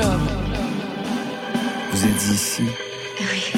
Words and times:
club. 0.00 0.20
Vous 1.92 2.04
êtes 2.04 2.22
ici 2.32 2.62
Oui. 3.20 3.52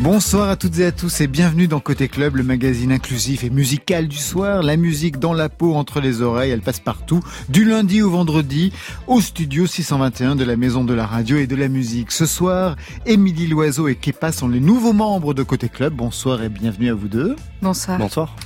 Bonsoir 0.00 0.50
à 0.50 0.56
toutes 0.56 0.78
et 0.80 0.86
à 0.86 0.92
tous 0.92 1.20
et 1.20 1.26
bienvenue 1.26 1.68
dans 1.68 1.80
Côté 1.80 2.08
Club, 2.08 2.36
le 2.36 2.42
magazine 2.42 2.92
inclusif 2.92 3.44
et 3.44 3.48
musical 3.48 4.08
du 4.08 4.18
soir. 4.18 4.62
La 4.62 4.76
musique 4.76 5.18
dans 5.18 5.32
la 5.32 5.48
peau, 5.48 5.74
entre 5.74 6.00
les 6.00 6.20
oreilles, 6.20 6.50
elle 6.50 6.60
passe 6.60 6.80
partout, 6.80 7.20
du 7.48 7.64
lundi 7.64 8.02
au 8.02 8.10
vendredi, 8.10 8.72
au 9.06 9.20
studio 9.20 9.66
621 9.66 10.36
de 10.36 10.44
la 10.44 10.56
Maison 10.56 10.84
de 10.84 10.92
la 10.92 11.06
Radio 11.06 11.38
et 11.38 11.46
de 11.46 11.56
la 11.56 11.68
Musique. 11.68 12.10
Ce 12.10 12.26
soir, 12.26 12.76
Émilie 13.06 13.46
Loiseau 13.46 13.88
et 13.88 13.94
Kepa 13.94 14.32
sont 14.32 14.48
les 14.48 14.60
nouveaux 14.60 14.92
membres 14.92 15.32
de 15.32 15.42
Côté 15.42 15.68
Club. 15.68 15.94
Bonsoir 15.94 16.42
et 16.42 16.48
bienvenue 16.48 16.90
à 16.90 16.94
vous 16.94 17.08
deux. 17.08 17.36
Bonsoir. 17.62 17.98
Bonsoir. 17.98 18.36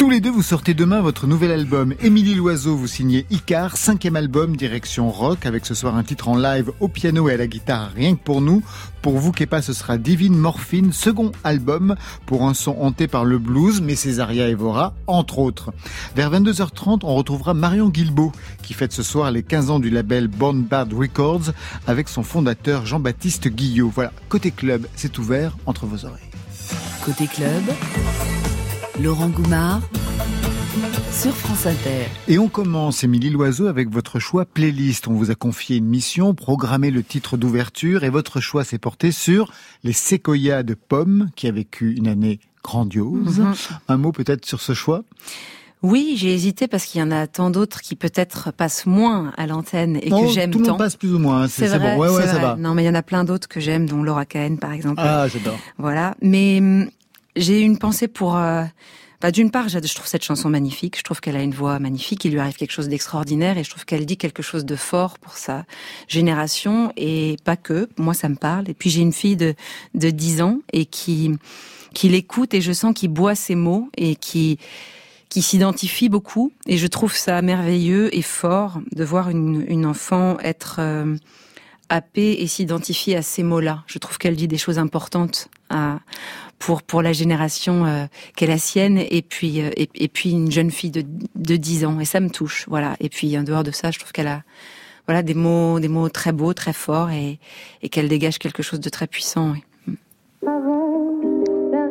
Tous 0.00 0.08
les 0.08 0.20
deux, 0.20 0.30
vous 0.30 0.40
sortez 0.40 0.72
demain 0.72 1.02
votre 1.02 1.26
nouvel 1.26 1.50
album. 1.50 1.92
Émilie 2.00 2.34
Loiseau, 2.34 2.74
vous 2.74 2.86
signez 2.86 3.26
Icar, 3.28 3.76
cinquième 3.76 4.16
album, 4.16 4.56
direction 4.56 5.10
rock, 5.10 5.44
avec 5.44 5.66
ce 5.66 5.74
soir 5.74 5.94
un 5.94 6.02
titre 6.02 6.28
en 6.28 6.38
live 6.38 6.72
au 6.80 6.88
piano 6.88 7.28
et 7.28 7.34
à 7.34 7.36
la 7.36 7.46
guitare, 7.46 7.90
rien 7.94 8.14
que 8.16 8.22
pour 8.22 8.40
nous. 8.40 8.62
Pour 9.02 9.18
vous, 9.18 9.30
Kepa, 9.30 9.60
ce 9.60 9.74
sera 9.74 9.98
Divine 9.98 10.38
Morphine, 10.38 10.94
second 10.94 11.32
album, 11.44 11.96
pour 12.24 12.44
un 12.44 12.54
son 12.54 12.78
hanté 12.80 13.08
par 13.08 13.26
le 13.26 13.38
blues, 13.38 13.82
mais 13.82 13.94
Césaria 13.94 14.48
Evora, 14.48 14.94
entre 15.06 15.38
autres. 15.38 15.70
Vers 16.16 16.30
22h30, 16.30 17.00
on 17.02 17.14
retrouvera 17.14 17.52
Marion 17.52 17.90
Guilbeault, 17.90 18.32
qui 18.62 18.72
fête 18.72 18.94
ce 18.94 19.02
soir 19.02 19.30
les 19.30 19.42
15 19.42 19.68
ans 19.68 19.80
du 19.80 19.90
label 19.90 20.28
Born 20.28 20.62
Bad 20.62 20.94
Records, 20.94 21.52
avec 21.86 22.08
son 22.08 22.22
fondateur 22.22 22.86
Jean-Baptiste 22.86 23.48
Guillot. 23.48 23.92
Voilà, 23.94 24.14
côté 24.30 24.50
club, 24.50 24.86
c'est 24.96 25.18
ouvert 25.18 25.58
entre 25.66 25.84
vos 25.84 26.06
oreilles. 26.06 26.22
Côté 27.04 27.26
club, 27.26 27.64
Laurent 29.02 29.28
Goumard 29.28 29.80
sur 31.12 31.34
France 31.34 31.66
Inter. 31.66 32.06
Et 32.28 32.38
on 32.38 32.48
commence, 32.48 33.04
Émilie 33.04 33.30
Loiseau, 33.30 33.66
avec 33.66 33.90
votre 33.90 34.18
choix 34.18 34.44
playlist. 34.44 35.08
On 35.08 35.12
vous 35.12 35.30
a 35.30 35.34
confié 35.34 35.76
une 35.76 35.86
mission, 35.86 36.34
programmer 36.34 36.90
le 36.90 37.02
titre 37.02 37.36
d'ouverture, 37.36 38.04
et 38.04 38.10
votre 38.10 38.40
choix 38.40 38.64
s'est 38.64 38.78
porté 38.78 39.12
sur 39.12 39.52
les 39.84 39.92
séquoias 39.92 40.62
de 40.62 40.74
Pomme, 40.74 41.30
qui 41.36 41.46
a 41.48 41.52
vécu 41.52 41.94
une 41.96 42.08
année 42.08 42.40
grandiose. 42.64 43.40
Mhm. 43.40 43.54
Un 43.88 43.96
mot 43.96 44.12
peut-être 44.12 44.46
sur 44.46 44.60
ce 44.60 44.72
choix? 44.74 45.02
Oui, 45.82 46.14
j'ai 46.16 46.34
hésité 46.34 46.68
parce 46.68 46.84
qu'il 46.84 47.00
y 47.00 47.04
en 47.04 47.10
a 47.10 47.26
tant 47.26 47.48
d'autres 47.50 47.80
qui 47.80 47.96
peut-être 47.96 48.52
passent 48.52 48.84
moins 48.84 49.32
à 49.38 49.46
l'antenne 49.46 49.96
et 49.96 50.10
Oh, 50.12 50.22
que 50.26 50.28
j'aime 50.32 50.50
Tout 50.50 50.58
le 50.58 50.64
tant. 50.66 50.72
monde 50.72 50.78
passe 50.80 50.96
plus 50.96 51.14
ou 51.14 51.18
moins, 51.18 51.42
hein, 51.44 51.48
c'est 51.48 51.68
c'est 51.68 51.78
vrai, 51.78 51.96
bon. 51.96 52.02
Ouais, 52.02 52.08
ouais, 52.10 52.20
c'est 52.22 52.26
ça 52.28 52.32
vrai. 52.34 52.42
va. 52.42 52.56
Non, 52.56 52.74
mais 52.74 52.82
il 52.82 52.86
y 52.86 52.90
en 52.90 52.94
a 52.94 53.02
plein 53.02 53.24
d'autres 53.24 53.48
que 53.48 53.60
j'aime, 53.60 53.86
dont 53.86 54.02
Laura 54.02 54.26
Cahen, 54.26 54.58
par 54.58 54.72
exemple. 54.72 55.00
Ah, 55.02 55.26
j'adore. 55.28 55.58
Voilà. 55.78 56.14
Mais 56.20 56.58
hum, 56.60 56.90
j'ai 57.40 57.60
une 57.60 57.78
pensée 57.78 58.08
pour. 58.08 58.36
euh, 58.36 58.64
bah, 59.20 59.30
d'une 59.30 59.50
part, 59.50 59.68
je 59.68 59.78
trouve 59.78 60.06
cette 60.06 60.24
chanson 60.24 60.48
magnifique. 60.48 60.96
Je 60.96 61.02
trouve 61.02 61.20
qu'elle 61.20 61.36
a 61.36 61.42
une 61.42 61.52
voix 61.52 61.78
magnifique. 61.78 62.24
Il 62.24 62.32
lui 62.32 62.40
arrive 62.40 62.56
quelque 62.56 62.72
chose 62.72 62.88
d'extraordinaire 62.88 63.58
et 63.58 63.64
je 63.64 63.70
trouve 63.70 63.84
qu'elle 63.84 64.06
dit 64.06 64.16
quelque 64.16 64.42
chose 64.42 64.64
de 64.64 64.76
fort 64.76 65.18
pour 65.18 65.36
sa 65.36 65.64
génération 66.08 66.90
et 66.96 67.36
pas 67.44 67.56
que. 67.56 67.88
Moi, 67.98 68.14
ça 68.14 68.30
me 68.30 68.36
parle. 68.36 68.70
Et 68.70 68.74
puis 68.74 68.88
j'ai 68.88 69.02
une 69.02 69.12
fille 69.12 69.36
de 69.36 69.54
de 69.94 70.10
10 70.10 70.40
ans 70.40 70.60
et 70.72 70.86
qui 70.86 71.32
qui 71.92 72.08
l'écoute 72.08 72.54
et 72.54 72.60
je 72.60 72.72
sens 72.72 72.94
qu'il 72.94 73.10
boit 73.10 73.34
ses 73.34 73.56
mots 73.56 73.90
et 73.96 74.16
qui 74.16 74.58
qui 75.28 75.42
s'identifie 75.42 76.08
beaucoup 76.08 76.52
et 76.66 76.76
je 76.76 76.86
trouve 76.86 77.14
ça 77.14 77.40
merveilleux 77.42 78.14
et 78.16 78.22
fort 78.22 78.80
de 78.90 79.04
voir 79.04 79.28
une, 79.28 79.64
une 79.68 79.86
enfant 79.86 80.38
être 80.40 80.76
euh, 80.80 81.16
happée 81.88 82.42
et 82.42 82.46
s'identifier 82.46 83.16
à 83.16 83.22
ces 83.22 83.42
mots-là. 83.42 83.84
Je 83.86 83.98
trouve 83.98 84.18
qu'elle 84.18 84.34
dit 84.34 84.48
des 84.48 84.58
choses 84.58 84.78
importantes 84.78 85.48
à, 85.68 86.00
pour 86.60 86.84
pour 86.84 87.02
la 87.02 87.12
génération 87.12 87.84
euh, 87.86 88.06
qu'est 88.36 88.46
la 88.46 88.58
sienne. 88.58 88.98
Et 88.98 89.22
puis 89.22 89.60
euh, 89.60 89.70
et, 89.76 90.08
puis 90.08 90.30
une 90.30 90.52
jeune 90.52 90.70
fille 90.70 90.92
de 90.92 91.02
de 91.34 91.56
10 91.56 91.84
ans. 91.86 91.98
Et 91.98 92.04
ça 92.04 92.20
me 92.20 92.30
touche 92.30 92.66
voilà. 92.68 92.94
Et 93.00 93.08
puis 93.08 93.36
en 93.36 93.42
dehors 93.42 93.64
de 93.64 93.72
ça 93.72 93.90
je 93.90 93.98
trouve 93.98 94.12
qu'elle 94.12 94.28
a 94.28 94.44
voilà 95.08 95.22
des 95.22 95.34
mots 95.34 95.80
des 95.80 95.88
mots 95.88 96.08
très 96.08 96.30
beaux 96.30 96.54
très 96.54 96.72
forts 96.72 97.10
et 97.10 97.40
et 97.82 97.88
qu'elle 97.88 98.08
dégage 98.08 98.38
quelque 98.38 98.62
chose 98.62 98.78
de 98.78 98.88
très 98.88 99.08
puissant. 99.08 99.54
Avant, 100.46 101.18
la 101.72 101.88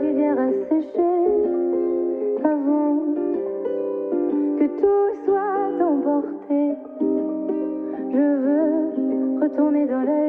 dans 9.89 10.01
l'allée, 10.01 10.28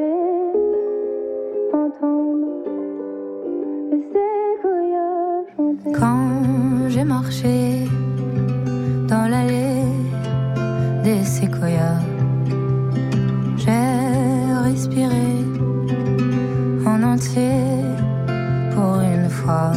j'ai 13.56 13.70
respiré 14.64 15.44
en 16.86 17.02
entier 17.02 17.60
pour 18.74 19.00
une 19.00 19.28
fois 19.28 19.72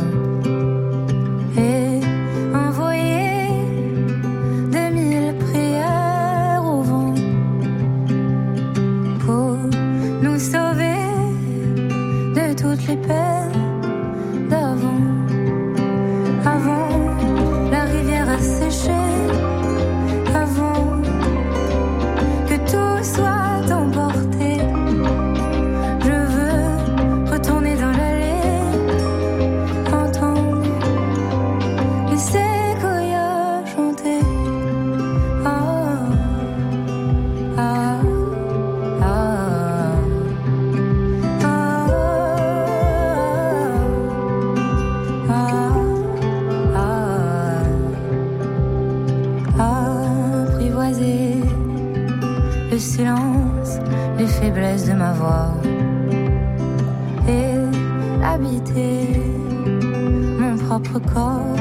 mon 60.92 61.53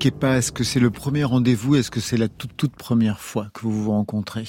Loiseau, 0.00 0.10
Kepa, 0.10 0.38
est-ce 0.38 0.50
que 0.52 0.64
c'est 0.64 0.80
le 0.80 0.90
premier 0.90 1.24
rendez-vous? 1.24 1.76
Est-ce 1.76 1.90
que 1.90 2.00
c'est 2.00 2.16
la 2.16 2.28
toute, 2.28 2.56
toute 2.56 2.74
première 2.74 3.20
fois 3.20 3.48
que 3.52 3.60
vous 3.62 3.84
vous 3.84 3.90
rencontrez? 3.90 4.48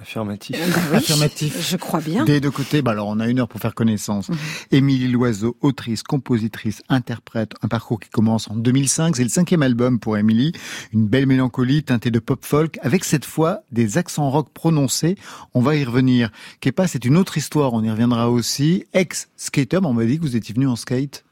Affirmatif. 0.00 0.56
Oui, 0.56 0.96
Affirmatif. 0.96 1.70
Je 1.70 1.76
crois 1.76 2.00
bien. 2.00 2.24
Des 2.24 2.40
deux 2.40 2.50
côtés, 2.50 2.82
bah 2.82 2.92
alors 2.92 3.08
on 3.08 3.18
a 3.20 3.28
une 3.28 3.40
heure 3.40 3.48
pour 3.48 3.60
faire 3.60 3.74
connaissance. 3.74 4.28
Mhm. 4.28 4.36
Émilie 4.70 5.08
Loiseau, 5.08 5.56
autrice, 5.60 6.02
compositrice, 6.02 6.82
interprète, 6.88 7.52
un 7.62 7.68
parcours 7.68 7.98
qui 7.98 8.10
commence 8.10 8.48
en 8.48 8.54
2005. 8.54 9.16
C'est 9.16 9.24
le 9.24 9.28
cinquième 9.28 9.62
album 9.62 9.98
pour 9.98 10.16
Émilie. 10.16 10.52
Une 10.92 11.06
belle 11.06 11.26
mélancolie 11.26 11.82
teintée 11.82 12.10
de 12.10 12.18
pop 12.20 12.44
folk 12.44 12.78
avec 12.82 13.04
cette 13.04 13.24
fois 13.24 13.60
des 13.72 13.98
accents 13.98 14.30
rock 14.30 14.50
prononcés. 14.52 15.16
On 15.54 15.62
va 15.62 15.74
y 15.74 15.84
revenir. 15.84 16.30
Kepa, 16.60 16.86
c'est 16.86 17.04
une 17.04 17.16
autre 17.16 17.38
histoire. 17.38 17.72
On 17.72 17.82
y 17.82 17.90
reviendra 17.90 18.30
aussi. 18.30 18.84
Ex-skater, 18.92 19.80
on 19.82 19.94
m'a 19.94 20.04
dit 20.04 20.18
que 20.18 20.22
vous 20.22 20.36
étiez 20.36 20.54
venu 20.54 20.68
en 20.68 20.76
skate. 20.76 21.23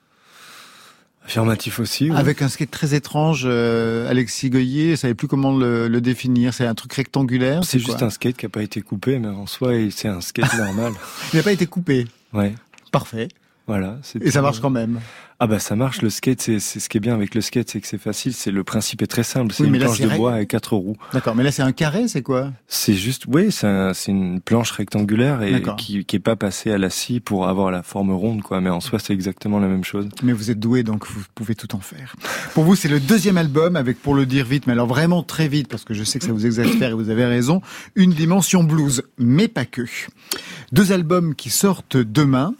Affirmatif 1.24 1.78
aussi. 1.78 2.10
oui. 2.10 2.16
Avec 2.16 2.42
un 2.42 2.48
skate 2.48 2.70
très 2.70 2.94
étrange, 2.94 3.44
euh, 3.46 4.10
Alexis 4.10 4.50
Goyer, 4.50 4.90
je 4.92 4.96
savais 4.96 5.14
plus 5.14 5.28
comment 5.28 5.56
le, 5.56 5.88
le 5.88 6.00
définir. 6.00 6.52
C'est 6.52 6.66
un 6.66 6.74
truc 6.74 6.92
rectangulaire. 6.94 7.62
C'est 7.64 7.78
juste 7.78 8.02
un 8.02 8.10
skate 8.10 8.36
qui 8.36 8.46
a 8.46 8.48
pas 8.48 8.62
été 8.62 8.80
coupé, 8.82 9.18
mais 9.18 9.28
en 9.28 9.46
soi, 9.46 9.72
c'est 9.90 10.08
un 10.08 10.20
skate 10.20 10.52
normal. 10.54 10.92
Il 11.32 11.36
n'a 11.36 11.42
pas 11.42 11.52
été 11.52 11.66
coupé. 11.66 12.06
Ouais. 12.32 12.54
Parfait. 12.90 13.28
Voilà. 13.68 13.98
Et 14.20 14.30
ça 14.32 14.42
marche 14.42 14.60
quand 14.60 14.70
même. 14.70 15.00
Ah 15.44 15.48
bah 15.48 15.58
ça 15.58 15.74
marche. 15.74 16.02
Le 16.02 16.08
skate, 16.08 16.40
c'est 16.40 16.60
c'est 16.60 16.78
ce 16.78 16.88
qui 16.88 16.98
est 16.98 17.00
bien 17.00 17.14
avec 17.14 17.34
le 17.34 17.40
skate, 17.40 17.68
c'est 17.68 17.80
que 17.80 17.88
c'est 17.88 17.98
facile. 17.98 18.32
C'est 18.32 18.52
le 18.52 18.62
principe 18.62 19.02
est 19.02 19.08
très 19.08 19.24
simple. 19.24 19.52
C'est 19.52 19.64
Oui, 19.64 19.70
une 19.70 19.76
là, 19.78 19.86
planche 19.86 19.96
c'est 19.96 20.04
de 20.04 20.08
ré- 20.10 20.16
bois 20.16 20.34
avec 20.34 20.48
quatre 20.50 20.76
roues. 20.76 20.96
D'accord. 21.12 21.34
Mais 21.34 21.42
là, 21.42 21.50
c'est 21.50 21.62
un 21.62 21.72
carré, 21.72 22.06
c'est 22.06 22.22
quoi? 22.22 22.52
C'est 22.68 22.94
juste, 22.94 23.24
oui, 23.26 23.50
c'est 23.50 23.66
un- 23.66 23.92
c'est 23.92 24.12
une 24.12 24.40
planche 24.40 24.70
rectangulaire 24.70 25.42
et 25.42 25.60
qui 25.76 26.04
qui 26.04 26.14
est 26.14 26.20
pas 26.20 26.36
passée 26.36 26.70
à 26.70 26.78
la 26.78 26.90
scie 26.90 27.18
pour 27.18 27.48
avoir 27.48 27.72
la 27.72 27.82
forme 27.82 28.12
ronde, 28.12 28.42
quoi. 28.42 28.60
Mais 28.60 28.70
en 28.70 28.78
soi, 28.78 29.00
c'est 29.00 29.12
exactement 29.12 29.58
la 29.58 29.66
même 29.66 29.82
chose. 29.82 30.08
Mais 30.22 30.32
vous 30.32 30.52
êtes 30.52 30.60
doué, 30.60 30.84
donc 30.84 31.08
vous 31.08 31.22
pouvez 31.34 31.56
tout 31.56 31.74
en 31.74 31.80
faire. 31.80 32.14
Pour 32.54 32.62
vous, 32.62 32.76
c'est 32.76 32.86
le 32.88 33.00
deuxième 33.00 33.36
album 33.36 33.74
avec, 33.74 34.00
pour 34.00 34.14
le 34.14 34.26
dire 34.26 34.46
vite, 34.46 34.68
mais 34.68 34.74
alors 34.74 34.86
vraiment 34.86 35.24
très 35.24 35.48
vite, 35.48 35.66
parce 35.66 35.82
que 35.82 35.92
je 35.92 36.04
sais 36.04 36.20
que 36.20 36.24
ça 36.24 36.32
vous 36.32 36.46
exaspère 36.46 36.90
et 36.90 36.94
vous 36.94 37.10
avez 37.10 37.24
raison, 37.24 37.62
une 37.96 38.12
dimension 38.12 38.62
blues, 38.62 39.02
mais 39.18 39.48
pas 39.48 39.64
que. 39.64 39.82
Deux 40.70 40.92
albums 40.92 41.34
qui 41.34 41.50
sortent 41.50 41.96
demain, 41.96 42.54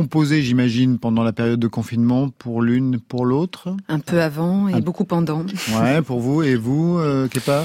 composés, 0.00 0.42
j'imagine, 0.42 0.98
pendant 0.98 1.22
la 1.22 1.32
période 1.32 1.58
de 1.58 1.68
confinement, 1.68 2.28
pour 2.28 2.60
l'une, 2.60 3.00
pour 3.00 3.24
l'autre. 3.24 3.74
Un 3.88 3.98
peu 3.98 4.20
avant 4.20 4.68
et 4.68 4.74
Un- 4.74 4.80
beaucoup 4.80 5.06
pendant. 5.06 5.42
Ouais, 5.80 6.02
pour 6.02 6.20
vous 6.20 6.42
et 6.42 6.54
vous, 6.54 6.98
euh, 6.98 7.28
Kepa? 7.28 7.64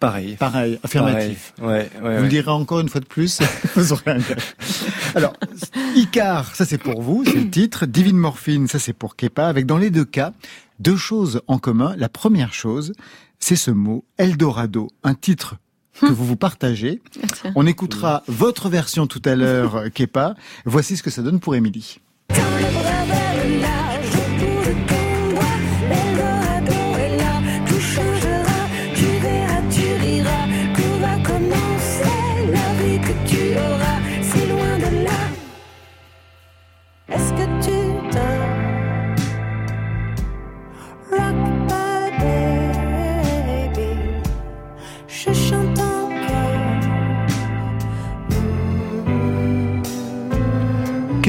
Pareil. 0.00 0.36
Pareil, 0.36 0.80
affirmatif. 0.82 1.52
Pareil. 1.58 1.90
Ouais, 2.02 2.02
ouais, 2.02 2.16
Vous 2.16 2.22
le 2.22 2.28
direz 2.30 2.50
encore 2.50 2.80
une 2.80 2.88
fois 2.88 3.02
de 3.02 3.06
plus 3.06 3.40
Vous 3.76 3.92
aurez 3.92 4.10
un 4.12 4.18
gars. 4.20 4.36
Alors, 5.14 5.34
Icar, 5.96 6.56
ça 6.56 6.64
c'est 6.64 6.78
pour 6.78 7.02
vous, 7.02 7.24
c'est 7.26 7.34
le 7.36 7.50
titre. 7.50 7.84
Divine 7.84 8.16
Morphine, 8.16 8.66
ça 8.66 8.78
c'est 8.78 8.94
pour 8.94 9.14
Kepa. 9.14 9.46
Avec 9.46 9.66
dans 9.66 9.76
les 9.78 9.90
deux 9.90 10.06
cas, 10.06 10.32
deux 10.80 10.96
choses 10.96 11.42
en 11.46 11.58
commun. 11.58 11.94
La 11.98 12.08
première 12.08 12.54
chose, 12.54 12.94
c'est 13.38 13.54
ce 13.54 13.70
mot 13.70 14.02
Eldorado, 14.16 14.88
un 15.04 15.14
titre 15.14 15.56
que 16.00 16.06
vous 16.06 16.24
vous 16.24 16.36
partagez. 16.36 17.02
Ah. 17.44 17.50
On 17.54 17.66
écoutera 17.66 18.22
votre 18.26 18.68
version 18.68 19.06
tout 19.06 19.22
à 19.24 19.34
l'heure, 19.34 19.84
Kepa. 19.92 20.34
Voici 20.64 20.96
ce 20.96 21.02
que 21.02 21.10
ça 21.10 21.22
donne 21.22 21.40
pour 21.40 21.54
Émilie. 21.54 22.00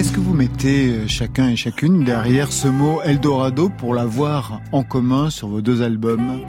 Qu'est-ce 0.04 0.16
que 0.16 0.20
vous 0.20 0.34
mettez 0.34 0.90
euh, 0.90 1.08
chacun 1.08 1.48
et 1.48 1.56
chacune 1.56 2.04
derrière 2.04 2.52
ce 2.52 2.68
mot 2.68 3.02
Eldorado 3.04 3.70
pour 3.70 3.94
l'avoir 3.94 4.60
en 4.74 4.84
commun 4.84 5.30
sur 5.30 5.48
vos 5.48 5.62
deux 5.62 5.82
albums 5.82 6.42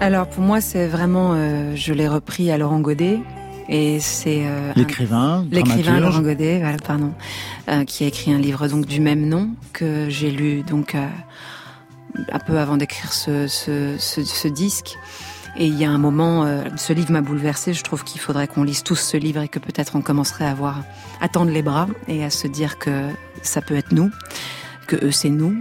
Alors 0.00 0.26
pour 0.26 0.42
moi, 0.42 0.62
c'est 0.62 0.88
vraiment, 0.88 1.34
euh, 1.34 1.76
je 1.76 1.92
l'ai 1.92 2.08
repris 2.08 2.50
à 2.50 2.56
Laurent 2.56 2.80
Godet 2.80 3.20
et 3.68 4.00
c'est 4.00 4.46
euh, 4.46 4.72
L'écrivain, 4.76 5.44
l'écrivain. 5.52 6.00
Laurent 6.00 6.22
Godet, 6.22 6.60
voilà, 6.60 6.78
pardon, 6.78 7.12
euh, 7.68 7.84
qui 7.84 8.04
a 8.04 8.06
écrit 8.06 8.32
un 8.32 8.38
livre 8.38 8.66
donc 8.66 8.86
du 8.86 9.02
même 9.02 9.28
nom 9.28 9.50
que 9.74 10.06
j'ai 10.08 10.30
lu 10.30 10.62
donc 10.62 10.94
un 10.94 12.38
peu 12.38 12.58
avant 12.58 12.78
d'écrire 12.78 13.12
ce, 13.12 13.46
ce, 13.46 13.96
ce, 13.98 14.24
ce 14.24 14.48
disque. 14.48 14.96
Et 15.56 15.66
il 15.66 15.78
y 15.78 15.84
a 15.84 15.90
un 15.90 15.98
moment, 15.98 16.44
euh, 16.44 16.64
ce 16.76 16.92
livre 16.92 17.10
m'a 17.10 17.20
bouleversé. 17.20 17.72
Je 17.72 17.82
trouve 17.82 18.04
qu'il 18.04 18.20
faudrait 18.20 18.46
qu'on 18.46 18.62
lise 18.62 18.82
tous 18.82 18.96
ce 18.96 19.16
livre 19.16 19.42
et 19.42 19.48
que 19.48 19.58
peut-être 19.58 19.96
on 19.96 20.00
commencerait 20.00 20.46
à 20.46 20.54
voir, 20.54 20.82
à 21.20 21.28
tendre 21.28 21.50
les 21.50 21.62
bras 21.62 21.88
et 22.08 22.24
à 22.24 22.30
se 22.30 22.46
dire 22.46 22.78
que 22.78 23.08
ça 23.42 23.60
peut 23.60 23.76
être 23.76 23.92
nous, 23.92 24.10
que 24.86 24.96
eux 25.04 25.10
c'est 25.10 25.30
nous. 25.30 25.56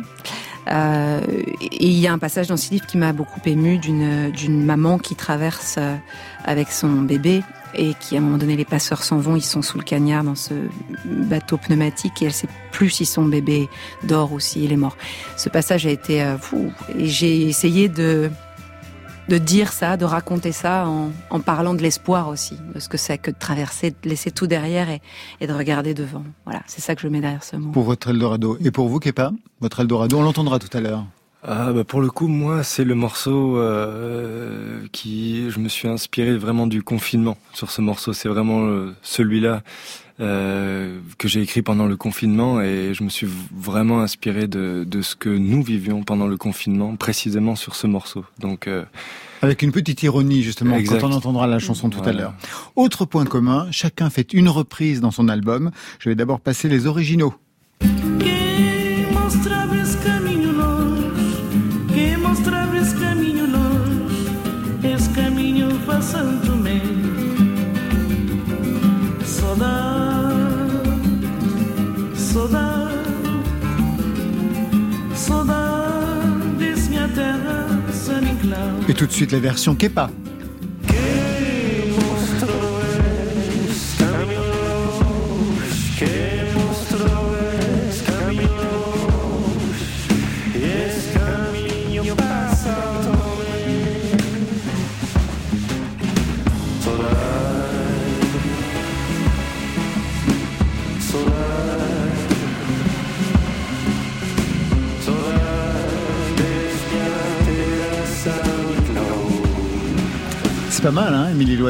Euh, 0.69 1.21
et 1.62 1.88
il 1.88 2.00
y 2.00 2.07
a 2.07 2.13
un 2.13 2.19
passage 2.19 2.47
dans 2.47 2.57
ce 2.57 2.69
livre 2.71 2.86
qui 2.86 2.97
m'a 2.97 3.13
beaucoup 3.13 3.39
ému 3.45 3.77
d'une 3.80 4.30
d'une 4.30 4.63
maman 4.63 5.00
qui 5.00 5.15
traverse 5.15 5.75
euh, 5.80 5.95
avec 6.45 6.69
son 6.69 6.89
bébé 7.01 7.41
et 7.74 7.94
qui 8.00 8.15
à 8.15 8.19
un 8.19 8.21
moment 8.21 8.38
donné 8.38 8.56
les 8.56 8.65
passeurs 8.65 9.03
s'en 9.03 9.18
vont, 9.18 9.36
ils 9.36 9.41
sont 9.41 9.62
sous 9.62 9.77
le 9.77 9.83
cagnard 9.83 10.24
dans 10.24 10.36
ce 10.36 10.53
bateau 11.06 11.57
pneumatique 11.57 12.21
et 12.21 12.25
elle 12.25 12.33
sait 12.33 12.47
plus 12.71 12.89
si 12.89 13.06
son 13.06 13.25
bébé 13.25 13.69
dort 14.03 14.31
ou 14.31 14.39
s'il 14.39 14.71
est 14.71 14.77
mort. 14.77 14.97
Ce 15.38 15.50
passage 15.50 15.88
a 15.88 15.89
été 15.89 16.21
euh, 16.21 16.38
fou 16.38 16.71
et 16.97 17.07
j'ai 17.07 17.47
essayé 17.47 17.89
de 17.89 18.30
de 19.29 19.37
dire 19.37 19.71
ça, 19.71 19.95
de 19.95 20.05
raconter 20.05 20.51
ça 20.51 20.87
en, 20.87 21.11
en 21.29 21.39
parlant 21.39 21.75
de 21.75 21.81
l'espoir 21.81 22.27
aussi, 22.27 22.55
de 22.73 22.79
ce 22.79 22.89
que 22.89 22.97
c'est 22.97 23.19
que 23.19 23.31
de 23.31 23.37
traverser, 23.37 23.91
de 23.91 24.09
laisser 24.09 24.31
tout 24.31 24.47
derrière 24.47 24.89
et, 24.89 25.01
et 25.39 25.47
de 25.47 25.53
regarder 25.53 25.93
devant. 25.93 26.23
Voilà, 26.45 26.61
c'est 26.65 26.81
ça 26.81 26.95
que 26.95 27.01
je 27.01 27.07
mets 27.07 27.21
derrière 27.21 27.43
ce 27.43 27.55
mot. 27.55 27.71
Pour 27.71 27.83
votre 27.83 28.09
Eldorado. 28.09 28.57
Et 28.63 28.71
pour 28.71 28.89
vous, 28.89 28.99
Kepa 28.99 29.31
Votre 29.61 29.81
Eldorado, 29.81 30.17
on 30.17 30.23
l'entendra 30.23 30.57
tout 30.57 30.75
à 30.75 30.81
l'heure. 30.81 31.05
Ah 31.41 31.71
bah 31.71 31.85
pour 31.85 32.01
le 32.01 32.09
coup, 32.09 32.27
moi, 32.27 32.63
c'est 32.63 32.83
le 32.83 32.95
morceau 32.95 33.57
euh, 33.57 34.81
qui 34.91 35.49
je 35.49 35.59
me 35.59 35.69
suis 35.69 35.87
inspiré 35.87 36.35
vraiment 36.35 36.67
du 36.67 36.83
confinement 36.83 37.37
sur 37.53 37.71
ce 37.71 37.81
morceau. 37.81 38.11
C'est 38.11 38.27
vraiment 38.27 38.65
euh, 38.65 38.93
celui-là 39.03 39.61
euh, 40.19 41.00
que 41.18 41.27
j'ai 41.27 41.42
écrit 41.42 41.62
pendant 41.62 41.86
le 41.86 41.95
confinement 41.95 42.62
et 42.62 42.94
je 42.94 43.04
me 43.04 43.10
suis 43.10 43.27
vraiment 43.56 44.01
inspiré 44.01 44.48
de, 44.48 44.83
de 44.86 45.01
ce 45.01 45.16
que 45.16 45.30
nous 45.30 45.63
vivions 45.63 46.04
pendant 46.04 46.27
le 46.27 46.38
confinement, 46.38 46.95
précisément 46.95 47.56
sur 47.56 47.75
ce 47.75 47.88
morceau. 47.88 48.25
Donc 48.39 48.68
euh, 48.68 48.83
Avec 49.42 49.62
une 49.62 49.71
petite 49.71 50.04
ironie, 50.04 50.44
justement, 50.44 50.75
Exact. 50.77 51.00
quand 51.00 51.10
on 51.10 51.13
entendra 51.13 51.48
la 51.48 51.60
chanson 51.60 51.89
tout 51.89 52.01
à 52.04 52.12
l'heure. 52.12 52.33
Autre 52.75 53.06
point 53.06 53.25
commun, 53.25 53.68
chacun 53.71 54.10
fait 54.10 54.33
une 54.33 54.50
reprise 54.50 55.01
dans 55.01 55.12
son 55.12 55.30
album. 55.30 55.72
Je 56.00 56.10
vais 56.10 56.15
d'abord 56.15 56.39
passer 56.39 56.67
les 56.67 56.86
originaux. 56.86 57.34
Quem 57.79 58.50
tout 79.00 79.08
de 79.08 79.13
suite 79.13 79.32
la 79.32 79.39
version 79.39 79.75
Kepa. 79.75 80.10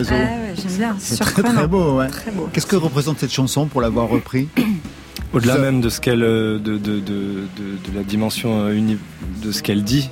Ah 0.09 0.13
ouais, 0.13 0.53
j'aime 0.61 0.77
bien. 0.77 0.95
C'est 0.99 1.17
très 1.19 1.43
très 1.43 1.67
beau, 1.67 1.97
ouais. 1.99 2.07
Très 2.07 2.31
beau. 2.31 2.49
Qu'est-ce 2.53 2.65
que 2.67 2.75
représente 2.75 3.19
cette 3.19 3.33
chanson 3.33 3.65
pour 3.67 3.81
l'avoir 3.81 4.07
repris 4.09 4.47
au-delà 5.33 5.55
Ça- 5.55 5.59
même 5.61 5.81
de 5.81 5.89
ce 5.89 5.99
qu'elle, 6.01 6.23
euh, 6.23 6.57
de, 6.59 6.77
de, 6.77 6.99
de, 6.99 6.99
de, 6.99 7.91
de 7.91 7.95
la 7.95 8.03
dimension 8.03 8.61
euh, 8.65 8.73
uni- 8.73 8.97
de 9.43 9.51
ce 9.51 9.61
qu'elle 9.63 9.83
dit. 9.83 10.09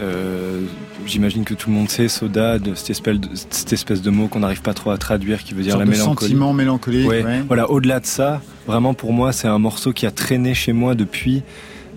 euh, 0.00 0.60
J'imagine 1.06 1.44
que 1.44 1.54
tout 1.54 1.68
le 1.68 1.74
monde 1.76 1.88
sait 1.88 2.06
soda, 2.08 2.58
de 2.60 2.74
cette 2.74 2.90
espèce 2.90 3.18
de, 3.18 3.28
cette 3.50 3.72
espèce 3.72 4.02
de 4.02 4.10
mot 4.10 4.28
qu'on 4.28 4.38
n'arrive 4.40 4.62
pas 4.62 4.72
trop 4.74 4.90
à 4.92 4.98
traduire, 4.98 5.42
qui 5.42 5.52
veut 5.54 5.62
dire 5.62 5.76
la 5.78 5.84
mélancolie. 5.84 6.28
sentiment 6.30 6.52
mélancolique. 6.52 7.08
Ouais, 7.08 7.24
ouais. 7.24 7.40
Voilà, 7.48 7.68
au-delà 7.70 7.98
de 7.98 8.06
ça, 8.06 8.40
vraiment 8.68 8.94
pour 8.94 9.12
moi, 9.12 9.32
c'est 9.32 9.48
un 9.48 9.58
morceau 9.58 9.92
qui 9.92 10.06
a 10.06 10.12
traîné 10.12 10.54
chez 10.54 10.72
moi 10.72 10.94
depuis, 10.94 11.42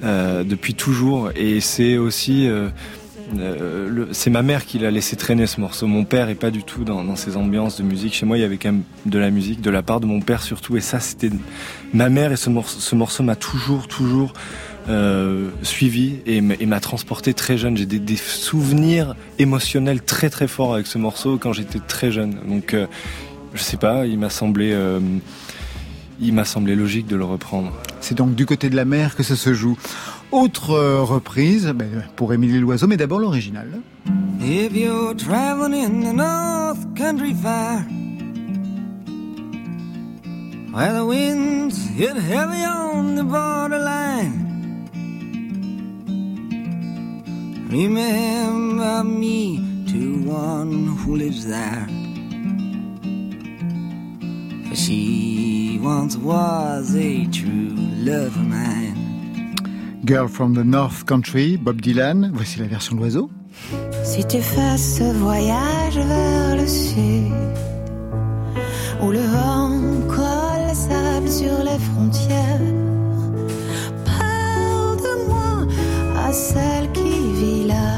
euh, 0.04 0.44
depuis 0.44 0.74
toujours. 0.74 1.30
Et 1.36 1.60
c'est 1.62 1.98
aussi, 1.98 2.48
euh, 2.48 2.70
Euh, 3.38 4.06
c'est 4.12 4.30
ma 4.30 4.42
mère 4.42 4.66
qui 4.66 4.78
l'a 4.80 4.92
laissé 4.92 5.16
traîner 5.16 5.48
ce 5.48 5.60
morceau. 5.60 5.88
Mon 5.88 6.06
père 6.06 6.30
est 6.30 6.36
pas 6.36 6.52
du 6.52 6.64
tout 6.64 6.84
dans, 6.84 7.04
dans, 7.04 7.16
ces 7.16 7.38
ambiances 7.38 7.78
de 7.78 7.84
musique. 7.84 8.14
Chez 8.14 8.26
moi, 8.26 8.38
il 8.38 8.42
y 8.42 8.44
avait 8.44 8.58
quand 8.58 8.72
même 8.72 8.84
de 9.06 9.18
la 9.18 9.32
musique 9.32 9.62
de 9.62 9.70
la 9.70 9.82
part 9.82 10.00
de 10.00 10.06
mon 10.06 10.22
père 10.22 10.44
surtout. 10.44 10.78
Et 10.78 10.82
ça, 10.82 11.00
c'était 11.00 11.32
ma 11.94 12.10
mère. 12.10 12.32
Et 12.32 12.38
ce 12.38 12.50
morceau, 12.50 12.80
ce 12.80 12.96
morceau 12.96 13.24
m'a 13.24 13.36
toujours, 13.36 13.88
toujours 13.88 14.34
euh, 14.88 15.50
suivi 15.64 16.18
et 16.28 16.42
m'a 16.42 16.80
transporté 16.80 17.34
très 17.34 17.58
jeune. 17.58 17.76
J'ai 17.76 17.88
des, 17.88 17.98
des, 17.98 18.18
souvenirs 18.18 19.16
émotionnels 19.40 20.04
très 20.04 20.30
très 20.30 20.48
forts 20.48 20.76
avec 20.76 20.86
ce 20.86 21.00
morceau 21.00 21.40
quand 21.40 21.54
j'étais 21.54 21.80
très 21.80 22.12
jeune. 22.12 22.36
Donc, 22.48 22.76
euh, 22.76 22.86
je 23.56 23.64
sais 23.64 23.78
pas, 23.78 24.06
il 24.06 24.20
m'a 24.20 24.30
semblé, 24.30 24.74
euh, 24.74 25.00
il 26.20 26.34
m'a 26.34 26.46
semblé 26.46 26.76
logique 26.76 27.08
de 27.08 27.16
le 27.16 27.26
reprendre. 27.26 27.72
C'est 28.00 28.16
donc 28.16 28.36
du 28.36 28.46
côté 28.46 28.70
de 28.70 28.76
la 28.76 28.86
mer 28.86 29.16
que 29.16 29.24
ça 29.24 29.36
se 29.36 29.56
joue. 29.56 29.76
Autre 30.32 30.72
euh, 30.72 31.04
reprise 31.04 31.68
ben, 31.76 32.04
pour 32.16 32.34
Émilie 32.34 32.60
Loiseau, 32.60 32.88
mais 32.88 32.98
d'abord 32.98 33.20
l'original. 33.20 33.82
If 34.42 34.76
you're 34.76 35.16
traveling 35.16 35.74
in 35.74 36.02
the 36.02 36.14
North 36.14 36.86
Country 36.96 37.34
Fair, 37.34 37.86
where 40.72 40.94
the 40.94 41.06
winds 41.06 41.88
hit 41.88 42.18
heavy 42.18 42.64
on 42.66 43.16
the 43.16 43.24
borderline. 43.24 44.46
Remember 47.70 49.04
me 49.04 49.58
to 49.88 50.22
one 50.24 50.98
who 50.98 51.16
lives 51.16 51.46
there. 51.46 51.88
For 54.70 54.76
she 54.76 55.80
once 55.82 56.18
was 56.18 56.96
a 56.96 57.26
true 57.28 57.74
love 58.04 58.36
of 58.36 58.48
mine. 58.48 58.95
Girl 60.06 60.28
from 60.28 60.54
the 60.54 60.64
North 60.64 61.06
Country, 61.06 61.58
Bob 61.58 61.82
Dylan. 61.82 62.30
Voici 62.32 62.60
la 62.60 62.68
version 62.68 62.96
de 62.96 63.02
l'oiseau. 63.02 63.32
Si 64.04 64.24
tu 64.26 64.40
fais 64.40 64.78
ce 64.78 65.04
voyage 65.04 65.98
vers 65.98 66.56
le 66.56 66.68
sud, 66.68 67.34
où 69.02 69.10
le 69.10 69.20
vent 69.20 69.72
colle 70.08 70.68
le 70.70 70.76
sable 70.76 71.28
sur 71.28 71.58
les 71.64 71.80
frontières, 71.80 72.62
parle 74.06 74.98
de 74.98 75.28
moi 75.28 75.66
à 76.28 76.32
celle 76.32 76.92
qui 76.92 77.34
vit 77.34 77.68
là, 77.68 77.98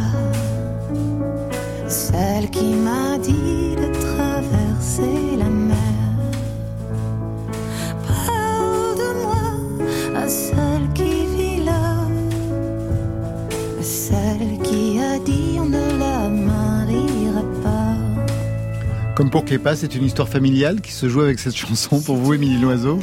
celle 1.89 2.49
qui 2.49 2.73
m'a 2.73 3.17
dit 3.17 3.66
Comme 19.17 19.31
pour 19.31 19.45
Kepa, 19.45 19.75
c'est 19.75 19.95
une 19.95 20.05
histoire 20.05 20.29
familiale 20.29 20.79
qui 20.79 20.91
se 20.91 21.09
joue 21.09 21.21
avec 21.21 21.39
cette 21.39 21.55
chanson 21.55 21.99
pour 21.99 22.17
vous, 22.17 22.35
Émilie 22.35 22.59
Loiseau 22.59 22.99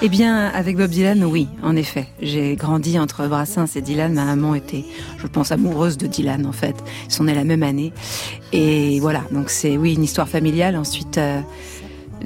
Eh 0.00 0.08
bien, 0.08 0.46
avec 0.46 0.78
Bob 0.78 0.88
Dylan, 0.88 1.22
oui, 1.26 1.46
en 1.62 1.76
effet. 1.76 2.06
J'ai 2.22 2.56
grandi 2.56 2.98
entre 2.98 3.26
Brassens 3.26 3.76
et 3.76 3.82
Dylan. 3.82 4.14
Ma 4.14 4.24
maman 4.24 4.54
était, 4.54 4.86
je 5.18 5.26
pense, 5.26 5.52
amoureuse 5.52 5.98
de 5.98 6.06
Dylan, 6.06 6.46
en 6.46 6.52
fait. 6.52 6.74
Ils 7.06 7.12
sont 7.12 7.24
nés 7.24 7.34
la 7.34 7.44
même 7.44 7.62
année. 7.62 7.92
Et 8.54 8.98
voilà, 9.00 9.24
donc 9.30 9.50
c'est, 9.50 9.76
oui, 9.76 9.92
une 9.92 10.04
histoire 10.04 10.26
familiale. 10.26 10.74
Ensuite, 10.74 11.18
euh, 11.18 11.42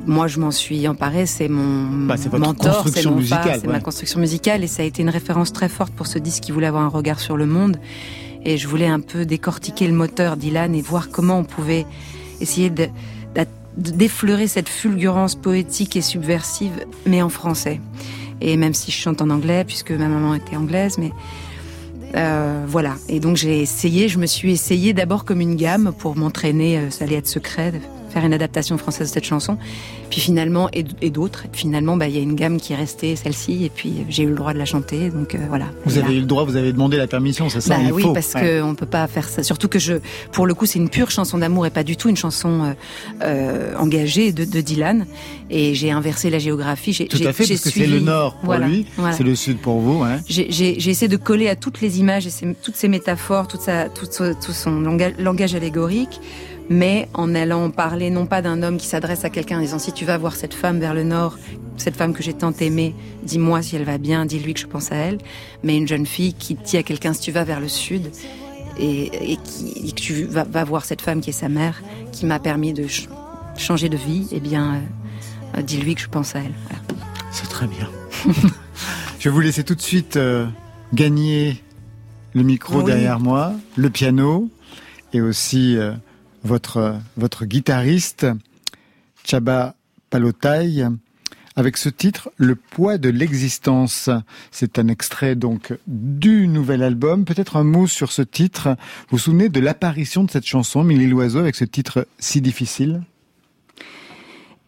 moi, 0.06 0.28
je 0.28 0.38
m'en 0.38 0.52
suis 0.52 0.86
emparée. 0.86 1.26
C'est 1.26 1.48
mon 1.48 2.06
bah, 2.06 2.14
votre 2.14 2.38
mentor, 2.38 2.76
c'est 2.76 2.82
construction 2.84 3.10
mon 3.10 3.16
musicale, 3.16 3.58
c'est 3.60 3.66
ouais. 3.66 3.72
ma 3.72 3.80
construction 3.80 4.20
musicale. 4.20 4.62
Et 4.62 4.68
ça 4.68 4.84
a 4.84 4.86
été 4.86 5.02
une 5.02 5.10
référence 5.10 5.52
très 5.52 5.68
forte 5.68 5.92
pour 5.92 6.06
ce 6.06 6.20
disque 6.20 6.44
qui 6.44 6.52
voulait 6.52 6.68
avoir 6.68 6.84
un 6.84 6.88
regard 6.88 7.18
sur 7.18 7.36
le 7.36 7.46
monde. 7.46 7.76
Et 8.44 8.56
je 8.56 8.68
voulais 8.68 8.86
un 8.86 9.00
peu 9.00 9.26
décortiquer 9.26 9.88
le 9.88 9.94
moteur 9.94 10.36
Dylan 10.36 10.76
et 10.76 10.80
voir 10.80 11.10
comment 11.10 11.40
on 11.40 11.44
pouvait 11.44 11.86
essayer 12.40 12.70
de 12.70 12.88
d'effleurer 13.76 14.46
cette 14.46 14.68
fulgurance 14.68 15.34
poétique 15.34 15.96
et 15.96 16.02
subversive, 16.02 16.84
mais 17.06 17.22
en 17.22 17.28
français. 17.28 17.80
Et 18.40 18.56
même 18.56 18.74
si 18.74 18.90
je 18.90 18.96
chante 18.96 19.22
en 19.22 19.30
anglais, 19.30 19.64
puisque 19.64 19.92
ma 19.92 20.08
maman 20.08 20.34
était 20.34 20.56
anglaise, 20.56 20.98
mais 20.98 21.12
euh, 22.16 22.64
voilà. 22.66 22.96
Et 23.08 23.20
donc 23.20 23.36
j'ai 23.36 23.60
essayé, 23.60 24.08
je 24.08 24.18
me 24.18 24.26
suis 24.26 24.52
essayé 24.52 24.92
d'abord 24.92 25.24
comme 25.24 25.40
une 25.40 25.56
gamme 25.56 25.92
pour 25.96 26.16
m'entraîner, 26.16 26.78
euh, 26.78 26.90
ça 26.90 27.04
allait 27.04 27.16
être 27.16 27.28
secret, 27.28 27.72
faire 28.12 28.24
une 28.24 28.34
adaptation 28.34 28.78
française 28.78 29.08
de 29.08 29.12
cette 29.14 29.24
chanson. 29.24 29.56
Puis 30.10 30.20
finalement, 30.20 30.68
et, 30.72 30.84
et 31.00 31.10
d'autres. 31.10 31.44
Finalement, 31.52 31.96
bah, 31.96 32.08
il 32.08 32.14
y 32.14 32.18
a 32.18 32.22
une 32.22 32.34
gamme 32.34 32.60
qui 32.60 32.72
est 32.72 32.76
restée, 32.76 33.16
celle-ci, 33.16 33.64
et 33.64 33.70
puis 33.70 34.04
j'ai 34.08 34.24
eu 34.24 34.28
le 34.28 34.34
droit 34.34 34.52
de 34.52 34.58
la 34.58 34.64
chanter, 34.64 35.10
donc 35.10 35.34
euh, 35.34 35.38
voilà. 35.48 35.66
Vous 35.84 35.98
avez 35.98 36.14
eu 36.16 36.20
le 36.20 36.26
droit, 36.26 36.44
vous 36.44 36.56
avez 36.56 36.72
demandé 36.72 36.96
la 36.96 37.06
permission, 37.06 37.48
c'est 37.48 37.60
ça 37.60 37.76
bah 37.76 37.82
il 37.86 37.92
oui, 37.92 38.02
faut. 38.02 38.12
parce 38.12 38.32
Ouais. 38.34 38.40
que 38.40 38.62
on 38.62 38.74
peut 38.74 38.86
pas 38.86 39.06
faire 39.08 39.28
ça. 39.28 39.42
Surtout 39.42 39.68
que 39.68 39.78
je, 39.78 39.94
pour 40.32 40.46
le 40.46 40.54
coup, 40.54 40.66
c'est 40.66 40.78
une 40.78 40.88
pure 40.88 41.10
chanson 41.10 41.38
d'amour 41.38 41.66
et 41.66 41.70
pas 41.70 41.82
du 41.84 41.96
tout 41.96 42.08
une 42.08 42.16
chanson 42.16 42.64
euh, 42.64 42.72
euh, 43.22 43.76
engagée 43.76 44.32
de, 44.32 44.44
de 44.44 44.60
Dylan. 44.60 45.06
Et 45.50 45.74
j'ai 45.74 45.90
inversé 45.90 46.30
la 46.30 46.38
géographie. 46.38 47.06
Tout 47.08 47.16
à 47.26 47.32
fait, 47.32 47.46
parce 47.46 47.60
que 47.60 47.70
c'est 47.70 47.86
le 47.86 48.00
nord 48.00 48.34
pour 48.36 48.46
Voilà, 48.46 48.66
lui, 48.66 48.86
voilà. 48.96 49.14
c'est 49.14 49.24
le 49.24 49.34
sud 49.34 49.58
pour 49.58 49.80
vous. 49.80 50.02
Hein. 50.02 50.20
J'ai, 50.28 50.48
essayé 50.90 51.08
de 51.08 51.16
coller 51.16 51.48
à 51.48 51.56
toutes 51.56 51.80
les 51.80 52.00
images 52.00 52.26
et 52.26 52.30
toutes 52.62 52.76
ces 52.76 52.88
métaphores, 52.88 53.48
toute 53.48 53.60
sa, 53.60 53.88
tout, 53.88 54.06
son 54.10 54.80
langage, 54.80 55.12
langage 55.18 55.54
allégorique, 55.54 56.20
mais 56.70 57.08
en 57.14 57.34
allant 57.34 57.70
parler 57.70 58.10
non 58.10 58.26
pas 58.26 58.42
d'un 58.42 58.62
homme 58.62 58.78
qui 58.78 58.86
s'adresse 58.86 59.24
à 59.24 59.30
quelqu'un 59.30 59.58
en 59.58 59.60
disant 59.60 59.78
si 59.78 59.92
tu 59.92 60.04
vas 60.04 60.16
voir 60.18 60.34
cette 60.36 60.54
femme 60.54 60.78
vers 60.80 60.94
le 60.94 61.02
nord, 61.04 61.38
cette 61.76 61.96
femme 61.96 62.12
que 62.14 62.22
j'ai 62.22 62.32
tant 62.34 62.52
aimée, 62.60 62.94
dis-moi 63.24 63.62
si 63.62 63.76
elle 63.76 63.84
va 63.84 63.98
bien, 63.98 64.24
dis-lui 64.26 64.54
que 64.54 64.60
je 64.60 64.66
pense 64.66 64.92
à 64.92 64.96
elle, 64.96 65.18
mais 65.62 65.76
une 65.76 65.88
jeune 65.88 66.06
fille 66.06 66.34
qui 66.34 66.54
dit 66.54 66.76
à 66.76 66.82
quelqu'un 66.82 67.12
si 67.12 67.20
tu 67.20 67.32
vas 67.32 67.44
vers 67.44 67.60
le 67.60 67.68
sud 67.68 68.10
et, 68.78 69.32
et 69.32 69.36
qui, 69.36 69.88
et 69.88 69.92
que 69.92 70.00
tu 70.00 70.24
vas, 70.24 70.44
vas 70.44 70.64
voir 70.64 70.84
cette 70.84 71.02
femme 71.02 71.20
qui 71.20 71.30
est 71.30 71.34
sa 71.34 71.48
mère, 71.48 71.82
qui 72.12 72.24
m'a 72.26 72.38
permis 72.38 72.72
de 72.72 72.82
ch- 72.84 73.08
changer 73.58 73.88
de 73.90 73.96
vie, 73.96 74.28
eh 74.32 74.40
bien, 74.40 74.74
euh, 74.74 75.58
euh, 75.58 75.62
dis-lui 75.62 75.94
que 75.94 76.00
je 76.00 76.08
pense 76.08 76.34
à 76.34 76.38
elle. 76.38 76.52
Voilà. 76.68 76.82
C'est 77.32 77.48
très 77.48 77.66
bien. 77.66 77.88
Je 79.18 79.28
vais 79.28 79.34
vous 79.34 79.40
laisser 79.40 79.62
tout 79.62 79.74
de 79.74 79.80
suite 79.82 80.16
euh, 80.16 80.46
gagner 80.94 81.62
le 82.34 82.42
micro 82.42 82.78
Oui. 82.78 82.84
derrière 82.84 83.20
moi, 83.20 83.52
le 83.76 83.88
piano 83.90 84.48
et 85.12 85.20
aussi 85.20 85.76
euh, 85.76 85.92
votre, 86.44 86.96
votre 87.16 87.44
guitariste, 87.44 88.26
Chaba 89.24 89.74
Palotai, 90.10 90.84
avec 91.54 91.76
ce 91.76 91.88
titre, 91.90 92.30
Le 92.36 92.54
poids 92.56 92.96
de 92.98 93.10
l'existence. 93.10 94.08
C'est 94.50 94.78
un 94.78 94.88
extrait 94.88 95.34
donc 95.34 95.74
du 95.86 96.48
nouvel 96.48 96.82
album. 96.82 97.24
Peut-être 97.24 97.56
un 97.56 97.64
mot 97.64 97.86
sur 97.86 98.10
ce 98.10 98.22
titre. 98.22 98.68
Vous 98.68 99.12
vous 99.12 99.18
souvenez 99.18 99.48
de 99.50 99.60
l'apparition 99.60 100.24
de 100.24 100.30
cette 100.30 100.46
chanson, 100.46 100.82
Milly 100.82 101.06
Loiseau, 101.06 101.38
avec 101.40 101.54
ce 101.54 101.64
titre 101.64 102.06
si 102.18 102.40
difficile? 102.40 103.02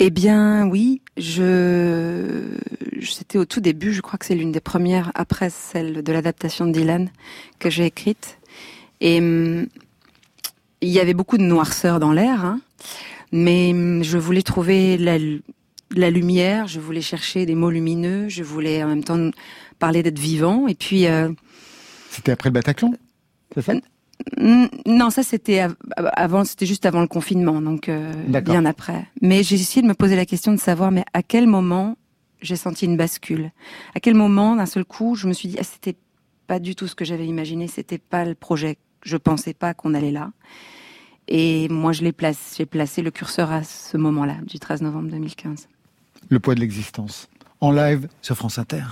Eh 0.01 0.11
bien, 0.11 0.67
oui, 0.67 1.01
je- 1.17 2.59
c'était 3.01 3.39
au 3.39 3.45
tout 3.47 3.61
début. 3.61 3.93
Je 3.93 4.01
crois 4.03 4.19
que 4.19 4.27
c'est 4.27 4.35
l'une 4.35 4.53
des 4.53 4.61
premières 4.61 5.11
après 5.15 5.51
celle 5.51 6.03
de 6.03 6.13
l'adaptation 6.13 6.67
de 6.67 6.73
Dylan 6.73 7.09
que 7.61 7.71
j'ai 7.71 7.87
écrite. 7.87 8.39
Et 9.01 9.19
hum, 9.21 9.67
il 10.87 10.93
y 10.93 11.01
avait 11.01 11.15
beaucoup 11.15 11.39
de 11.39 11.43
noirceur 11.43 12.01
dans 12.01 12.13
l'air, 12.13 12.45
hein, 12.45 12.61
mais 13.33 13.71
hum, 13.73 14.03
je 14.05 14.19
voulais 14.19 14.43
trouver 14.43 14.97
la, 14.97 15.19
lu- 15.19 15.43
la 15.95 16.11
lumière. 16.11 16.67
Je 16.67 16.81
voulais 16.81 17.01
chercher 17.03 17.47
des 17.47 17.55
mots 17.55 17.71
lumineux. 17.71 18.29
Je 18.29 18.43
voulais 18.43 18.83
en 18.83 18.89
même 18.89 19.05
temps 19.05 19.31
parler 19.79 20.03
d'être 20.03 20.19
vivant. 20.19 20.67
Et 20.69 20.75
puis, 20.75 21.07
euh, 21.07 21.31
C'était 22.11 22.33
après 22.33 22.49
le 22.51 22.55
Bataclan 22.55 22.93
C'est 23.55 23.63
ça? 23.63 23.73
Non, 24.87 25.11
ça 25.11 25.23
c'était 25.25 25.59
av- 25.61 25.75
avant, 25.97 26.45
c'était 26.45 26.67
juste 26.67 26.87
avant 26.87 27.01
le 27.01 27.09
confinement, 27.09 27.61
donc 27.61 27.89
euh, 27.89 28.13
bien 28.43 28.65
après. 28.65 29.07
Mais 29.21 29.43
j'ai 29.43 29.57
essayé 29.57 29.83
de 29.83 29.89
me 29.89 29.95
poser 29.95 30.15
la 30.15 30.25
question 30.25 30.53
de 30.53 30.57
savoir, 30.59 30.93
mais 30.93 31.05
à 31.13 31.23
quel 31.25 31.49
moment 31.49 31.97
j'ai 32.41 32.55
senti 32.57 32.85
une 32.85 32.97
bascule? 32.97 33.51
À 33.97 34.01
quel 34.01 34.15
moment, 34.15 34.55
d'un 34.55 34.67
seul 34.67 34.85
coup, 34.85 35.17
je 35.17 35.27
me 35.27 35.33
suis 35.33 35.49
dit, 35.49 35.57
ah, 35.59 35.65
c'était 35.65 35.97
pas 36.47 36.61
du 36.61 36.77
tout 36.77 36.87
ce 36.87 36.95
que 36.95 37.05
j'avais 37.05 37.27
imaginé, 37.27 37.67
c'était 37.67 37.99
pas 37.99 38.25
le 38.25 38.35
projet. 38.37 38.77
Je 39.03 39.17
pensais 39.17 39.53
pas 39.53 39.75
qu'on 39.75 39.95
allait 39.95 40.13
là. 40.13 40.31
Et 41.29 41.69
moi, 41.69 41.93
je 41.93 42.03
l'ai 42.03 42.13
placé, 42.13 42.57
j'ai 42.59 42.67
placé 42.67 43.03
le 43.03 43.11
curseur 43.11 43.51
à 43.51 43.63
ce 43.63 43.97
moment-là, 43.97 44.37
du 44.47 44.59
13 44.59 44.83
novembre 44.83 45.11
2015. 45.11 45.69
Le 46.29 46.41
poids 46.41 46.55
de 46.55 46.61
l'existence. 46.61 47.29
En 47.61 47.73
live 47.73 48.09
sur 48.21 48.37
France 48.37 48.59
Inter. 48.59 48.85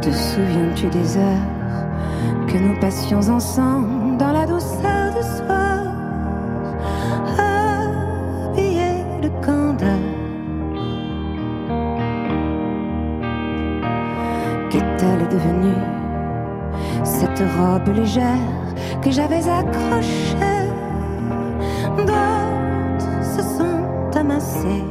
Te 0.00 0.10
souviens-tu 0.10 0.88
des 0.90 1.16
heures 1.16 2.46
que 2.46 2.58
nous 2.58 2.78
passions 2.78 3.20
ensemble 3.30 4.18
dans 4.18 4.32
la 4.32 4.46
douceur 4.46 4.93
cette 17.02 17.42
robe 17.58 17.94
légère 17.94 18.24
que 19.02 19.10
j'avais 19.10 19.42
accrochée. 19.48 20.68
D'autres 21.98 23.22
se 23.22 23.42
sont 23.42 24.18
amassés. 24.18 24.84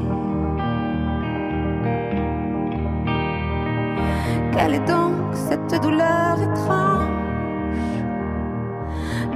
Quelle 4.54 4.76
est 4.76 4.88
donc 4.88 5.14
cette 5.34 5.82
douleur 5.82 6.38
étrange, 6.42 7.08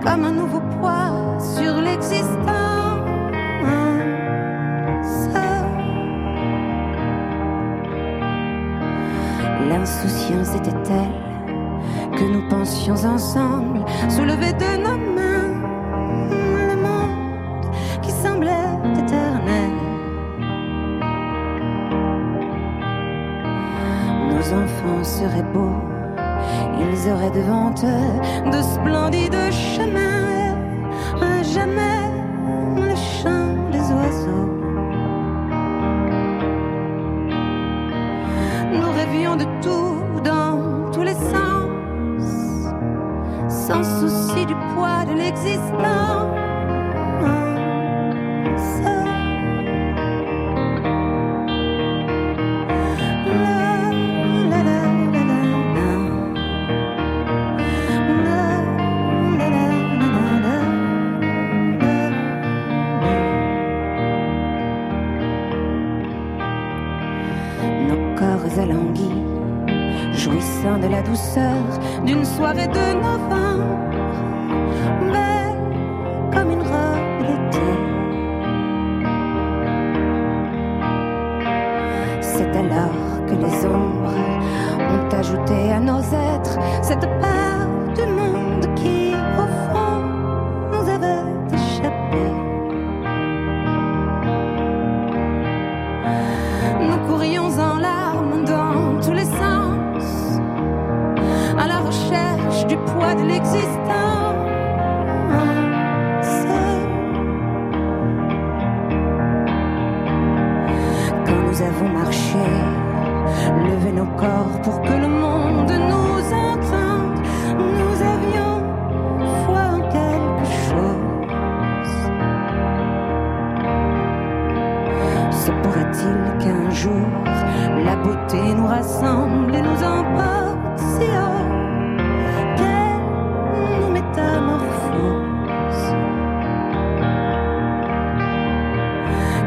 comme 0.03 0.25
un 0.25 0.31
nouveau 0.31 0.61
poids 0.79 1.39
sur 1.39 1.81
l'existence? 1.81 2.66
L'insouciance 9.87 10.53
était 10.53 10.83
telle 10.83 11.15
que 12.11 12.23
nous 12.25 12.45
pensions 12.49 13.05
ensemble 13.05 13.85
soulever 14.09 14.51
de 14.51 14.83
nos 14.83 14.97
mains 15.15 15.53
le 16.67 16.75
monde 16.75 17.73
qui 18.01 18.11
semblait 18.11 18.51
éternel. 18.99 19.71
Nos 24.29 24.53
enfants 24.61 25.03
seraient 25.05 25.49
beaux, 25.53 25.81
ils 26.81 27.09
auraient 27.09 27.31
devant 27.31 27.73
eux 27.85 28.51
de 28.51 28.61
splendides 28.61 29.51
chemins, 29.51 30.57
à 31.21 31.43
jamais 31.43 32.06
du 44.47 44.55
poids 44.73 45.03
de 45.05 45.13
l'existence. 45.13 46.36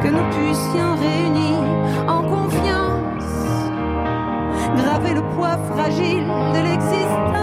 Que 0.03 0.09
nous 0.09 0.27
puissions 0.31 0.95
réunis 0.97 1.59
en 2.09 2.23
confiance 2.23 3.31
graver 4.77 5.15
le 5.15 5.23
poids 5.37 5.59
fragile 5.73 6.27
de 6.55 6.61
l'existence. 6.67 7.41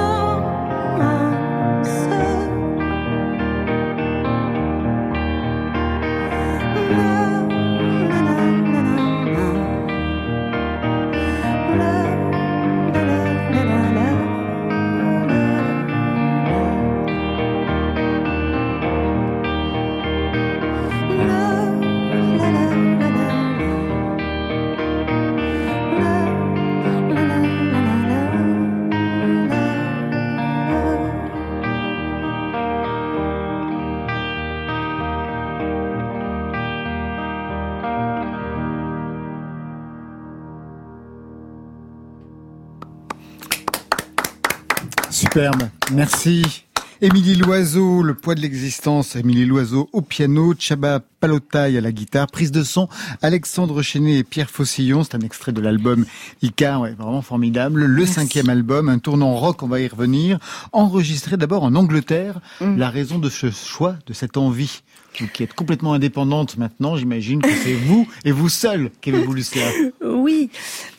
Superbe, 45.38 45.69
merci. 45.93 46.65
Émilie 47.00 47.36
Loiseau, 47.36 48.02
le 48.02 48.15
poids 48.15 48.34
de 48.34 48.41
l'existence. 48.41 49.15
Émilie 49.15 49.45
Loiseau 49.45 49.88
au 49.93 50.02
piano, 50.02 50.56
Chaba 50.58 51.00
Palotaille 51.19 51.78
à 51.78 51.82
la 51.82 51.91
guitare, 51.91 52.26
prise 52.26 52.52
de 52.52 52.63
son, 52.63 52.89
Alexandre 53.21 53.84
Chenet 53.84 54.17
et 54.17 54.23
Pierre 54.23 54.50
Faucillon. 54.50 55.04
C'est 55.04 55.13
un 55.13 55.19
extrait 55.19 55.52
de 55.52 55.62
l'album 55.62 56.08
Icar, 56.41 56.82
ouais, 56.82 56.95
vraiment 56.97 57.21
formidable. 57.21 57.86
Le 57.86 58.06
cinquième 58.08 58.50
album, 58.50 58.89
un 58.89 58.97
tournant 58.97 59.36
rock, 59.36 59.62
on 59.62 59.67
va 59.67 59.80
y 59.80 59.88
revenir. 59.88 60.39
Enregistré 60.71 61.38
d'abord 61.38 61.62
en 61.62 61.76
Angleterre. 61.76 62.39
Mm. 62.60 62.78
La 62.78 62.89
raison 62.89 63.19
de 63.19 63.30
ce 63.30 63.52
choix, 63.52 63.95
de 64.08 64.13
cette 64.13 64.38
envie, 64.38 64.82
vous 65.19 65.28
qui 65.28 65.43
êtes 65.43 65.54
complètement 65.54 65.93
indépendante 65.93 66.58
maintenant, 66.58 66.95
j'imagine 66.95 67.41
que 67.41 67.54
c'est 67.63 67.73
vous 67.73 68.08
et 68.26 68.32
vous 68.32 68.50
seul 68.50 68.91
qui 69.02 69.12
avez 69.12 69.23
voulu 69.23 69.43
cela. 69.43 69.65
Oui, 70.28 70.50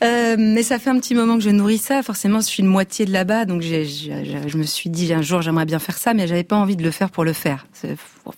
euh, 0.02 0.36
mais 0.38 0.62
ça 0.62 0.78
fait 0.78 0.88
un 0.88 0.98
petit 0.98 1.14
moment 1.14 1.36
que 1.36 1.42
je 1.42 1.50
nourris 1.50 1.76
ça. 1.76 2.02
Forcément, 2.02 2.40
je 2.40 2.46
suis 2.46 2.62
une 2.62 2.68
moitié 2.68 3.04
de 3.04 3.12
là-bas, 3.12 3.44
donc 3.44 3.60
je 3.60 4.56
me 4.56 4.62
suis 4.62 4.88
dit 4.88 5.12
un 5.12 5.20
jour 5.20 5.42
j'aimerais 5.42 5.66
bien 5.66 5.78
faire 5.78 5.98
ça, 5.98 6.14
mais 6.14 6.26
j'avais 6.26 6.44
pas 6.44 6.56
envie 6.56 6.76
de 6.76 6.82
le 6.82 6.90
faire 6.90 7.10
pour 7.10 7.24
le 7.24 7.34
faire. 7.34 7.66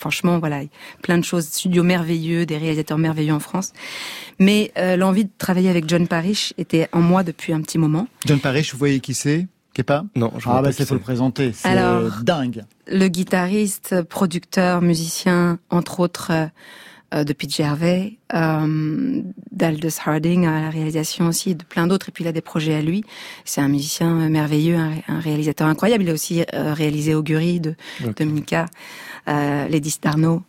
Franchement, 0.00 0.40
voilà, 0.40 0.62
plein 1.00 1.16
de 1.16 1.22
choses, 1.24 1.44
studios 1.46 1.84
merveilleux, 1.84 2.44
des 2.44 2.56
réalisateurs 2.56 2.98
merveilleux 2.98 3.32
en 3.32 3.38
France, 3.38 3.72
mais 4.40 4.72
euh, 4.78 4.96
l'envie 4.96 5.26
de 5.26 5.30
travailler 5.38 5.70
avec 5.70 5.88
John 5.88 6.08
Parrish 6.08 6.54
était 6.58 6.88
en 6.92 7.00
moi 7.02 7.22
depuis 7.22 7.52
un 7.52 7.60
petit 7.60 7.78
moment. 7.78 8.08
John 8.26 8.40
Parrish, 8.40 8.72
vous 8.72 8.78
voyez 8.78 8.98
qui 8.98 9.14
c'est? 9.14 9.46
Qui 9.72 9.82
est 9.82 9.84
pas 9.84 10.02
Non, 10.16 10.32
je 10.38 10.48
Ah 10.48 10.54
bah 10.56 10.62
pas 10.62 10.72
c'est 10.72 10.86
faut 10.86 10.94
le 10.94 11.00
présenter. 11.00 11.52
C'est 11.54 11.68
Alors- 11.68 12.22
dingue. 12.24 12.64
Le 12.88 13.06
guitariste, 13.06 14.02
producteur, 14.02 14.82
musicien, 14.82 15.60
entre 15.70 16.00
autres. 16.00 16.32
Euh, 17.14 17.24
de 17.24 17.32
Pete 17.32 17.54
Gervais, 17.54 18.14
euh, 18.34 19.22
d'Aldous 19.52 19.88
Harding 20.04 20.46
à 20.46 20.60
la 20.60 20.70
réalisation 20.70 21.26
aussi, 21.26 21.54
de 21.54 21.64
plein 21.64 21.86
d'autres. 21.86 22.08
Et 22.08 22.12
puis 22.12 22.24
il 22.24 22.28
a 22.28 22.32
des 22.32 22.40
projets 22.40 22.74
à 22.74 22.82
lui. 22.82 23.04
C'est 23.44 23.60
un 23.60 23.68
musicien 23.68 24.28
merveilleux, 24.28 24.76
un, 24.76 24.90
ré- 24.90 25.04
un 25.08 25.20
réalisateur 25.20 25.66
incroyable. 25.66 26.04
Il 26.04 26.10
a 26.10 26.12
aussi 26.12 26.42
euh, 26.54 26.72
réalisé 26.74 27.14
Augury 27.14 27.60
de. 27.60 27.74
Dominica, 28.16 28.66
euh, 29.28 29.68
Lady 29.68 29.90
Starno. 29.90 30.42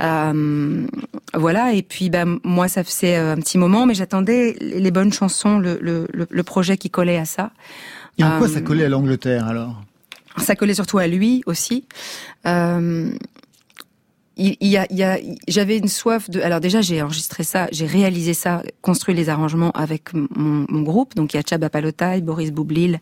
Euh, 0.00 0.86
voilà. 1.34 1.72
Et 1.72 1.82
puis 1.82 2.10
bah, 2.10 2.24
moi, 2.44 2.68
ça 2.68 2.84
faisait 2.84 3.16
un 3.16 3.36
petit 3.36 3.58
moment, 3.58 3.86
mais 3.86 3.94
j'attendais 3.94 4.56
les 4.60 4.90
bonnes 4.90 5.12
chansons, 5.12 5.58
le, 5.58 5.78
le, 5.80 6.06
le, 6.12 6.42
projet 6.42 6.76
qui 6.76 6.90
collait 6.90 7.18
à 7.18 7.24
ça. 7.24 7.50
Et 8.18 8.24
en 8.24 8.38
quoi 8.38 8.48
ça 8.48 8.60
collait 8.60 8.84
à 8.84 8.88
l'Angleterre 8.88 9.46
alors? 9.46 9.82
Ça 10.38 10.56
collait 10.56 10.74
surtout 10.74 10.98
à 10.98 11.06
lui 11.06 11.42
aussi. 11.46 11.84
Euh, 12.46 13.10
il, 14.36 14.56
il 14.60 14.68
y 14.68 14.76
a, 14.76 14.86
il 14.90 14.96
y 14.96 15.02
a, 15.02 15.18
j'avais 15.48 15.78
une 15.78 15.88
soif 15.88 16.28
de. 16.30 16.40
Alors 16.40 16.60
déjà, 16.60 16.80
j'ai 16.80 17.02
enregistré 17.02 17.44
ça, 17.44 17.68
j'ai 17.72 17.86
réalisé 17.86 18.34
ça, 18.34 18.62
construit 18.82 19.14
les 19.14 19.28
arrangements 19.28 19.70
avec 19.72 20.12
mon, 20.12 20.66
mon 20.68 20.82
groupe. 20.82 21.14
Donc 21.14 21.34
il 21.34 21.36
y 21.36 21.40
a 21.40 21.42
Chaba 21.48 21.70
Palotaille, 21.70 22.22
Boris 22.22 22.52
Boublil 22.52 23.00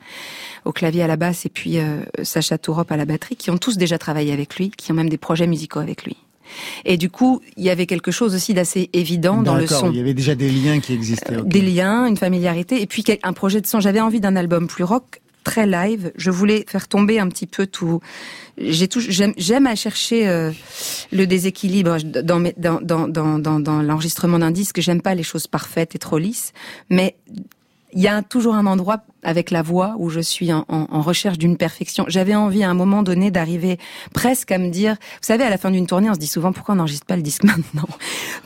au 0.64 0.72
clavier 0.72 1.02
à 1.02 1.06
la 1.06 1.16
basse 1.16 1.46
et 1.46 1.48
puis 1.48 1.78
euh, 1.78 2.02
Sacha 2.22 2.58
Tourop 2.58 2.90
à 2.90 2.96
la 2.96 3.04
batterie, 3.04 3.36
qui 3.36 3.50
ont 3.50 3.58
tous 3.58 3.76
déjà 3.76 3.98
travaillé 3.98 4.32
avec 4.32 4.56
lui, 4.56 4.70
qui 4.70 4.92
ont 4.92 4.94
même 4.94 5.08
des 5.08 5.18
projets 5.18 5.46
musicaux 5.46 5.80
avec 5.80 6.04
lui. 6.04 6.16
Et 6.84 6.96
du 6.96 7.08
coup, 7.08 7.40
il 7.56 7.64
y 7.64 7.70
avait 7.70 7.86
quelque 7.86 8.10
chose 8.10 8.34
aussi 8.34 8.52
d'assez 8.52 8.90
évident 8.92 9.42
dans 9.42 9.54
le 9.54 9.66
son. 9.66 9.90
il 9.90 9.96
y 9.96 10.00
avait 10.00 10.12
déjà 10.12 10.34
des 10.34 10.50
liens 10.50 10.80
qui 10.80 10.92
existaient. 10.92 11.40
Des 11.44 11.62
liens, 11.62 12.06
une 12.06 12.16
familiarité, 12.16 12.82
et 12.82 12.86
puis 12.86 13.04
un 13.22 13.32
projet 13.32 13.60
de 13.60 13.66
son. 13.66 13.80
J'avais 13.80 14.00
envie 14.00 14.20
d'un 14.20 14.36
album 14.36 14.66
plus 14.66 14.84
rock, 14.84 15.21
très 15.42 15.66
live. 15.66 16.12
Je 16.16 16.30
voulais 16.30 16.64
faire 16.68 16.88
tomber 16.88 17.18
un 17.18 17.28
petit 17.28 17.46
peu 17.46 17.66
tout. 17.66 18.00
J'ai 18.58 18.88
tout. 18.88 19.00
J'aime, 19.00 19.66
à 19.66 19.74
chercher 19.74 20.28
euh, 20.28 20.50
le 21.12 21.26
déséquilibre 21.26 21.98
dans 22.02 22.38
mes, 22.38 22.54
dans 22.56 23.82
l'enregistrement 23.82 24.38
d'un 24.38 24.50
disque. 24.50 24.80
J'aime 24.80 25.02
pas 25.02 25.14
les 25.14 25.22
choses 25.22 25.46
parfaites 25.46 25.94
et 25.94 25.98
trop 25.98 26.18
lisses, 26.18 26.52
mais 26.90 27.16
il 27.92 28.00
y 28.00 28.08
a 28.08 28.22
toujours 28.22 28.54
un 28.54 28.66
endroit 28.66 29.02
avec 29.22 29.50
la 29.50 29.62
voix 29.62 29.94
où 29.98 30.08
je 30.08 30.20
suis 30.20 30.52
en, 30.52 30.64
recherche 31.02 31.38
d'une 31.38 31.56
perfection. 31.56 32.04
J'avais 32.08 32.34
envie 32.34 32.64
à 32.64 32.70
un 32.70 32.74
moment 32.74 33.02
donné 33.02 33.30
d'arriver 33.30 33.78
presque 34.12 34.50
à 34.50 34.58
me 34.58 34.68
dire, 34.68 34.94
vous 34.94 35.26
savez, 35.26 35.44
à 35.44 35.50
la 35.50 35.58
fin 35.58 35.70
d'une 35.70 35.86
tournée, 35.86 36.10
on 36.10 36.14
se 36.14 36.18
dit 36.18 36.26
souvent 36.26 36.52
pourquoi 36.52 36.74
on 36.74 36.78
n'enregistre 36.78 37.06
pas 37.06 37.16
le 37.16 37.22
disque 37.22 37.44
maintenant? 37.44 37.88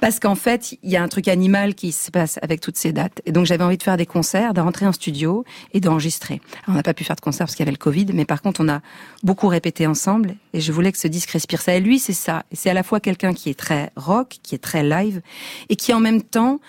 Parce 0.00 0.20
qu'en 0.20 0.34
fait, 0.34 0.76
il 0.82 0.90
y 0.90 0.96
a 0.96 1.02
un 1.02 1.08
truc 1.08 1.28
animal 1.28 1.74
qui 1.74 1.92
se 1.92 2.10
passe 2.10 2.38
avec 2.42 2.60
toutes 2.60 2.76
ces 2.76 2.92
dates. 2.92 3.22
Et 3.24 3.32
donc 3.32 3.46
j'avais 3.46 3.64
envie 3.64 3.78
de 3.78 3.82
faire 3.82 3.96
des 3.96 4.06
concerts, 4.06 4.52
de 4.52 4.60
rentrer 4.60 4.86
en 4.86 4.92
studio 4.92 5.44
et 5.72 5.80
d'enregistrer. 5.80 6.40
Alors, 6.64 6.68
on 6.68 6.72
n'a 6.74 6.82
pas 6.82 6.94
pu 6.94 7.04
faire 7.04 7.16
de 7.16 7.20
concert 7.20 7.46
parce 7.46 7.54
qu'il 7.54 7.64
y 7.64 7.68
avait 7.68 7.76
le 7.76 7.78
Covid, 7.78 8.06
mais 8.12 8.24
par 8.24 8.42
contre 8.42 8.60
on 8.60 8.68
a 8.68 8.80
beaucoup 9.22 9.48
répété 9.48 9.86
ensemble 9.86 10.36
et 10.52 10.60
je 10.60 10.72
voulais 10.72 10.92
que 10.92 10.98
ce 10.98 11.08
disque 11.08 11.30
respire 11.30 11.62
ça. 11.62 11.74
Et 11.74 11.80
lui, 11.80 11.98
c'est 11.98 12.12
ça. 12.12 12.44
C'est 12.52 12.70
à 12.70 12.74
la 12.74 12.82
fois 12.82 13.00
quelqu'un 13.00 13.32
qui 13.32 13.48
est 13.48 13.58
très 13.58 13.92
rock, 13.96 14.36
qui 14.42 14.54
est 14.54 14.62
très 14.62 14.82
live 14.82 15.22
et 15.68 15.76
qui 15.76 15.94
en 15.94 16.00
même 16.00 16.22
temps 16.22 16.60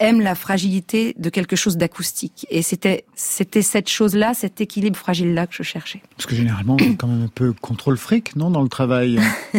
aime 0.00 0.20
la 0.20 0.34
fragilité 0.34 1.14
de 1.18 1.30
quelque 1.30 1.56
chose 1.56 1.76
d'acoustique. 1.76 2.46
Et 2.50 2.62
c'était 2.62 3.04
c'était 3.14 3.62
cette 3.62 3.88
chose-là, 3.88 4.34
cet 4.34 4.60
équilibre 4.60 4.96
fragile-là 4.96 5.46
que 5.46 5.54
je 5.54 5.62
cherchais. 5.62 6.00
Parce 6.16 6.26
que 6.26 6.34
généralement, 6.34 6.74
on 6.80 6.84
est 6.84 6.96
quand 6.96 7.06
même 7.08 7.22
un 7.24 7.30
peu 7.34 7.52
contrôle 7.52 7.96
fric, 7.96 8.36
non, 8.36 8.50
dans 8.50 8.62
le 8.62 8.68
travail 8.68 9.18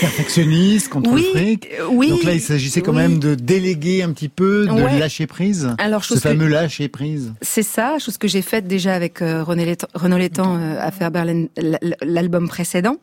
Perfectionniste, 0.00 0.88
contrôle 0.88 1.14
Oui, 1.16 1.26
fric. 1.34 1.68
euh, 1.80 1.86
oui. 1.90 2.08
Donc 2.10 2.24
là, 2.24 2.34
il 2.34 2.40
s'agissait 2.40 2.80
quand 2.80 2.92
oui. 2.92 2.98
même 2.98 3.18
de 3.18 3.34
déléguer 3.34 4.02
un 4.02 4.12
petit 4.12 4.28
peu, 4.28 4.66
de 4.66 4.72
Ouais. 4.72 4.98
lâcher 4.98 5.26
prise. 5.26 5.74
Alors, 5.78 6.04
Ce 6.04 6.14
que- 6.14 6.20
fameux 6.20 6.48
lâcher 6.48 6.88
prise. 6.88 7.32
C'est 7.42 7.62
ça, 7.62 7.98
chose 7.98 8.18
que 8.18 8.28
j'ai 8.28 8.42
faite 8.42 8.66
déjà 8.66 8.94
avec 8.94 9.22
euh, 9.22 9.42
René 9.44 9.64
Létang, 9.64 9.88
Renaud 9.94 10.18
Létang 10.18 10.56
euh, 10.58 10.76
à 10.80 10.90
faire 10.90 11.10
Berlin, 11.10 11.46
l'album 12.02 12.48
précédent. 12.48 12.96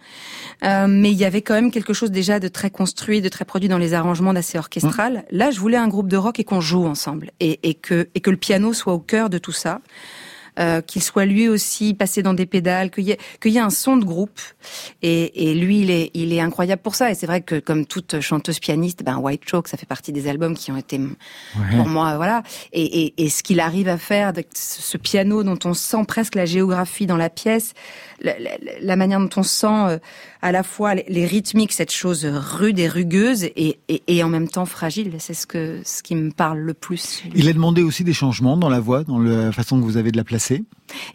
Euh, 0.64 0.88
mais 0.88 1.12
il 1.12 1.18
y 1.18 1.26
avait 1.26 1.42
quand 1.42 1.54
même 1.54 1.72
quelque 1.72 1.94
chose 1.94 2.12
déjà 2.12 2.40
de 2.40 2.48
très 2.48 2.70
construit, 2.70 3.22
de 3.22 3.30
très 3.30 3.46
produit 3.46 3.70
dans 3.70 3.78
les 3.78 3.94
arrangements, 3.94 4.34
d'assez 4.34 4.58
orchestral. 4.58 5.24
Là, 5.32 5.52
je 5.52 5.60
voulais 5.60 5.78
un 5.78 5.88
groupe 5.88 6.08
de 6.12 6.18
rock 6.18 6.40
et 6.40 6.44
qu'on 6.44 6.62
joue 6.62 6.86
ensemble. 6.86 7.32
Et, 7.40 7.60
et, 7.64 7.74
que, 7.74 8.08
et 8.14 8.20
que 8.20 8.30
le 8.30 8.38
piano 8.38 8.74
soit 8.74 8.94
au 8.94 9.00
cœur 9.00 9.30
de 9.30 9.38
tout 9.40 9.52
ça. 9.54 9.82
Euh, 10.60 10.82
qu'il 10.82 11.02
soit 11.02 11.24
lui 11.24 11.48
aussi 11.48 11.94
passé 11.94 12.22
dans 12.24 12.34
des 12.34 12.46
pédales, 12.46 12.92
qu'il 12.92 13.06
y, 13.06 13.12
ait- 13.12 13.18
qu'il 13.42 13.54
y 13.54 13.58
ait 13.58 13.62
un 13.62 13.70
son 13.70 13.96
de 13.96 14.04
groupe. 14.04 14.38
Et, 15.02 15.50
et 15.50 15.56
lui, 15.56 15.80
il 15.80 15.90
est, 15.90 16.12
il 16.14 16.34
est 16.34 16.42
incroyable 16.42 16.82
pour 16.82 16.94
ça. 16.96 17.10
Et 17.10 17.16
c'est 17.16 17.26
vrai 17.26 17.40
que 17.40 17.58
comme 17.58 17.86
toute 17.86 18.20
chanteuse 18.20 18.60
pianiste, 18.60 19.02
ben 19.02 19.16
White 19.18 19.44
Chalk, 19.50 19.70
ça 19.70 19.78
fait 19.78 19.86
partie 19.86 20.12
des 20.12 20.28
albums 20.28 20.54
qui 20.56 20.70
ont 20.70 20.76
été 20.76 21.00
pour 21.78 21.88
moi, 21.88 22.18
voilà. 22.18 22.44
Et, 22.74 22.84
et, 23.04 23.14
et 23.24 23.30
ce 23.30 23.44
qu'il 23.44 23.62
arrive 23.62 23.88
à 23.88 23.98
faire 23.98 24.28
avec 24.28 24.50
ce 24.54 24.98
piano 24.98 25.42
dont 25.44 25.58
on 25.64 25.74
sent 25.74 26.04
presque 26.06 26.36
la 26.36 26.46
géographie 26.46 27.06
dans 27.06 27.18
la 27.18 27.30
pièce, 27.30 27.74
la, 28.20 28.38
la- 28.38 28.58
la 28.82 28.96
manière 28.98 29.22
dont 29.22 29.30
on 29.38 29.44
sent 29.44 29.68
euh, 29.88 30.00
à 30.42 30.52
la 30.52 30.64
fois 30.64 30.96
les, 30.96 31.26
rythmiques, 31.26 31.72
cette 31.72 31.92
chose 31.92 32.26
rude 32.26 32.80
et 32.80 32.88
rugueuse, 32.88 33.44
et, 33.44 33.80
et, 33.90 34.04
et 34.08 34.24
en 34.24 34.30
même 34.30 34.48
temps 34.48 34.66
fragile. 34.66 35.14
C'est 35.20 35.34
ce 35.34 35.46
que 35.46 35.82
ce 35.86 36.02
qui 36.02 36.16
me 36.16 36.32
parle 36.32 36.60
le 36.60 36.74
plus. 36.74 37.24
Il 37.36 37.48
a 37.48 37.54
demandé 37.54 37.84
aussi 37.84 38.04
des 38.04 38.14
changements 38.14 38.58
dans 38.58 38.70
la 38.70 38.80
voix, 38.80 39.04
dans 39.04 39.20
la 39.20 39.52
façon 39.52 39.80
que 39.80 39.86
vous 39.86 39.98
avez 39.98 40.12
de 40.12 40.18
la 40.18 40.24
placer. 40.24 40.64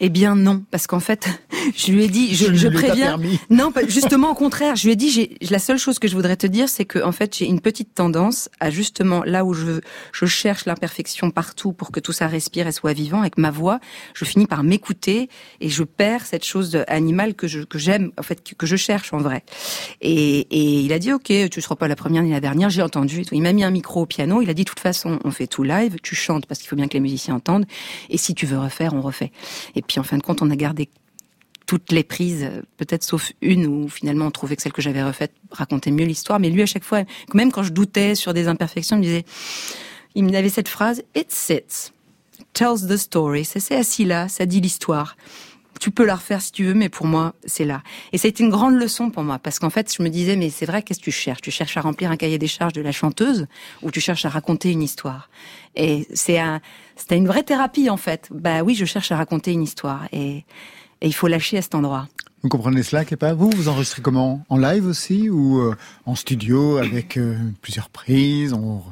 Eh 0.00 0.08
bien 0.08 0.34
non, 0.34 0.64
parce 0.70 0.86
qu'en 0.86 1.00
fait, 1.00 1.28
je 1.76 1.92
lui 1.92 2.04
ai 2.04 2.08
dit, 2.08 2.34
je, 2.34 2.54
Je 2.54 2.68
préviens. 2.68 3.18
Non, 3.50 3.72
justement 3.88 4.30
au 4.30 4.34
contraire, 4.34 4.76
je 4.76 4.84
lui 4.86 4.92
ai 4.92 4.96
dit, 4.96 5.10
j'ai 5.10 5.36
la 5.50 5.58
seule 5.58 5.78
chose 5.78 5.98
que 5.98 6.08
je 6.08 6.14
voudrais 6.14 6.36
te 6.36 6.46
dire, 6.46 6.68
c'est 6.68 6.84
que 6.84 6.98
en 7.02 7.12
fait, 7.12 7.36
j'ai 7.36 7.46
une 7.46 7.60
petite 7.60 7.94
tendance 7.94 8.48
à 8.60 8.70
justement 8.70 9.22
là 9.24 9.44
où 9.44 9.54
je 9.54 9.80
je 10.12 10.26
cherche 10.26 10.66
l'imperfection 10.66 11.30
partout 11.30 11.72
pour 11.72 11.90
que 11.90 12.00
tout 12.00 12.12
ça 12.12 12.26
respire 12.26 12.66
et 12.66 12.72
soit 12.72 12.92
vivant 12.92 13.20
avec 13.20 13.38
ma 13.38 13.50
voix, 13.50 13.80
je 14.14 14.24
finis 14.24 14.46
par 14.46 14.62
m'écouter 14.62 15.28
et 15.60 15.68
je 15.68 15.82
perds 15.84 16.26
cette 16.26 16.44
chose 16.44 16.78
animale 16.88 17.34
que 17.34 17.46
je 17.46 17.60
que 17.60 17.78
j'aime 17.78 18.12
en 18.18 18.22
fait 18.22 18.42
que, 18.42 18.54
que 18.54 18.66
je 18.66 18.76
cherche 18.76 19.12
en 19.12 19.18
vrai. 19.18 19.44
Et, 20.00 20.40
et 20.50 20.80
il 20.80 20.92
a 20.92 20.98
dit 20.98 21.12
ok, 21.12 21.32
tu 21.50 21.60
seras 21.60 21.76
pas 21.76 21.88
la 21.88 21.96
première 21.96 22.22
ni 22.22 22.30
la 22.30 22.40
dernière, 22.40 22.70
j'ai 22.70 22.82
entendu. 22.82 23.22
Il 23.32 23.42
m'a 23.42 23.52
mis 23.52 23.64
un 23.64 23.70
micro 23.70 24.02
au 24.02 24.06
piano, 24.06 24.42
il 24.42 24.50
a 24.50 24.54
dit 24.54 24.64
de 24.64 24.68
toute 24.68 24.80
façon, 24.80 25.18
on 25.24 25.30
fait 25.30 25.46
tout 25.46 25.62
live, 25.62 25.96
tu 26.02 26.14
chantes 26.14 26.46
parce 26.46 26.60
qu'il 26.60 26.68
faut 26.68 26.76
bien 26.76 26.88
que 26.88 26.94
les 26.94 27.00
musiciens 27.00 27.34
entendent, 27.34 27.66
et 28.10 28.18
si 28.18 28.34
tu 28.34 28.46
veux 28.46 28.58
refaire, 28.58 28.94
on 28.94 29.00
refait. 29.00 29.32
Et 29.74 29.82
puis 29.82 30.00
en 30.00 30.02
fin 30.02 30.18
de 30.18 30.22
compte, 30.22 30.42
on 30.42 30.50
a 30.50 30.56
gardé 30.56 30.88
toutes 31.66 31.90
les 31.90 32.04
prises, 32.04 32.48
peut-être 32.76 33.02
sauf 33.02 33.32
une 33.42 33.66
où 33.66 33.88
finalement 33.88 34.26
on 34.26 34.30
trouvait 34.30 34.54
que 34.54 34.62
celle 34.62 34.72
que 34.72 34.82
j'avais 34.82 35.02
refaite 35.02 35.32
racontait 35.50 35.90
mieux 35.90 36.04
l'histoire. 36.04 36.38
Mais 36.38 36.48
lui, 36.48 36.62
à 36.62 36.66
chaque 36.66 36.84
fois, 36.84 37.02
même 37.34 37.50
quand 37.50 37.64
je 37.64 37.72
doutais 37.72 38.14
sur 38.14 38.32
des 38.32 38.46
imperfections, 38.46 38.96
il 38.96 39.00
me 39.00 39.04
disait, 39.04 39.24
il 40.14 40.24
me 40.24 40.34
avait 40.34 40.48
cette 40.48 40.68
phrase, 40.68 41.02
it 41.14 41.32
sits, 41.32 41.92
tells 42.52 42.86
the 42.88 42.96
story. 42.96 43.44
Ça 43.44 43.76
assis 43.76 44.04
là, 44.04 44.28
ça 44.28 44.46
dit 44.46 44.60
l'histoire. 44.60 45.16
Tu 45.80 45.90
peux 45.90 46.04
la 46.04 46.16
refaire 46.16 46.40
si 46.40 46.52
tu 46.52 46.64
veux, 46.64 46.74
mais 46.74 46.88
pour 46.88 47.06
moi, 47.06 47.34
c'est 47.44 47.64
là. 47.64 47.82
Et 48.12 48.18
ça 48.18 48.26
a 48.26 48.28
été 48.28 48.42
une 48.42 48.50
grande 48.50 48.74
leçon 48.74 49.10
pour 49.10 49.22
moi, 49.22 49.38
parce 49.38 49.58
qu'en 49.58 49.70
fait, 49.70 49.94
je 49.94 50.02
me 50.02 50.08
disais, 50.08 50.36
mais 50.36 50.50
c'est 50.50 50.66
vrai, 50.66 50.82
qu'est-ce 50.82 51.00
que 51.00 51.04
tu 51.04 51.12
cherches? 51.12 51.40
Tu 51.42 51.50
cherches 51.50 51.76
à 51.76 51.80
remplir 51.80 52.10
un 52.10 52.16
cahier 52.16 52.38
des 52.38 52.46
charges 52.46 52.72
de 52.72 52.80
la 52.82 52.92
chanteuse, 52.92 53.46
ou 53.82 53.90
tu 53.90 54.00
cherches 54.00 54.24
à 54.24 54.28
raconter 54.28 54.70
une 54.70 54.82
histoire? 54.82 55.28
Et 55.74 56.06
c'est 56.14 56.38
un, 56.38 56.60
c'était 56.96 57.16
une 57.16 57.26
vraie 57.26 57.42
thérapie, 57.42 57.90
en 57.90 57.96
fait. 57.96 58.28
Bah 58.30 58.62
oui, 58.62 58.74
je 58.74 58.84
cherche 58.84 59.12
à 59.12 59.16
raconter 59.16 59.52
une 59.52 59.62
histoire, 59.62 60.06
et, 60.12 60.44
il 61.02 61.14
faut 61.14 61.28
lâcher 61.28 61.58
à 61.58 61.62
cet 61.62 61.74
endroit. 61.74 62.08
Vous 62.42 62.48
comprenez 62.48 62.82
cela, 62.82 63.04
Kepa? 63.04 63.34
Vous, 63.34 63.50
vous 63.50 63.68
enregistrez 63.68 64.00
comment? 64.00 64.44
En 64.48 64.56
live 64.56 64.86
aussi 64.86 65.28
ou 65.28 65.58
euh, 65.58 65.76
en 66.06 66.14
studio 66.14 66.78
avec 66.78 67.18
euh, 67.18 67.36
plusieurs 67.60 67.90
prises? 67.90 68.54
On, 68.54 68.82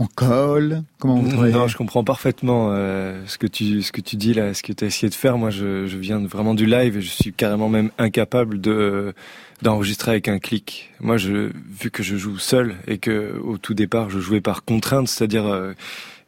on 0.00 0.06
colle 0.06 0.82
Comment 0.98 1.22
Non, 1.22 1.68
je 1.68 1.76
comprends 1.76 2.02
parfaitement 2.02 2.70
euh, 2.72 3.22
ce 3.26 3.36
que 3.36 3.46
tu 3.46 3.82
ce 3.82 3.92
que 3.92 4.00
tu 4.00 4.16
dis 4.16 4.32
là, 4.32 4.54
ce 4.54 4.62
que 4.62 4.72
tu 4.72 4.82
as 4.82 4.86
essayé 4.86 5.10
de 5.10 5.14
faire. 5.14 5.36
Moi, 5.36 5.50
je, 5.50 5.86
je 5.86 5.98
viens 5.98 6.18
vraiment 6.18 6.54
du 6.54 6.64
live 6.64 6.96
et 6.96 7.02
je 7.02 7.10
suis 7.10 7.32
carrément 7.32 7.68
même 7.68 7.90
incapable 7.98 8.60
de 8.60 9.14
d'enregistrer 9.62 10.12
avec 10.12 10.28
un 10.28 10.38
clic. 10.38 10.90
Moi, 11.00 11.18
je 11.18 11.52
vu 11.68 11.90
que 11.90 12.02
je 12.02 12.16
joue 12.16 12.38
seul 12.38 12.76
et 12.86 12.96
que 12.96 13.38
au 13.44 13.58
tout 13.58 13.74
départ, 13.74 14.08
je 14.08 14.20
jouais 14.20 14.40
par 14.40 14.64
contrainte, 14.64 15.06
c'est-à-dire 15.06 15.46
euh, 15.46 15.74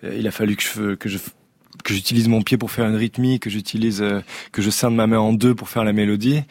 il 0.03 0.27
a 0.27 0.31
fallu 0.31 0.55
que 0.57 0.63
je 0.63 0.95
que 0.95 1.09
je 1.09 1.19
que 1.85 1.95
j'utilise 1.95 2.29
mon 2.29 2.43
pied 2.43 2.57
pour 2.57 2.71
faire 2.71 2.87
une 2.87 2.97
rythmique, 2.97 3.43
que 3.43 3.51
j'utilise 3.51 4.03
euh, 4.03 4.21
que 4.53 4.63
je 4.63 4.71
scinde 4.71 4.95
ma 4.95 5.07
main 5.07 5.19
en 5.19 5.33
deux 5.33 5.55
pour 5.55 5.69
faire 5.69 5.85
la 5.85 5.93
mélodie. 5.93 6.43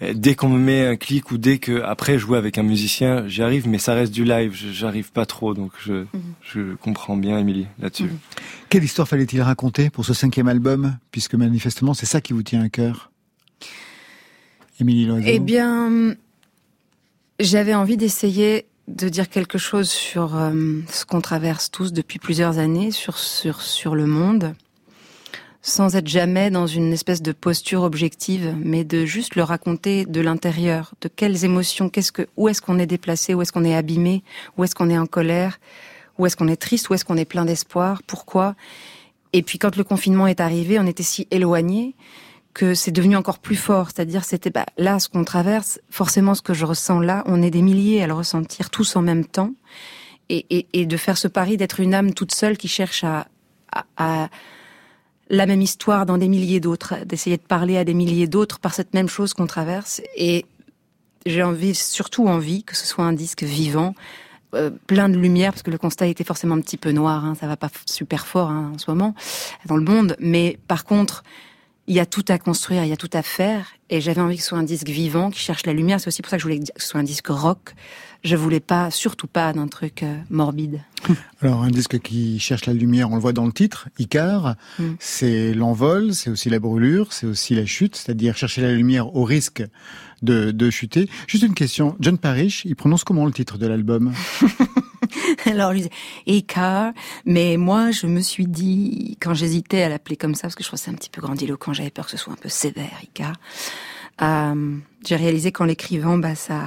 Et 0.00 0.14
dès 0.14 0.34
qu'on 0.34 0.48
me 0.48 0.58
met 0.58 0.86
un 0.86 0.96
clic 0.96 1.30
ou 1.30 1.38
dès 1.38 1.58
que 1.58 1.82
après 1.82 2.18
jouer 2.18 2.38
avec 2.38 2.58
un 2.58 2.62
musicien, 2.62 3.28
j'y 3.28 3.42
arrive, 3.42 3.68
mais 3.68 3.78
ça 3.78 3.94
reste 3.94 4.12
du 4.12 4.24
live. 4.24 4.54
J'arrive 4.54 5.12
pas 5.12 5.26
trop, 5.26 5.54
donc 5.54 5.72
je 5.84 6.04
je 6.42 6.74
comprends 6.76 7.16
bien, 7.16 7.38
Émilie, 7.38 7.66
là-dessus. 7.78 8.04
Mhm. 8.04 8.18
Quelle 8.68 8.84
histoire 8.84 9.06
fallait-il 9.06 9.40
raconter 9.42 9.90
pour 9.90 10.04
ce 10.04 10.14
cinquième 10.14 10.48
album 10.48 10.96
Puisque 11.12 11.34
manifestement, 11.34 11.94
c'est 11.94 12.06
ça 12.06 12.20
qui 12.20 12.32
vous 12.32 12.42
tient 12.42 12.62
à 12.62 12.68
cœur? 12.68 13.10
Émilie 14.80 15.06
Loiseau. 15.06 15.26
Eh 15.26 15.38
bien, 15.38 16.16
j'avais 17.38 17.74
envie 17.74 17.96
d'essayer 17.96 18.66
de 18.88 19.08
dire 19.08 19.28
quelque 19.28 19.58
chose 19.58 19.88
sur 19.88 20.36
euh, 20.36 20.80
ce 20.88 21.04
qu'on 21.04 21.20
traverse 21.20 21.70
tous 21.70 21.92
depuis 21.92 22.18
plusieurs 22.18 22.58
années, 22.58 22.90
sur, 22.90 23.18
sur, 23.18 23.62
sur 23.62 23.94
le 23.94 24.06
monde, 24.06 24.54
sans 25.62 25.96
être 25.96 26.08
jamais 26.08 26.50
dans 26.50 26.66
une 26.66 26.92
espèce 26.92 27.22
de 27.22 27.32
posture 27.32 27.82
objective, 27.82 28.54
mais 28.62 28.84
de 28.84 29.06
juste 29.06 29.34
le 29.34 29.42
raconter 29.42 30.04
de 30.04 30.20
l'intérieur, 30.20 30.92
de 31.00 31.08
quelles 31.08 31.44
émotions, 31.44 31.88
qu'est-ce 31.88 32.12
que, 32.12 32.26
où 32.36 32.48
est-ce 32.48 32.60
qu'on 32.60 32.78
est 32.78 32.86
déplacé, 32.86 33.32
où 33.32 33.40
est-ce 33.40 33.52
qu'on 33.52 33.64
est 33.64 33.74
abîmé, 33.74 34.22
où 34.58 34.64
est-ce 34.64 34.74
qu'on 34.74 34.90
est 34.90 34.98
en 34.98 35.06
colère, 35.06 35.58
où 36.18 36.26
est-ce 36.26 36.36
qu'on 36.36 36.48
est 36.48 36.60
triste, 36.60 36.90
où 36.90 36.94
est-ce 36.94 37.04
qu'on 37.06 37.16
est 37.16 37.24
plein 37.24 37.46
d'espoir, 37.46 38.02
pourquoi. 38.06 38.54
Et 39.32 39.42
puis 39.42 39.58
quand 39.58 39.76
le 39.76 39.84
confinement 39.84 40.26
est 40.26 40.40
arrivé, 40.40 40.78
on 40.78 40.86
était 40.86 41.02
si 41.02 41.26
éloignés 41.30 41.94
que 42.54 42.74
c'est 42.74 42.92
devenu 42.92 43.16
encore 43.16 43.40
plus 43.40 43.56
fort. 43.56 43.88
C'est-à-dire, 43.88 44.24
c'était 44.24 44.50
bah, 44.50 44.66
là 44.78 44.98
ce 45.00 45.08
qu'on 45.08 45.24
traverse, 45.24 45.80
forcément 45.90 46.34
ce 46.34 46.42
que 46.42 46.54
je 46.54 46.64
ressens 46.64 47.00
là, 47.00 47.22
on 47.26 47.42
est 47.42 47.50
des 47.50 47.62
milliers 47.62 48.02
à 48.02 48.06
le 48.06 48.14
ressentir 48.14 48.70
tous 48.70 48.96
en 48.96 49.02
même 49.02 49.24
temps, 49.24 49.52
et, 50.28 50.46
et, 50.56 50.66
et 50.72 50.86
de 50.86 50.96
faire 50.96 51.18
ce 51.18 51.28
pari 51.28 51.56
d'être 51.56 51.80
une 51.80 51.92
âme 51.92 52.14
toute 52.14 52.32
seule 52.32 52.56
qui 52.56 52.68
cherche 52.68 53.04
à, 53.04 53.26
à, 53.72 53.84
à 53.96 54.28
la 55.28 55.46
même 55.46 55.60
histoire 55.60 56.06
dans 56.06 56.16
des 56.16 56.28
milliers 56.28 56.60
d'autres, 56.60 57.04
d'essayer 57.04 57.36
de 57.36 57.42
parler 57.42 57.76
à 57.76 57.84
des 57.84 57.94
milliers 57.94 58.26
d'autres 58.26 58.58
par 58.58 58.72
cette 58.72 58.94
même 58.94 59.08
chose 59.08 59.34
qu'on 59.34 59.46
traverse. 59.46 60.00
Et 60.16 60.46
j'ai 61.26 61.42
envie, 61.42 61.74
surtout 61.74 62.26
envie, 62.28 62.62
que 62.62 62.76
ce 62.76 62.86
soit 62.86 63.04
un 63.04 63.12
disque 63.12 63.42
vivant, 63.42 63.94
euh, 64.54 64.70
plein 64.86 65.08
de 65.08 65.16
lumière, 65.16 65.52
parce 65.52 65.62
que 65.62 65.70
le 65.70 65.78
constat 65.78 66.06
était 66.06 66.24
forcément 66.24 66.54
un 66.54 66.60
petit 66.60 66.76
peu 66.76 66.92
noir, 66.92 67.24
hein, 67.24 67.34
ça 67.34 67.46
va 67.46 67.56
pas 67.56 67.70
super 67.86 68.26
fort 68.26 68.50
hein, 68.50 68.72
en 68.74 68.78
ce 68.78 68.90
moment 68.90 69.14
dans 69.66 69.76
le 69.76 69.82
monde, 69.82 70.16
mais 70.20 70.58
par 70.68 70.84
contre, 70.84 71.24
il 71.86 71.94
y 71.94 72.00
a 72.00 72.06
tout 72.06 72.24
à 72.28 72.38
construire, 72.38 72.84
il 72.84 72.88
y 72.88 72.92
a 72.92 72.96
tout 72.96 73.10
à 73.12 73.22
faire, 73.22 73.74
Et 73.90 74.00
j'avais 74.00 74.20
envie 74.20 74.36
que 74.36 74.42
ce 74.42 74.48
soit 74.48 74.58
un 74.58 74.62
disque 74.62 74.88
vivant, 74.88 75.30
qui 75.30 75.40
cherche 75.40 75.66
la 75.66 75.72
lumière. 75.72 76.00
C'est 76.00 76.08
aussi 76.08 76.22
pour 76.22 76.30
ça 76.30 76.36
que 76.36 76.42
je 76.42 76.46
voulais 76.48 76.58
que 76.58 76.64
ce 76.76 76.88
soit 76.88 77.00
un 77.00 77.04
disque 77.04 77.26
rock. 77.28 77.74
Je 78.22 78.36
voulais 78.36 78.60
pas, 78.60 78.90
surtout 78.90 79.26
pas 79.26 79.52
d'un 79.52 79.68
truc 79.68 80.02
euh, 80.02 80.16
morbide. 80.30 80.80
Alors 81.42 81.62
un 81.62 81.70
disque 81.70 81.98
qui 82.00 82.38
cherche 82.38 82.64
la 82.64 82.72
lumière, 82.72 83.10
on 83.10 83.16
le 83.16 83.20
voit 83.20 83.34
dans 83.34 83.44
le 83.44 83.52
titre, 83.52 83.88
Icar, 83.98 84.56
Mm. 84.78 84.92
c'est 84.98 85.52
l'envol, 85.52 86.14
c'est 86.14 86.30
aussi 86.30 86.48
la 86.48 86.58
brûlure, 86.58 87.12
c'est 87.12 87.26
aussi 87.26 87.54
la 87.54 87.66
chute, 87.66 87.96
c'est-à-dire 87.96 88.34
chercher 88.36 88.62
la 88.62 88.72
lumière 88.72 89.14
au 89.14 89.24
risque 89.24 89.62
de, 90.22 90.52
de 90.52 90.70
chuter. 90.70 91.10
Juste 91.26 91.44
une 91.44 91.52
question, 91.52 91.96
John 92.00 92.16
Parrish, 92.16 92.64
il 92.64 92.76
prononce 92.76 93.04
comment 93.04 93.26
le 93.26 93.32
titre 93.32 93.58
de 93.58 93.66
l'album 93.66 94.14
Alors, 95.46 95.72
lui 95.72 95.80
disait 95.80 95.90
Écart. 96.26 96.92
Mais 97.26 97.56
moi, 97.56 97.90
je 97.90 98.06
me 98.06 98.20
suis 98.20 98.46
dit, 98.46 99.16
quand 99.20 99.34
j'hésitais 99.34 99.82
à 99.82 99.88
l'appeler 99.88 100.16
comme 100.16 100.34
ça, 100.34 100.42
parce 100.42 100.54
que 100.54 100.62
je 100.62 100.68
trouvais 100.68 100.82
c'est 100.82 100.90
un 100.90 100.94
petit 100.94 101.10
peu 101.10 101.20
grandiloquent, 101.20 101.72
j'avais 101.72 101.90
peur 101.90 102.06
que 102.06 102.10
ce 102.10 102.16
soit 102.16 102.32
un 102.32 102.36
peu 102.36 102.48
sévère, 102.48 102.98
Écart. 103.02 103.36
J'ai 104.20 105.16
réalisé 105.16 105.52
qu'en 105.52 105.64
l'écrivant, 105.64 106.18
bah, 106.18 106.34
ça, 106.34 106.60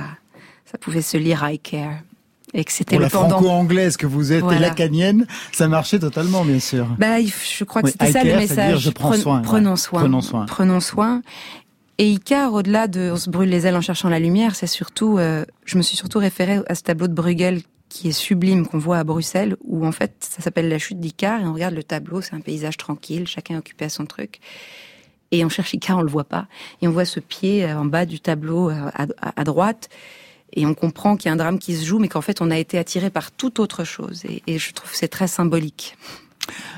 ça 0.66 0.78
pouvait 0.78 1.02
se 1.02 1.18
lire 1.18 1.48
I 1.50 1.60
care. 1.60 2.00
Et 2.54 2.64
que 2.64 2.72
c'était 2.72 2.92
Pour 2.96 3.00
le 3.00 3.06
la 3.06 3.10
franco-anglaise 3.10 3.98
que 3.98 4.06
vous 4.08 4.32
êtes 4.32 4.40
et 4.40 4.42
Voilà. 4.42 4.62
lacanienne, 4.62 5.28
ça 5.52 5.68
marchait 5.68 6.00
totalement, 6.00 6.46
bien 6.46 6.60
sûr. 6.62 6.88
Bah, 6.98 7.20
je 7.22 7.64
crois 7.66 7.82
que 7.82 7.88
Oui, 7.88 7.92
c'était 7.92 8.12
ça 8.12 8.24
le 8.24 8.30
care, 8.30 8.40
message. 8.40 8.80
je 8.80 8.90
prends 8.90 9.12
Pren- 9.12 9.20
soin. 9.22 9.42
Prenons 9.42 9.76
soin. 9.76 10.00
Prenons 10.00 10.22
soin. 10.22 10.46
Prenons 10.46 10.80
soin. 10.80 11.22
Et 11.98 12.10
Icar, 12.10 12.54
au-delà 12.54 12.88
de 12.88 13.10
on 13.12 13.18
se 13.18 13.30
brûle 13.30 13.50
les 13.50 13.66
ailes 13.68 13.76
en 13.76 13.82
cherchant 13.82 14.08
la 14.08 14.20
lumière, 14.20 14.56
c'est 14.56 14.68
surtout, 14.68 15.18
euh, 15.18 15.44
je 15.66 15.78
me 15.78 15.82
suis 15.84 15.98
surtout 15.98 16.20
référée 16.20 16.62
à 16.68 16.76
ce 16.76 16.84
tableau 16.84 17.08
de 17.08 17.14
Bruegel 17.14 17.62
qui 17.90 18.08
est 18.10 18.14
sublime 18.14 18.66
qu'on 18.66 18.78
voit 18.78 19.00
à 19.00 19.04
Bruxelles, 19.04 19.58
où 19.66 19.86
en 19.86 19.92
fait 19.92 20.14
ça 20.20 20.42
s'appelle 20.42 20.70
la 20.70 20.78
chute 20.78 21.00
d'Icar 21.02 21.42
et 21.42 21.46
on 21.46 21.54
regarde 21.54 21.74
le 21.74 21.84
tableau, 21.84 22.22
c'est 22.22 22.36
un 22.36 22.40
paysage 22.42 22.78
tranquille, 22.78 23.28
chacun 23.28 23.58
occupé 23.58 23.86
à 23.86 23.90
son 23.90 24.06
truc. 24.06 24.40
Et 25.32 25.44
on 25.44 25.50
cherche 25.50 25.74
Icar, 25.74 25.98
on 25.98 26.02
le 26.02 26.10
voit 26.10 26.24
pas, 26.24 26.48
et 26.82 26.88
on 26.88 26.92
voit 26.92 27.06
ce 27.06 27.20
pied 27.20 27.66
euh, 27.66 27.78
en 27.80 27.86
bas 27.86 28.06
du 28.06 28.20
tableau 28.20 28.70
euh, 28.70 28.90
à, 28.94 29.04
à- 29.22 29.42
à 29.42 29.44
droite. 29.44 29.90
Et 30.54 30.66
on 30.66 30.74
comprend 30.74 31.18
qu'il 31.18 31.28
y 31.28 31.30
a 31.30 31.34
un 31.34 31.38
drame 31.38 31.60
qui 31.60 31.76
se 31.76 31.86
joue, 31.86 32.00
mais 32.00 32.08
qu'en 32.08 32.22
fait, 32.22 32.42
on 32.42 32.50
a 32.52 32.58
été 32.58 32.78
attiré 32.78 33.10
par 33.10 33.32
toute 33.32 33.60
autre 33.60 33.84
chose. 33.84 34.24
Et, 34.26 34.42
et 34.48 34.58
je 34.58 34.72
trouve 34.74 34.90
que 34.92 34.98
c'est 34.98 35.10
très 35.10 35.28
symbolique. 35.28 35.98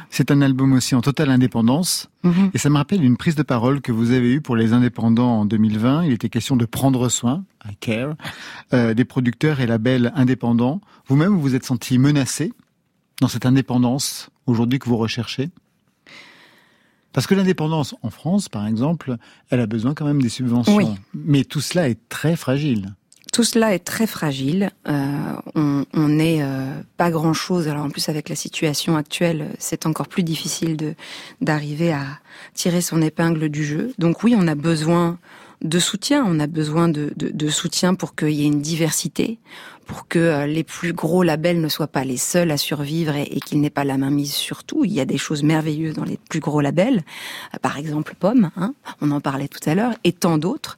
C'est 0.09 0.31
un 0.31 0.41
album 0.41 0.73
aussi 0.73 0.95
en 0.95 1.01
totale 1.01 1.29
indépendance. 1.29 2.09
Mhm. 2.23 2.49
Et 2.55 2.57
ça 2.57 2.71
me 2.71 2.77
rappelle 2.77 3.03
une 3.03 3.15
prise 3.17 3.35
de 3.35 3.43
parole 3.43 3.81
que 3.81 3.91
vous 3.91 4.09
avez 4.09 4.33
eue 4.33 4.41
pour 4.41 4.55
les 4.55 4.73
indépendants 4.73 5.41
en 5.41 5.45
2020. 5.45 6.05
Il 6.05 6.13
était 6.13 6.29
question 6.29 6.55
de 6.55 6.65
prendre 6.65 7.07
soin, 7.09 7.43
I 7.69 7.75
care, 7.79 8.15
euh, 8.73 8.95
des 8.95 9.05
producteurs 9.05 9.59
et 9.59 9.67
labels 9.67 10.11
indépendants. 10.15 10.81
Vous-même, 11.07 11.33
vous 11.33 11.41
vous 11.41 11.53
êtes 11.53 11.65
senti 11.65 11.99
menacé 11.99 12.51
dans 13.21 13.27
cette 13.27 13.45
indépendance 13.45 14.31
aujourd'hui 14.47 14.79
que 14.79 14.89
vous 14.89 14.97
recherchez? 14.97 15.51
Parce 17.19 17.27
que 17.27 17.35
l'indépendance 17.35 17.95
en 18.01 18.11
France, 18.11 18.47
par 18.47 18.65
exemple, 18.65 19.17
elle 19.49 19.59
a 19.59 19.65
besoin 19.65 19.93
quand 19.93 20.05
même 20.05 20.21
des 20.21 20.29
subventions. 20.29 20.73
Oui. 20.73 20.85
Mais 21.13 21.43
tout 21.43 21.59
cela 21.59 21.89
est 21.89 21.99
très 22.07 22.37
fragile. 22.37 22.95
Tout 23.33 23.43
cela 23.43 23.75
est 23.75 23.83
très 23.83 24.07
fragile. 24.07 24.71
Euh, 24.87 25.35
on 25.53 26.07
n'est 26.07 26.41
euh, 26.41 26.81
pas 26.95 27.11
grand 27.11 27.33
chose. 27.33 27.67
Alors 27.67 27.83
en 27.83 27.89
plus 27.89 28.07
avec 28.07 28.29
la 28.29 28.37
situation 28.37 28.95
actuelle, 28.95 29.49
c'est 29.59 29.85
encore 29.85 30.07
plus 30.07 30.23
difficile 30.23 30.77
de 30.77 30.95
d'arriver 31.41 31.91
à 31.91 32.05
tirer 32.53 32.79
son 32.79 33.01
épingle 33.01 33.49
du 33.49 33.65
jeu. 33.65 33.93
Donc 33.97 34.23
oui, 34.23 34.33
on 34.37 34.47
a 34.47 34.55
besoin 34.55 35.19
de 35.61 35.77
soutien. 35.77 36.23
On 36.25 36.39
a 36.39 36.47
besoin 36.47 36.87
de, 36.87 37.11
de, 37.17 37.31
de 37.31 37.49
soutien 37.49 37.95
pour 37.95 38.15
qu'il 38.15 38.29
y 38.29 38.43
ait 38.43 38.47
une 38.47 38.61
diversité, 38.61 39.39
pour 39.89 40.07
que 40.07 40.19
euh, 40.19 40.45
les 40.45 40.63
plus 40.63 40.93
gros 40.93 41.23
labels 41.23 41.59
ne 41.59 41.67
soient 41.67 41.87
pas 41.87 42.03
les 42.03 42.17
seuls 42.17 42.51
à 42.51 42.57
survivre 42.57 43.15
et, 43.15 43.23
et 43.23 43.39
qu'ils 43.39 43.59
n'aient 43.59 43.71
pas 43.71 43.83
la 43.83 43.97
main 43.97 44.11
mise 44.11 44.33
sur 44.33 44.63
tout. 44.63 44.85
Il 44.85 44.93
y 44.93 44.99
a 44.99 45.05
des 45.05 45.17
choses 45.17 45.41
merveilleuses 45.41 45.95
dans 45.95 46.05
les 46.05 46.19
plus 46.29 46.39
gros 46.39 46.61
labels, 46.61 47.01
Euh, 47.55 47.57
par 47.59 47.77
exemple 47.77 48.13
Pomme, 48.19 48.51
hein, 48.55 48.75
on 49.01 49.09
en 49.09 49.19
parlait 49.19 49.47
tout 49.47 49.67
à 49.67 49.73
l'heure, 49.73 49.93
et 50.03 50.13
tant 50.13 50.37
d'autres. 50.37 50.77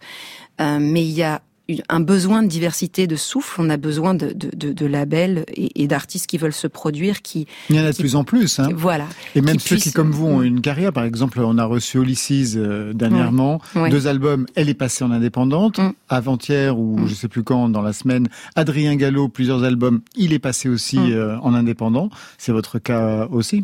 Euh, 0.61 0.79
mais 0.79 1.03
il 1.03 1.11
y 1.11 1.23
a 1.23 1.41
un 1.89 1.99
besoin 1.99 2.43
de 2.43 2.47
diversité 2.47 3.07
de 3.07 3.15
souffle, 3.15 3.61
on 3.61 3.69
a 3.69 3.77
besoin 3.77 4.13
de, 4.13 4.31
de, 4.33 4.49
de, 4.55 4.73
de 4.73 4.85
labels 4.85 5.45
et, 5.53 5.83
et 5.83 5.87
d'artistes 5.87 6.27
qui 6.27 6.37
veulent 6.37 6.53
se 6.53 6.67
produire, 6.67 7.21
qui 7.21 7.47
Il 7.69 7.75
y 7.75 7.79
en 7.79 7.83
a 7.85 7.91
de 7.91 7.95
Qui- 7.95 8.01
plus 8.01 8.15
en 8.15 8.23
plus. 8.23 8.59
Hein. 8.59 8.69
voilà. 8.75 9.07
Et 9.35 9.41
même 9.41 9.57
qui 9.57 9.67
ceux 9.69 9.75
qui, 9.77 9.91
comme 9.91 10.11
vous, 10.11 10.27
ont 10.27 10.41
une 10.41 10.61
carrière. 10.61 10.91
Par 10.93 11.03
exemple, 11.05 11.39
on 11.39 11.57
a 11.57 11.65
reçu 11.65 11.97
Ulysses 11.99 12.55
euh, 12.55 12.93
dernièrement, 12.93 13.61
deux 13.89 14.07
albums. 14.07 14.45
Elle 14.55 14.69
est 14.69 14.73
passée 14.73 15.03
en 15.03 15.11
indépendante. 15.11 15.79
Mm. 15.79 15.91
Avant-hier 16.09 16.77
ou 16.77 16.99
Mm. 16.99 17.07
je 17.07 17.13
sais 17.13 17.27
plus 17.27 17.43
quand 17.43 17.69
dans 17.69 17.81
la 17.81 17.93
semaine, 17.93 18.27
Adrien 18.55 18.95
Gallo, 18.95 19.27
plusieurs 19.29 19.63
albums. 19.63 20.01
Il 20.15 20.33
est 20.33 20.39
passé 20.39 20.69
aussi 20.69 20.97
Mm. 20.99 21.11
euh, 21.11 21.37
en 21.39 21.53
indépendant. 21.53 22.09
C'est 22.37 22.51
votre 22.51 22.79
cas 22.79 23.27
aussi? 23.31 23.63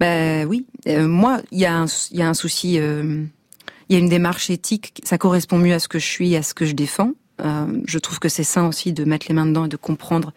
Ben 0.00 0.46
oui, 0.46 0.66
Euh, 0.86 1.08
moi, 1.08 1.40
il 1.50 1.58
y 1.58 1.66
a 1.66 1.76
un, 1.76 1.86
il 2.12 2.18
y 2.18 2.22
a 2.22 2.28
un 2.28 2.34
souci, 2.34 2.74
il 2.74 3.94
y 3.94 3.96
a 3.96 3.98
une 3.98 4.08
démarche 4.08 4.50
éthique. 4.50 5.00
Ça 5.04 5.18
correspond 5.18 5.58
mieux 5.58 5.74
à 5.74 5.78
ce 5.78 5.88
que 5.88 5.98
je 5.98 6.06
suis, 6.06 6.36
à 6.36 6.42
ce 6.42 6.54
que 6.54 6.64
je 6.66 6.72
défends. 6.72 7.12
Euh, 7.40 7.66
je 7.86 7.98
trouve 7.98 8.18
que 8.18 8.28
c'est 8.28 8.44
sain 8.44 8.66
aussi 8.66 8.92
de 8.92 9.04
mettre 9.04 9.26
les 9.28 9.34
mains 9.34 9.46
dedans 9.46 9.66
et 9.66 9.68
de 9.68 9.76
comprendre, 9.76 10.32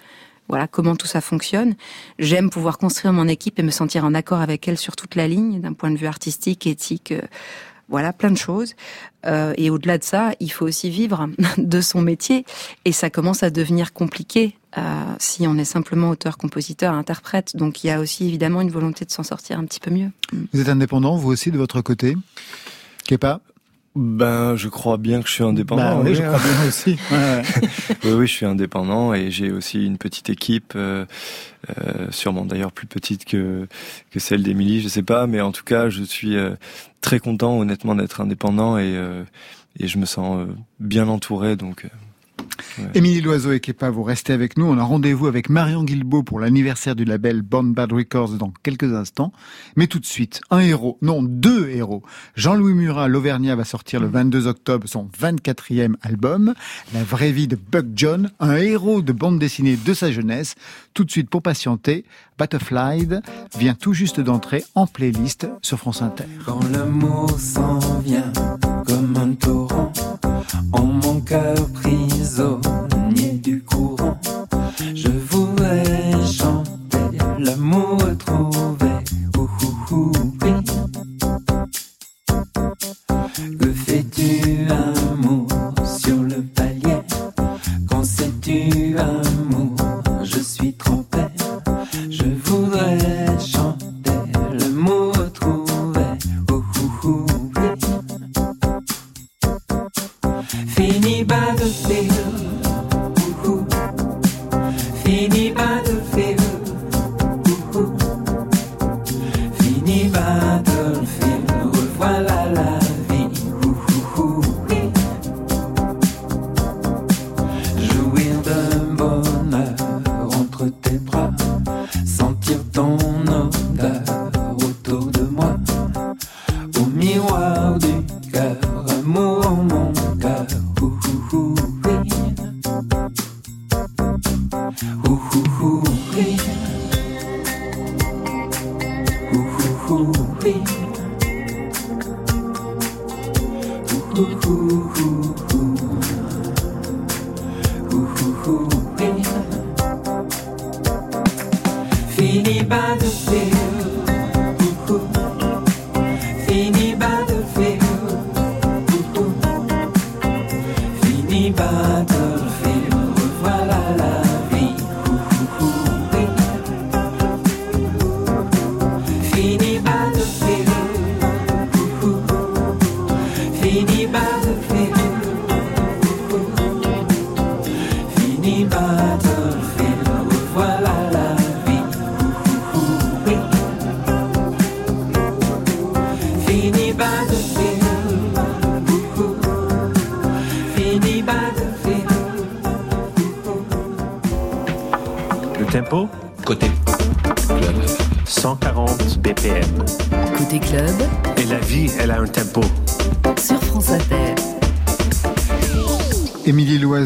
voilà, 0.47 0.67
comment 0.67 0.95
tout 0.95 1.07
ça 1.07 1.21
fonctionne. 1.21 1.75
J'aime 2.19 2.49
pouvoir 2.49 2.77
construire 2.77 3.13
mon 3.13 3.27
équipe 3.27 3.59
et 3.59 3.63
me 3.63 3.71
sentir 3.71 4.05
en 4.05 4.13
accord 4.13 4.39
avec 4.39 4.67
elle 4.67 4.77
sur 4.77 4.95
toute 4.95 5.15
la 5.15 5.27
ligne, 5.27 5.61
d'un 5.61 5.73
point 5.73 5.91
de 5.91 5.97
vue 5.97 6.07
artistique, 6.07 6.67
éthique. 6.67 7.11
euh, 7.11 7.21
voilà, 7.91 8.13
plein 8.13 8.31
de 8.31 8.37
choses. 8.37 8.73
Euh, 9.25 9.53
et 9.57 9.69
au-delà 9.69 9.97
de 9.97 10.03
ça, 10.03 10.31
il 10.39 10.51
faut 10.51 10.65
aussi 10.65 10.89
vivre 10.89 11.29
de 11.57 11.81
son 11.81 12.01
métier. 12.01 12.45
Et 12.85 12.93
ça 12.93 13.09
commence 13.11 13.43
à 13.43 13.51
devenir 13.51 13.93
compliqué 13.93 14.55
euh, 14.77 14.81
si 15.19 15.45
on 15.45 15.57
est 15.57 15.65
simplement 15.65 16.09
auteur, 16.09 16.37
compositeur, 16.37 16.93
interprète. 16.93 17.55
Donc 17.55 17.83
il 17.83 17.87
y 17.87 17.89
a 17.91 17.99
aussi 17.99 18.25
évidemment 18.25 18.61
une 18.61 18.71
volonté 18.71 19.05
de 19.05 19.11
s'en 19.11 19.23
sortir 19.23 19.59
un 19.59 19.65
petit 19.65 19.81
peu 19.81 19.91
mieux. 19.91 20.09
Vous 20.53 20.61
êtes 20.61 20.69
indépendant, 20.69 21.17
vous 21.17 21.29
aussi, 21.29 21.51
de 21.51 21.57
votre 21.57 21.81
côté 21.81 22.15
Kepa? 23.05 23.41
Ben, 23.93 24.55
je 24.55 24.69
crois 24.69 24.97
bien 24.97 25.21
que 25.21 25.27
je 25.27 25.33
suis 25.33 25.43
indépendant. 25.43 25.97
Bah 25.97 26.01
oui, 26.05 26.15
je 26.15 26.21
crois 26.21 26.39
bien 26.39 26.67
aussi. 26.67 26.97
Ouais, 27.11 27.17
ouais. 27.17 27.43
oui, 28.05 28.11
oui, 28.11 28.27
je 28.27 28.31
suis 28.31 28.45
indépendant 28.45 29.13
et 29.13 29.31
j'ai 29.31 29.51
aussi 29.51 29.85
une 29.85 29.97
petite 29.97 30.29
équipe, 30.29 30.73
euh, 30.75 31.05
euh, 31.77 32.07
sûrement 32.09 32.45
d'ailleurs 32.45 32.71
plus 32.71 32.87
petite 32.87 33.25
que 33.25 33.67
que 34.09 34.19
celle 34.19 34.43
d'Émilie, 34.43 34.81
je 34.81 34.87
sais 34.87 35.03
pas, 35.03 35.27
mais 35.27 35.41
en 35.41 35.51
tout 35.51 35.65
cas, 35.65 35.89
je 35.89 36.03
suis 36.03 36.37
euh, 36.37 36.55
très 37.01 37.19
content, 37.19 37.59
honnêtement, 37.59 37.95
d'être 37.95 38.21
indépendant 38.21 38.77
et 38.77 38.95
euh, 38.95 39.23
et 39.77 39.87
je 39.87 39.97
me 39.97 40.05
sens 40.05 40.39
euh, 40.39 40.53
bien 40.79 41.07
entouré, 41.09 41.57
donc. 41.57 41.85
Émilie 42.93 43.21
Loiseau 43.21 43.51
et 43.51 43.59
Kepa, 43.59 43.89
vous 43.89 44.03
restez 44.03 44.33
avec 44.33 44.57
nous. 44.57 44.65
On 44.65 44.77
a 44.77 44.83
rendez-vous 44.83 45.27
avec 45.27 45.49
Marion 45.49 45.83
Guilbeault 45.83 46.23
pour 46.23 46.39
l'anniversaire 46.39 46.95
du 46.95 47.05
label 47.05 47.41
Born 47.41 47.73
Bad 47.73 47.91
Records 47.91 48.33
dans 48.33 48.53
quelques 48.63 48.93
instants. 48.93 49.31
Mais 49.75 49.87
tout 49.87 49.99
de 49.99 50.05
suite, 50.05 50.41
un 50.49 50.59
héros, 50.59 50.97
non, 51.01 51.23
deux 51.23 51.69
héros. 51.69 52.03
Jean-Louis 52.35 52.73
Murat, 52.73 53.07
l'Auvergnat, 53.07 53.55
va 53.55 53.63
sortir 53.63 53.99
le 53.99 54.07
22 54.07 54.47
octobre 54.47 54.87
son 54.87 55.09
24e 55.19 55.95
album, 56.01 56.53
La 56.93 57.03
vraie 57.03 57.31
vie 57.31 57.47
de 57.47 57.55
Buck 57.55 57.85
John, 57.95 58.31
un 58.39 58.55
héros 58.55 59.01
de 59.01 59.13
bande 59.13 59.39
dessinée 59.39 59.77
de 59.77 59.93
sa 59.93 60.11
jeunesse. 60.11 60.55
Tout 60.93 61.05
de 61.05 61.11
suite, 61.11 61.29
pour 61.29 61.41
patienter, 61.41 62.05
Butterfly 62.37 63.07
vient 63.57 63.75
tout 63.75 63.93
juste 63.93 64.19
d'entrer 64.19 64.63
en 64.75 64.87
playlist 64.87 65.47
sur 65.61 65.77
France 65.77 66.01
Inter. 66.01 66.25
Quand 66.45 66.59
l'amour 66.71 67.29
s'en 67.39 67.79
vient 67.99 68.31
comme 68.85 69.15
un 69.15 69.33
torrent, 69.33 69.91
en 70.71 70.85
mon 70.85 71.21
cœur 71.21 71.55
du 73.43 73.61
courant, 73.63 74.19
je 74.95 75.09
voudrais 75.29 76.11
chanter 76.25 77.17
l'amour 77.37 77.99
retrouvé. 78.01 78.80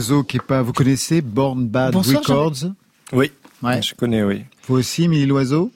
Émilie 0.06 0.18
Loiseau, 0.18 0.24
qui 0.24 0.38
est 0.38 0.42
pas, 0.42 0.62
vous 0.62 0.74
connaissez 0.74 1.22
Born 1.22 1.68
Bad 1.68 1.94
Bonsoir, 1.94 2.22
Records 2.22 2.72
Oui, 3.14 3.32
Ouais. 3.64 3.82
je 3.82 3.96
connais, 3.96 4.24
oui. 4.24 4.44
Vous 4.68 4.76
aussi, 4.76 5.04
Émilie 5.04 5.26
Loiseau 5.26 5.72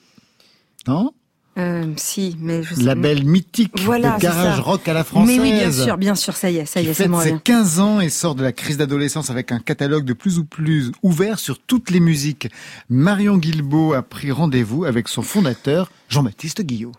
Non 0.86 1.12
Euh, 1.58 1.84
si, 1.96 2.36
mais 2.38 2.62
je 2.62 2.74
sais 2.74 2.82
Label 2.82 3.24
mythique 3.24 3.72
Voilà, 3.82 4.10
de 4.10 4.20
c'est 4.20 4.22
garage 4.28 4.56
ça. 4.56 4.62
rock 4.62 4.86
à 4.88 4.92
la 4.92 5.02
française. 5.04 5.36
Mais 5.36 5.42
oui, 5.42 5.52
bien 5.52 5.72
sûr, 5.72 5.98
bien 5.98 6.14
sûr, 6.14 6.36
ça 6.36 6.48
y 6.50 6.58
est, 6.58 6.64
ça 6.66 6.80
y 6.80 6.86
est, 6.88 6.94
ses 6.94 7.06
revient. 7.06 7.38
15 7.42 7.80
ans 7.80 8.00
et 8.00 8.08
sort 8.08 8.34
de 8.36 8.42
la 8.44 8.52
crise 8.52 8.76
d'adolescence 8.76 9.30
avec 9.30 9.50
un 9.52 9.58
catalogue 9.58 10.04
de 10.04 10.12
plus 10.12 10.38
ou 10.38 10.44
plus 10.44 10.92
ouvert 11.02 11.38
sur 11.40 11.58
toutes 11.58 11.90
les 11.90 12.00
musiques. 12.00 12.48
Marion 12.88 13.36
Guilbeault 13.36 13.94
a 13.94 14.02
pris 14.02 14.30
rendez-vous 14.30 14.84
avec 14.84 15.08
son 15.08 15.22
fondateur, 15.22 15.90
Jean-Baptiste 16.08 16.62
Guillot. 16.62 16.92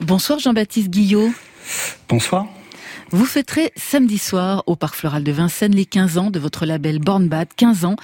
Bonsoir 0.00 0.38
Jean-Baptiste 0.38 0.90
Guillot. 0.90 1.30
Bonsoir. 2.08 2.46
Vous 3.10 3.24
fêterez 3.24 3.72
samedi 3.74 4.18
soir 4.18 4.64
au 4.66 4.76
Parc 4.76 4.94
Floral 4.94 5.24
de 5.24 5.32
Vincennes 5.32 5.74
les 5.74 5.86
15 5.86 6.18
ans 6.18 6.30
de 6.30 6.38
votre 6.38 6.66
label 6.66 6.98
Born 6.98 7.26
Bad, 7.26 7.48
15 7.56 7.86
ans. 7.86 7.96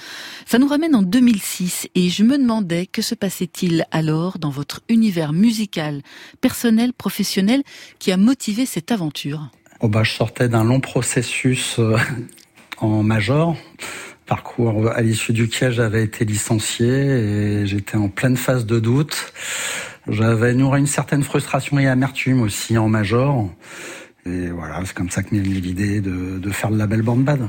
Ça 0.47 0.57
nous 0.57 0.67
ramène 0.67 0.95
en 0.95 1.03
2006 1.03 1.89
et 1.93 2.09
je 2.09 2.23
me 2.23 2.39
demandais 2.39 2.87
que 2.87 3.03
se 3.03 3.13
passait-il 3.13 3.85
alors 3.91 4.39
dans 4.39 4.49
votre 4.49 4.81
univers 4.89 5.31
musical, 5.31 6.01
personnel, 6.41 6.91
professionnel 6.91 7.61
qui 7.99 8.11
a 8.11 8.17
motivé 8.17 8.65
cette 8.65 8.91
aventure? 8.91 9.51
Oh 9.79 9.89
bah, 9.89 10.01
je 10.01 10.11
sortais 10.11 10.49
d'un 10.49 10.63
long 10.63 10.79
processus 10.79 11.77
euh, 11.77 11.97
en 12.79 13.03
major, 13.03 13.55
parcours 14.25 14.89
à 14.89 15.03
l'issue 15.03 15.33
duquel 15.33 15.71
j'avais 15.71 16.03
été 16.03 16.25
licencié 16.25 16.87
et 16.87 17.67
j'étais 17.67 17.97
en 17.97 18.09
pleine 18.09 18.37
phase 18.37 18.65
de 18.65 18.79
doute. 18.79 19.33
J'avais 20.07 20.55
nourri 20.55 20.79
une 20.79 20.87
certaine 20.87 21.21
frustration 21.21 21.77
et 21.77 21.87
amertume 21.87 22.41
aussi 22.41 22.75
en 22.79 22.89
major. 22.89 23.51
Et 24.27 24.49
voilà, 24.49 24.81
c'est 24.83 24.95
comme 24.95 25.11
ça 25.11 25.21
que 25.21 25.35
m'est 25.35 25.41
venue 25.41 25.59
l'idée 25.59 26.01
de, 26.01 26.39
de 26.39 26.49
faire 26.49 26.71
le 26.71 26.77
label 26.77 27.03
Born 27.03 27.23
Bad. 27.23 27.47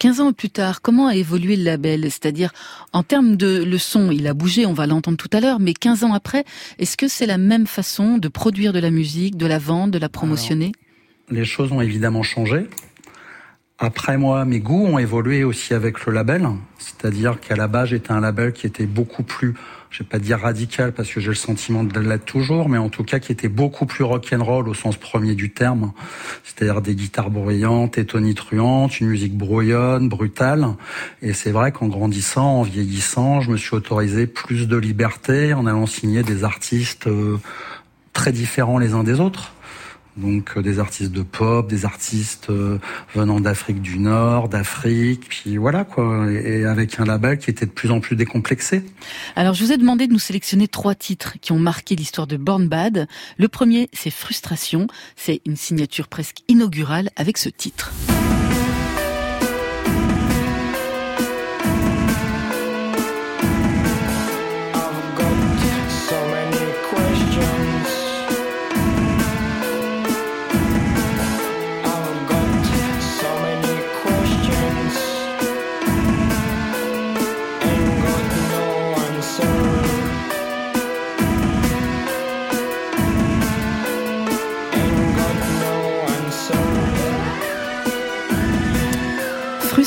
15 0.00 0.20
ans 0.20 0.32
plus 0.32 0.50
tard, 0.50 0.82
comment 0.82 1.06
a 1.06 1.14
évolué 1.14 1.54
le 1.54 1.62
label? 1.62 2.02
C'est-à-dire, 2.10 2.52
en 2.92 3.04
termes 3.04 3.36
de 3.36 3.62
le 3.62 3.78
son, 3.78 4.10
il 4.10 4.26
a 4.26 4.34
bougé, 4.34 4.66
on 4.66 4.72
va 4.72 4.88
l'entendre 4.88 5.16
tout 5.16 5.30
à 5.32 5.38
l'heure, 5.40 5.60
mais 5.60 5.74
15 5.74 6.02
ans 6.02 6.12
après, 6.12 6.44
est-ce 6.80 6.96
que 6.96 7.06
c'est 7.06 7.26
la 7.26 7.38
même 7.38 7.68
façon 7.68 8.18
de 8.18 8.26
produire 8.26 8.72
de 8.72 8.80
la 8.80 8.90
musique, 8.90 9.36
de 9.36 9.46
la 9.46 9.60
vendre, 9.60 9.92
de 9.92 9.98
la 9.98 10.08
promotionner? 10.08 10.72
Les 11.30 11.44
choses 11.44 11.70
ont 11.70 11.80
évidemment 11.80 12.24
changé. 12.24 12.66
Après 13.78 14.18
moi, 14.18 14.44
mes 14.44 14.58
goûts 14.58 14.86
ont 14.86 14.98
évolué 14.98 15.44
aussi 15.44 15.72
avec 15.72 16.04
le 16.04 16.12
label. 16.12 16.48
C'est-à-dire 16.78 17.38
qu'à 17.38 17.54
la 17.54 17.68
base, 17.68 17.90
j'étais 17.90 18.10
un 18.10 18.20
label 18.20 18.52
qui 18.52 18.66
était 18.66 18.86
beaucoup 18.86 19.22
plus, 19.22 19.54
je 19.90 20.02
vais 20.02 20.08
pas 20.08 20.18
dire 20.18 20.38
radical 20.38 20.92
parce 20.92 21.10
que 21.10 21.20
j'ai 21.20 21.28
le 21.28 21.34
sentiment 21.34 21.84
de 21.84 22.00
l'être 22.00 22.24
toujours, 22.24 22.68
mais 22.68 22.78
en 22.78 22.88
tout 22.88 23.04
cas 23.04 23.18
qui 23.18 23.32
était 23.32 23.48
beaucoup 23.48 23.86
plus 23.86 24.04
rock'n'roll 24.04 24.68
au 24.68 24.74
sens 24.74 24.96
premier 24.96 25.34
du 25.34 25.50
terme. 25.50 25.92
C'est-à-dire 26.44 26.82
des 26.82 26.94
guitares 26.94 27.30
bruyantes 27.30 27.98
et 27.98 28.04
tonitruantes, 28.04 29.00
une 29.00 29.08
musique 29.08 29.36
brouillonne, 29.36 30.08
brutale. 30.08 30.66
Et 31.22 31.32
c'est 31.32 31.52
vrai 31.52 31.72
qu'en 31.72 31.88
grandissant, 31.88 32.60
en 32.60 32.62
vieillissant, 32.62 33.40
je 33.40 33.50
me 33.50 33.56
suis 33.56 33.74
autorisé 33.74 34.26
plus 34.26 34.68
de 34.68 34.76
liberté 34.76 35.54
en 35.54 35.66
allant 35.66 35.86
signer 35.86 36.22
des 36.22 36.44
artistes 36.44 37.06
euh, 37.06 37.38
très 38.12 38.32
différents 38.32 38.78
les 38.78 38.94
uns 38.94 39.04
des 39.04 39.20
autres. 39.20 39.52
Donc 40.18 40.56
euh, 40.56 40.62
des 40.62 40.78
artistes 40.78 41.12
de 41.12 41.22
pop, 41.22 41.68
des 41.68 41.84
artistes 41.84 42.50
euh, 42.50 42.78
venant 43.14 43.40
d'Afrique 43.40 43.80
du 43.80 43.98
Nord, 43.98 44.48
d'Afrique, 44.48 45.28
puis 45.28 45.56
voilà 45.56 45.84
quoi, 45.84 46.30
et, 46.30 46.60
et 46.60 46.64
avec 46.64 46.98
un 47.00 47.04
label 47.04 47.38
qui 47.38 47.50
était 47.50 47.66
de 47.66 47.70
plus 47.70 47.90
en 47.90 48.00
plus 48.00 48.16
décomplexé. 48.16 48.84
Alors, 49.36 49.54
je 49.54 49.64
vous 49.64 49.72
ai 49.72 49.76
demandé 49.76 50.06
de 50.06 50.12
nous 50.12 50.18
sélectionner 50.18 50.68
trois 50.68 50.94
titres 50.94 51.36
qui 51.40 51.52
ont 51.52 51.58
marqué 51.58 51.94
l'histoire 51.94 52.26
de 52.26 52.36
Born 52.36 52.68
Bad. 52.68 53.06
Le 53.38 53.48
premier, 53.48 53.88
c'est 53.92 54.10
Frustration. 54.10 54.88
C'est 55.16 55.40
une 55.46 55.56
signature 55.56 56.08
presque 56.08 56.38
inaugurale 56.48 57.10
avec 57.16 57.38
ce 57.38 57.48
titre. 57.48 57.92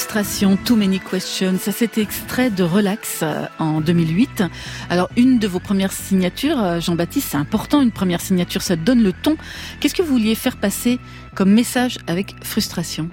Frustration, 0.06 0.58
Too 0.58 0.76
Many 0.78 1.00
Questions. 1.00 1.60
Ça, 1.60 1.72
c'est 1.72 2.00
extrait 2.00 2.50
de 2.50 2.64
Relax 2.64 3.20
euh, 3.22 3.46
en 3.60 3.82
2008. 3.82 4.44
Alors, 4.90 5.10
une 5.16 5.38
de 5.38 5.48
vos 5.48 5.60
premières 5.60 5.92
signatures, 5.92 6.60
euh, 6.60 6.80
Jean-Baptiste, 6.80 7.28
c'est 7.30 7.38
important, 7.38 7.84
une 7.84 7.92
première 7.92 8.20
signature, 8.20 8.64
ça 8.64 8.76
donne 8.76 9.04
le 9.04 9.14
ton. 9.14 9.38
Qu'est-ce 9.80 9.94
que 9.94 10.02
vous 10.02 10.14
vouliez 10.14 10.34
faire 10.34 10.58
passer 10.58 11.00
comme 11.36 11.52
message 11.54 12.00
avec 12.08 12.34
Frustration? 12.44 13.10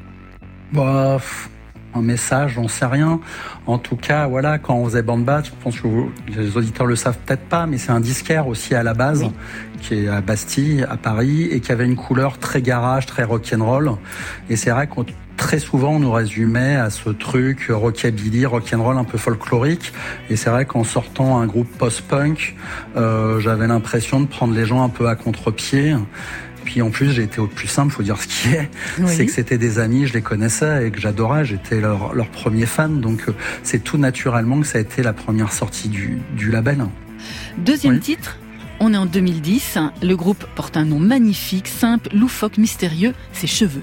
Bah, 0.72 1.18
un 1.94 2.00
message, 2.00 2.52
j'en 2.54 2.68
sais 2.68 2.86
rien. 2.86 3.20
En 3.66 3.76
tout 3.76 3.96
cas, 3.96 4.26
voilà, 4.26 4.58
quand 4.58 4.74
on 4.74 4.86
faisait 4.86 5.02
Band 5.02 5.18
Bat, 5.18 5.42
je 5.44 5.50
pense 5.62 5.78
que 5.78 5.86
vous- 5.86 6.10
les 6.26 6.56
auditeurs 6.56 6.86
le 6.86 6.96
savent 6.96 7.18
peut-être 7.26 7.44
pas, 7.50 7.66
mais 7.66 7.76
c'est 7.76 7.92
un 7.92 8.00
disquaire 8.00 8.48
aussi 8.48 8.74
à 8.74 8.82
la 8.82 8.94
base, 8.94 9.26
qui 9.82 9.92
est 9.94 10.08
à 10.08 10.22
Bastille, 10.22 10.86
à 10.88 10.96
Paris, 10.96 11.42
et 11.50 11.60
qui 11.60 11.70
avait 11.70 11.84
une 11.84 11.96
couleur 11.96 12.38
très 12.38 12.62
garage, 12.62 13.04
très 13.04 13.24
rock'n'roll. 13.24 13.90
Et 14.48 14.56
c'est 14.56 14.70
vrai 14.70 14.86
qu'on 14.86 15.04
très 15.38 15.58
souvent 15.60 15.92
on 15.94 15.98
nous 16.00 16.12
résumait 16.12 16.76
à 16.76 16.90
ce 16.90 17.08
truc 17.08 17.68
rockabilly, 17.70 18.44
rock'n'roll 18.44 18.98
un 18.98 19.04
peu 19.04 19.16
folklorique. 19.16 19.92
Et 20.28 20.36
c'est 20.36 20.50
vrai 20.50 20.66
qu'en 20.66 20.84
sortant 20.84 21.38
un 21.40 21.46
groupe 21.46 21.68
post-punk, 21.78 22.54
euh, 22.96 23.40
j'avais 23.40 23.66
l'impression 23.66 24.20
de 24.20 24.26
prendre 24.26 24.52
les 24.52 24.66
gens 24.66 24.82
un 24.84 24.90
peu 24.90 25.08
à 25.08 25.14
contre-pied. 25.16 25.94
Puis 26.64 26.82
en 26.82 26.90
plus, 26.90 27.12
j'ai 27.12 27.22
été 27.22 27.40
au 27.40 27.46
plus 27.46 27.66
simple, 27.68 27.90
faut 27.94 28.02
dire 28.02 28.18
ce 28.20 28.26
qui 28.26 28.48
est, 28.54 28.68
Oui. 28.98 29.06
c'est 29.08 29.24
que 29.24 29.32
c'était 29.32 29.56
des 29.56 29.78
amis, 29.78 30.06
je 30.06 30.12
les 30.12 30.20
connaissais 30.20 30.86
et 30.86 30.90
que 30.90 31.00
j'adorais, 31.00 31.46
j'étais 31.46 31.80
leur, 31.80 32.12
leur 32.14 32.28
premier 32.28 32.66
fan. 32.66 33.00
Donc 33.00 33.24
euh, 33.28 33.32
c'est 33.62 33.82
tout 33.82 33.96
naturellement 33.96 34.60
que 34.60 34.66
ça 34.66 34.76
a 34.76 34.80
été 34.82 35.02
la 35.02 35.14
première 35.14 35.50
sortie 35.52 35.88
du, 35.88 36.18
du 36.36 36.50
label. 36.50 36.84
Deuxième 37.56 37.94
Oui. 37.94 38.00
titre, 38.00 38.36
on 38.80 38.92
est 38.92 38.98
en 38.98 39.06
2010. 39.06 39.78
Le 40.02 40.14
groupe 40.14 40.44
porte 40.56 40.76
un 40.76 40.84
nom 40.84 40.98
magnifique, 40.98 41.68
simple, 41.68 42.10
loufoque, 42.14 42.58
mystérieux, 42.58 43.14
ses 43.32 43.46
cheveux. 43.46 43.82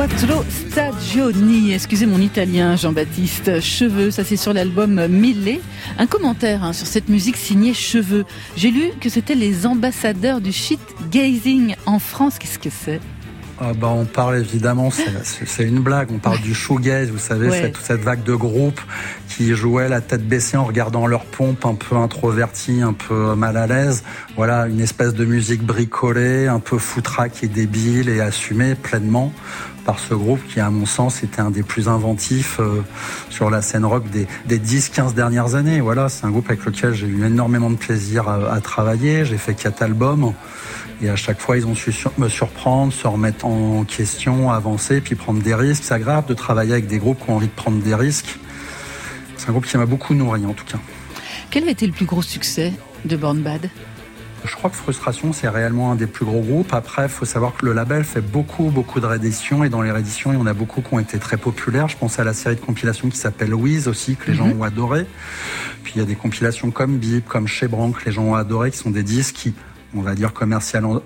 Quattro 0.00 0.42
stagioni, 0.48 1.74
excusez 1.74 2.06
mon 2.06 2.22
italien 2.22 2.74
Jean-Baptiste, 2.74 3.60
Cheveux, 3.60 4.10
ça 4.10 4.24
c'est 4.24 4.38
sur 4.38 4.54
l'album 4.54 5.06
Mille. 5.08 5.60
Un 5.98 6.06
commentaire 6.06 6.64
hein, 6.64 6.72
sur 6.72 6.86
cette 6.86 7.10
musique 7.10 7.36
signée 7.36 7.74
Cheveux. 7.74 8.24
J'ai 8.56 8.70
lu 8.70 8.92
que 8.98 9.10
c'était 9.10 9.34
les 9.34 9.66
ambassadeurs 9.66 10.40
du 10.40 10.52
shit 10.52 10.80
gazing 11.10 11.74
en 11.84 11.98
France, 11.98 12.38
qu'est-ce 12.38 12.58
que 12.58 12.70
c'est? 12.70 12.98
Ah 13.62 13.72
bah 13.74 13.88
on 13.88 14.06
parle 14.06 14.38
évidemment, 14.38 14.90
c'est- 14.90 15.64
une 15.64 15.80
blague, 15.80 16.08
on 16.10 16.18
parle 16.18 16.40
du 16.40 16.54
shoegaze, 16.54 17.10
vous 17.10 17.18
savez, 17.18 17.50
Ouais. 17.50 17.60
c'est 17.60 17.72
toute 17.72 17.84
cette 17.84 18.00
vague 18.00 18.22
de 18.22 18.34
groupes 18.34 18.80
qui 19.28 19.54
jouaient 19.54 19.88
la 19.90 20.00
tête 20.00 20.26
baissée 20.26 20.56
en 20.56 20.64
regardant 20.64 21.06
leur 21.06 21.26
pompe, 21.26 21.66
un 21.66 21.74
peu 21.74 21.94
introverti, 21.96 22.80
un 22.80 22.94
peu 22.94 23.34
mal 23.34 23.58
à 23.58 23.66
l'aise. 23.66 24.02
Voilà, 24.34 24.66
une 24.66 24.80
espèce 24.80 25.12
de 25.12 25.26
musique 25.26 25.62
bricolée, 25.62 26.46
un 26.46 26.58
peu 26.58 26.78
foutraque 26.78 27.44
et 27.44 27.48
débile 27.48 28.08
et 28.08 28.20
assumée 28.22 28.74
pleinement 28.74 29.30
par 29.84 29.98
ce 29.98 30.14
groupe 30.14 30.40
qui, 30.48 30.60
à 30.60 30.70
mon 30.70 30.86
sens, 30.86 31.22
était 31.22 31.40
un 31.40 31.50
des 31.50 31.62
plus 31.62 31.86
inventifs 31.88 32.60
euh, 32.60 32.80
sur 33.28 33.50
la 33.50 33.60
scène 33.60 33.84
rock 33.84 34.08
des, 34.10 34.26
des 34.46 34.58
10-15 34.58 35.12
dernières 35.14 35.54
années. 35.54 35.80
Voilà, 35.82 36.08
c'est 36.08 36.24
un 36.24 36.30
groupe 36.30 36.48
avec 36.48 36.64
lequel 36.64 36.94
j'ai 36.94 37.06
eu 37.06 37.26
énormément 37.26 37.68
de 37.70 37.76
plaisir 37.76 38.26
à, 38.28 38.54
à 38.54 38.60
travailler. 38.60 39.26
J'ai 39.26 39.36
fait 39.38 39.52
quatre 39.54 39.82
albums. 39.82 40.32
Et 41.02 41.08
à 41.08 41.16
chaque 41.16 41.40
fois, 41.40 41.56
ils 41.56 41.66
ont 41.66 41.74
su 41.74 41.92
sur- 41.92 42.12
me 42.18 42.28
surprendre, 42.28 42.92
se 42.92 43.06
remettre 43.06 43.46
en 43.46 43.84
question, 43.84 44.50
avancer, 44.50 45.00
puis 45.00 45.14
prendre 45.14 45.42
des 45.42 45.54
risques. 45.54 45.84
C'est 45.86 45.94
agréable 45.94 46.28
de 46.28 46.34
travailler 46.34 46.72
avec 46.72 46.86
des 46.86 46.98
groupes 46.98 47.24
qui 47.24 47.30
ont 47.30 47.36
envie 47.36 47.46
de 47.46 47.52
prendre 47.52 47.82
des 47.82 47.94
risques. 47.94 48.38
C'est 49.36 49.48
un 49.48 49.52
groupe 49.52 49.66
qui 49.66 49.76
m'a 49.78 49.86
beaucoup 49.86 50.14
nourri, 50.14 50.44
en 50.44 50.52
tout 50.52 50.66
cas. 50.66 50.78
Quel 51.50 51.66
a 51.66 51.70
été 51.70 51.86
le 51.86 51.92
plus 51.92 52.04
gros 52.04 52.20
succès 52.22 52.74
de 53.06 53.16
Born 53.16 53.40
Bad 53.40 53.70
Je 54.44 54.54
crois 54.54 54.68
que 54.68 54.76
Frustration, 54.76 55.32
c'est 55.32 55.48
réellement 55.48 55.90
un 55.90 55.94
des 55.96 56.06
plus 56.06 56.26
gros 56.26 56.40
groupes. 56.42 56.72
Après, 56.74 57.04
il 57.04 57.08
faut 57.08 57.24
savoir 57.24 57.54
que 57.56 57.64
le 57.64 57.72
label 57.72 58.04
fait 58.04 58.20
beaucoup, 58.20 58.64
beaucoup 58.70 59.00
de 59.00 59.06
rééditions. 59.06 59.64
Et 59.64 59.70
dans 59.70 59.80
les 59.80 59.90
rééditions, 59.90 60.32
il 60.32 60.38
y 60.38 60.40
en 60.42 60.46
a 60.46 60.52
beaucoup 60.52 60.82
qui 60.82 60.92
ont 60.94 60.98
été 60.98 61.18
très 61.18 61.38
populaires. 61.38 61.88
Je 61.88 61.96
pense 61.96 62.18
à 62.18 62.24
la 62.24 62.34
série 62.34 62.56
de 62.56 62.60
compilations 62.60 63.08
qui 63.08 63.16
s'appelle 63.16 63.48
Louise 63.50 63.88
aussi, 63.88 64.16
que 64.16 64.30
les 64.30 64.34
gens 64.36 64.46
Mhm. 64.48 64.60
ont 64.60 64.64
adoré. 64.64 65.06
Puis 65.82 65.94
il 65.96 65.98
y 65.98 66.02
a 66.02 66.06
des 66.06 66.14
compilations 66.14 66.70
comme 66.70 66.98
Bip, 66.98 67.26
comme 67.26 67.48
Chez 67.48 67.68
que 67.68 68.04
les 68.04 68.12
gens 68.12 68.24
ont 68.24 68.34
adoré, 68.34 68.70
qui 68.70 68.76
sont 68.76 68.90
des 68.90 69.02
disques 69.02 69.34
qui, 69.36 69.54
on 69.94 70.02
va 70.02 70.14
dire, 70.14 70.32
commercialement 70.32 71.02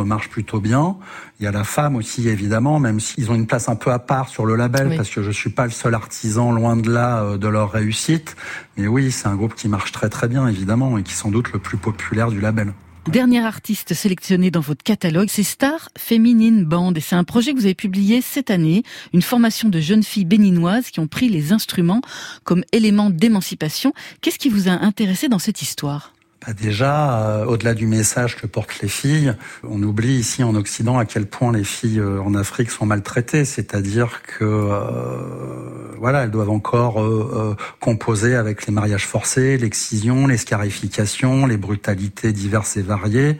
euh, 0.00 0.04
marchent 0.04 0.28
plutôt 0.28 0.60
bien. 0.60 0.96
Il 1.40 1.44
y 1.44 1.46
a 1.46 1.52
la 1.52 1.64
femme 1.64 1.96
aussi, 1.96 2.28
évidemment, 2.28 2.78
même 2.80 3.00
s'ils 3.00 3.30
ont 3.30 3.34
une 3.34 3.46
place 3.46 3.68
un 3.68 3.76
peu 3.76 3.90
à 3.92 3.98
part 3.98 4.28
sur 4.28 4.46
le 4.46 4.56
label, 4.56 4.88
Oui. 4.88 4.96
parce 4.96 5.10
que 5.10 5.22
je 5.22 5.30
suis 5.30 5.50
pas 5.50 5.64
le 5.64 5.70
seul 5.70 5.94
artisan, 5.94 6.52
loin 6.52 6.76
de 6.76 6.90
là, 6.90 7.22
euh, 7.22 7.38
de 7.38 7.48
leur 7.48 7.70
réussite. 7.72 8.36
Mais 8.76 8.86
oui, 8.86 9.10
c'est 9.10 9.28
un 9.28 9.36
groupe 9.36 9.54
qui 9.54 9.68
marche 9.68 9.92
très 9.92 10.08
très 10.08 10.28
bien, 10.28 10.46
évidemment, 10.48 10.98
et 10.98 11.02
qui 11.02 11.12
est 11.12 11.16
sans 11.16 11.30
doute 11.30 11.52
le 11.52 11.58
plus 11.58 11.76
populaire 11.76 12.30
du 12.30 12.40
label. 12.40 12.72
Dernier 13.08 13.44
artiste 13.44 13.94
sélectionné 13.94 14.50
dans 14.50 14.60
votre 14.60 14.82
catalogue, 14.82 15.28
c'est 15.30 15.44
Star 15.44 15.90
Feminine 15.96 16.64
Band. 16.64 16.92
Et 16.94 17.00
c'est 17.00 17.14
un 17.14 17.22
projet 17.22 17.52
que 17.52 17.58
vous 17.58 17.64
avez 17.66 17.76
publié 17.76 18.20
cette 18.20 18.50
année, 18.50 18.82
une 19.14 19.22
formation 19.22 19.68
de 19.68 19.78
jeunes 19.78 20.02
filles 20.02 20.24
béninoises 20.24 20.90
qui 20.90 20.98
ont 20.98 21.06
pris 21.06 21.28
les 21.28 21.52
instruments 21.52 22.00
comme 22.42 22.64
élément 22.72 23.08
d'émancipation. 23.08 23.92
Qu'est-ce 24.22 24.40
qui 24.40 24.48
vous 24.48 24.68
a 24.68 24.72
intéressé 24.72 25.28
dans 25.28 25.38
cette 25.38 25.62
histoire? 25.62 26.14
Bah 26.46 26.52
déjà, 26.52 27.22
euh, 27.22 27.44
au-delà 27.44 27.74
du 27.74 27.88
message 27.88 28.36
que 28.36 28.46
portent 28.46 28.78
les 28.80 28.88
filles, 28.88 29.34
on 29.64 29.82
oublie 29.82 30.14
ici 30.14 30.44
en 30.44 30.54
Occident 30.54 30.96
à 30.96 31.04
quel 31.04 31.26
point 31.26 31.50
les 31.50 31.64
filles 31.64 31.98
euh, 31.98 32.20
en 32.22 32.36
Afrique 32.36 32.70
sont 32.70 32.86
maltraitées. 32.86 33.44
C'est-à-dire 33.44 34.22
que 34.22 34.44
euh, 34.44 35.96
voilà, 35.98 36.22
elles 36.22 36.30
doivent 36.30 36.50
encore 36.50 37.02
composer 37.80 38.36
avec 38.36 38.66
les 38.66 38.72
mariages 38.72 39.06
forcés, 39.06 39.56
l'excision, 39.58 40.28
les 40.28 40.36
scarifications, 40.36 41.46
les 41.46 41.56
brutalités 41.56 42.32
diverses 42.32 42.76
et 42.76 42.82
variées. 42.82 43.38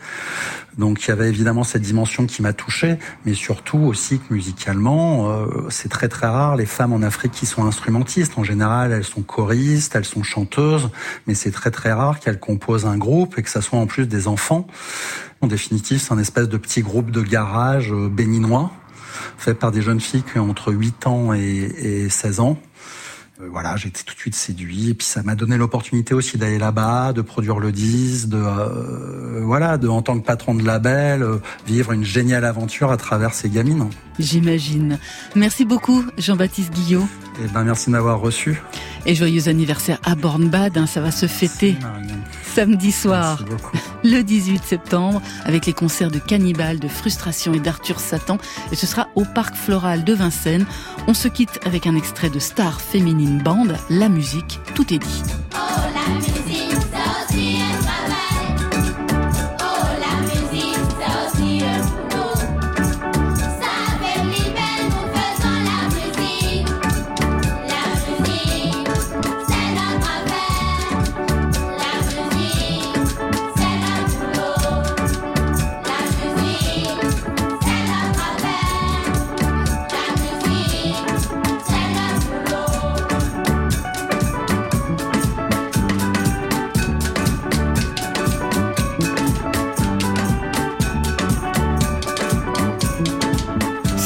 Donc 0.78 1.04
il 1.04 1.08
y 1.08 1.12
avait 1.12 1.28
évidemment 1.28 1.64
cette 1.64 1.82
dimension 1.82 2.26
qui 2.26 2.42
m'a 2.42 2.52
touché, 2.52 2.98
mais 3.24 3.34
surtout 3.34 3.78
aussi 3.78 4.18
que 4.18 4.34
musicalement, 4.34 5.30
euh, 5.30 5.66
c'est 5.70 5.88
très 5.88 6.08
très 6.08 6.26
rare 6.26 6.56
les 6.56 6.66
femmes 6.66 6.92
en 6.92 7.02
Afrique 7.02 7.32
qui 7.32 7.46
sont 7.46 7.64
instrumentistes. 7.64 8.34
En 8.36 8.44
général, 8.44 8.92
elles 8.92 9.04
sont 9.04 9.22
choristes, 9.22 9.94
elles 9.96 10.04
sont 10.04 10.22
chanteuses, 10.22 10.90
mais 11.26 11.34
c'est 11.34 11.50
très 11.50 11.70
très 11.70 11.92
rare 11.92 12.20
qu'elles 12.20 12.40
composent 12.40 12.86
un 12.86 12.98
groupe 12.98 13.38
et 13.38 13.42
que 13.42 13.50
ça 13.50 13.62
soit 13.62 13.78
en 13.78 13.86
plus 13.86 14.06
des 14.06 14.28
enfants. 14.28 14.66
En 15.40 15.46
définitive, 15.46 16.00
c'est 16.00 16.12
un 16.12 16.18
espèce 16.18 16.48
de 16.48 16.56
petit 16.56 16.82
groupe 16.82 17.10
de 17.10 17.22
garage 17.22 17.92
euh, 17.92 18.08
béninois 18.08 18.70
fait 19.38 19.54
par 19.54 19.72
des 19.72 19.82
jeunes 19.82 20.00
filles 20.00 20.22
qui 20.30 20.38
ont 20.38 20.50
entre 20.50 20.72
8 20.72 21.06
ans 21.06 21.32
et, 21.32 21.38
et 21.38 22.08
16 22.10 22.40
ans. 22.40 22.58
Euh, 23.40 23.48
voilà, 23.50 23.76
j'ai 23.76 23.88
été 23.88 24.02
tout 24.02 24.14
de 24.14 24.18
suite 24.18 24.34
séduit 24.34 24.90
et 24.90 24.94
puis 24.94 25.06
ça 25.06 25.22
m'a 25.22 25.34
donné 25.34 25.58
l'opportunité 25.58 26.14
aussi 26.14 26.38
d'aller 26.38 26.58
là-bas, 26.58 27.12
de 27.12 27.20
produire 27.20 27.58
le 27.58 27.70
disque, 27.70 28.28
de 28.28 28.38
euh, 28.38 29.42
voilà, 29.44 29.76
de 29.76 29.88
en 29.88 30.00
tant 30.00 30.18
que 30.18 30.24
patron 30.24 30.54
de 30.54 30.64
label, 30.64 31.22
euh, 31.22 31.38
vivre 31.66 31.92
une 31.92 32.04
géniale 32.04 32.44
aventure 32.44 32.90
à 32.90 32.96
travers 32.96 33.34
ces 33.34 33.50
gamines. 33.50 33.90
J'imagine. 34.18 34.98
Merci 35.34 35.66
beaucoup, 35.66 36.04
Jean-Baptiste 36.16 36.72
Guillot. 36.72 37.06
Et 37.44 37.48
ben 37.48 37.64
merci 37.64 37.86
de 37.86 37.92
m'avoir 37.92 38.20
reçu. 38.20 38.62
Et 39.04 39.14
joyeux 39.14 39.48
anniversaire 39.48 39.98
à 40.04 40.14
Born 40.14 40.48
Bad, 40.48 40.78
hein, 40.78 40.86
ça 40.86 41.02
va 41.02 41.10
se 41.10 41.26
fêter 41.26 41.76
samedi 42.56 42.90
soir, 42.90 43.44
le 44.02 44.22
18 44.22 44.64
septembre, 44.64 45.20
avec 45.44 45.66
les 45.66 45.74
concerts 45.74 46.10
de 46.10 46.18
Cannibal, 46.18 46.78
de 46.78 46.88
Frustration 46.88 47.52
et 47.52 47.60
d'Arthur 47.60 48.00
Satan. 48.00 48.38
Et 48.72 48.76
ce 48.76 48.86
sera 48.86 49.08
au 49.14 49.26
Parc 49.26 49.54
Floral 49.54 50.04
de 50.04 50.14
Vincennes. 50.14 50.64
On 51.06 51.12
se 51.12 51.28
quitte 51.28 51.60
avec 51.66 51.86
un 51.86 51.94
extrait 51.94 52.30
de 52.30 52.38
Star 52.38 52.80
Féminine 52.80 53.25
Band, 53.26 53.66
la 53.90 54.08
musique, 54.08 54.60
tout 54.74 54.94
est 54.94 54.98
dit. 54.98 55.22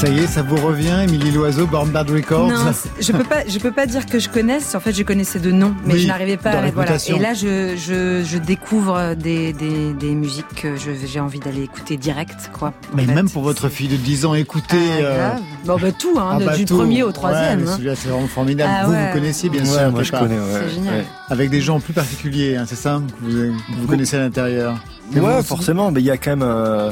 Ça 0.01 0.07
y 0.09 0.17
est, 0.17 0.25
ça 0.27 0.41
vous 0.41 0.55
revient, 0.55 0.97
Émilie 1.03 1.29
Loiseau, 1.29 1.67
Born 1.67 1.89
Bad 1.91 2.09
Records 2.09 2.47
Non, 2.47 2.71
je 2.99 3.11
peux 3.11 3.23
pas, 3.23 3.45
je 3.47 3.59
peux 3.59 3.71
pas 3.71 3.85
dire 3.85 4.07
que 4.07 4.17
je 4.17 4.29
connaisse. 4.29 4.73
En 4.73 4.79
fait, 4.79 4.93
je 4.93 5.03
connaissais 5.03 5.37
de 5.37 5.51
nom, 5.51 5.75
mais 5.85 5.93
Oui, 5.93 5.99
je 6.01 6.07
n'arrivais 6.07 6.37
pas. 6.37 6.49
à 6.49 6.71
voilà. 6.71 6.93
Et 7.07 7.19
là, 7.19 7.35
je, 7.35 7.75
je, 7.77 8.23
je 8.25 8.37
découvre 8.39 9.13
des, 9.13 9.53
des, 9.53 9.93
des 9.93 10.15
musiques 10.15 10.47
que 10.55 10.75
je- 10.75 11.05
j'ai 11.05 11.19
envie 11.19 11.37
d'aller 11.37 11.61
écouter 11.63 11.97
direct, 11.97 12.49
quoi. 12.51 12.73
Mais 12.95 13.05
fait. 13.05 13.13
même 13.13 13.29
pour 13.29 13.43
votre 13.43 13.69
fille 13.69 13.89
de 13.89 13.95
10 13.95 14.25
ans, 14.25 14.33
écoutez... 14.33 14.75
Ah, 15.01 15.03
euh. 15.03 15.29
Bon, 15.65 15.77
bah, 15.79 15.91
tout, 15.91 16.15
hein, 16.17 16.29
ah 16.33 16.39
de- 16.39 16.45
bah 16.45 16.57
du 16.57 16.65
tout. 16.65 16.77
premier 16.77 17.03
au 17.03 17.07
Ouais, 17.07 17.13
troisième. 17.13 17.59
mais 17.61 17.69
hein. 17.69 17.73
celui-là, 17.75 17.95
c'est 17.95 18.09
vraiment 18.09 18.27
formidable. 18.27 18.71
Ah 18.75 18.85
vous, 18.87 18.93
ouais. 18.93 19.07
vous 19.07 19.13
connaissiez, 19.13 19.49
bien 19.49 19.61
Ouais, 19.61 19.67
sûr. 19.67 19.91
moi 19.91 20.01
je 20.01 20.11
Peppa. 20.11 20.23
connais. 20.23 20.39
Ouais, 20.39 20.61
C'est 20.67 20.73
génial. 20.73 20.93
ouais. 20.95 21.05
Avec 21.29 21.49
des 21.51 21.61
gens 21.61 21.79
plus 21.79 21.93
particuliers, 21.93 22.55
hein, 22.55 22.63
c'est 22.67 22.75
ça 22.75 22.99
que 23.19 23.23
vous, 23.23 23.53
vous 23.77 23.87
connaissez 23.87 24.15
à 24.17 24.21
l'intérieur 24.21 24.77
Ouais, 25.15 25.43
forcément. 25.43 25.91
Mais 25.91 25.99
il 26.01 26.05
y 26.05 26.11
a 26.11 26.17
quand 26.17 26.31
même, 26.31 26.41
euh, 26.43 26.91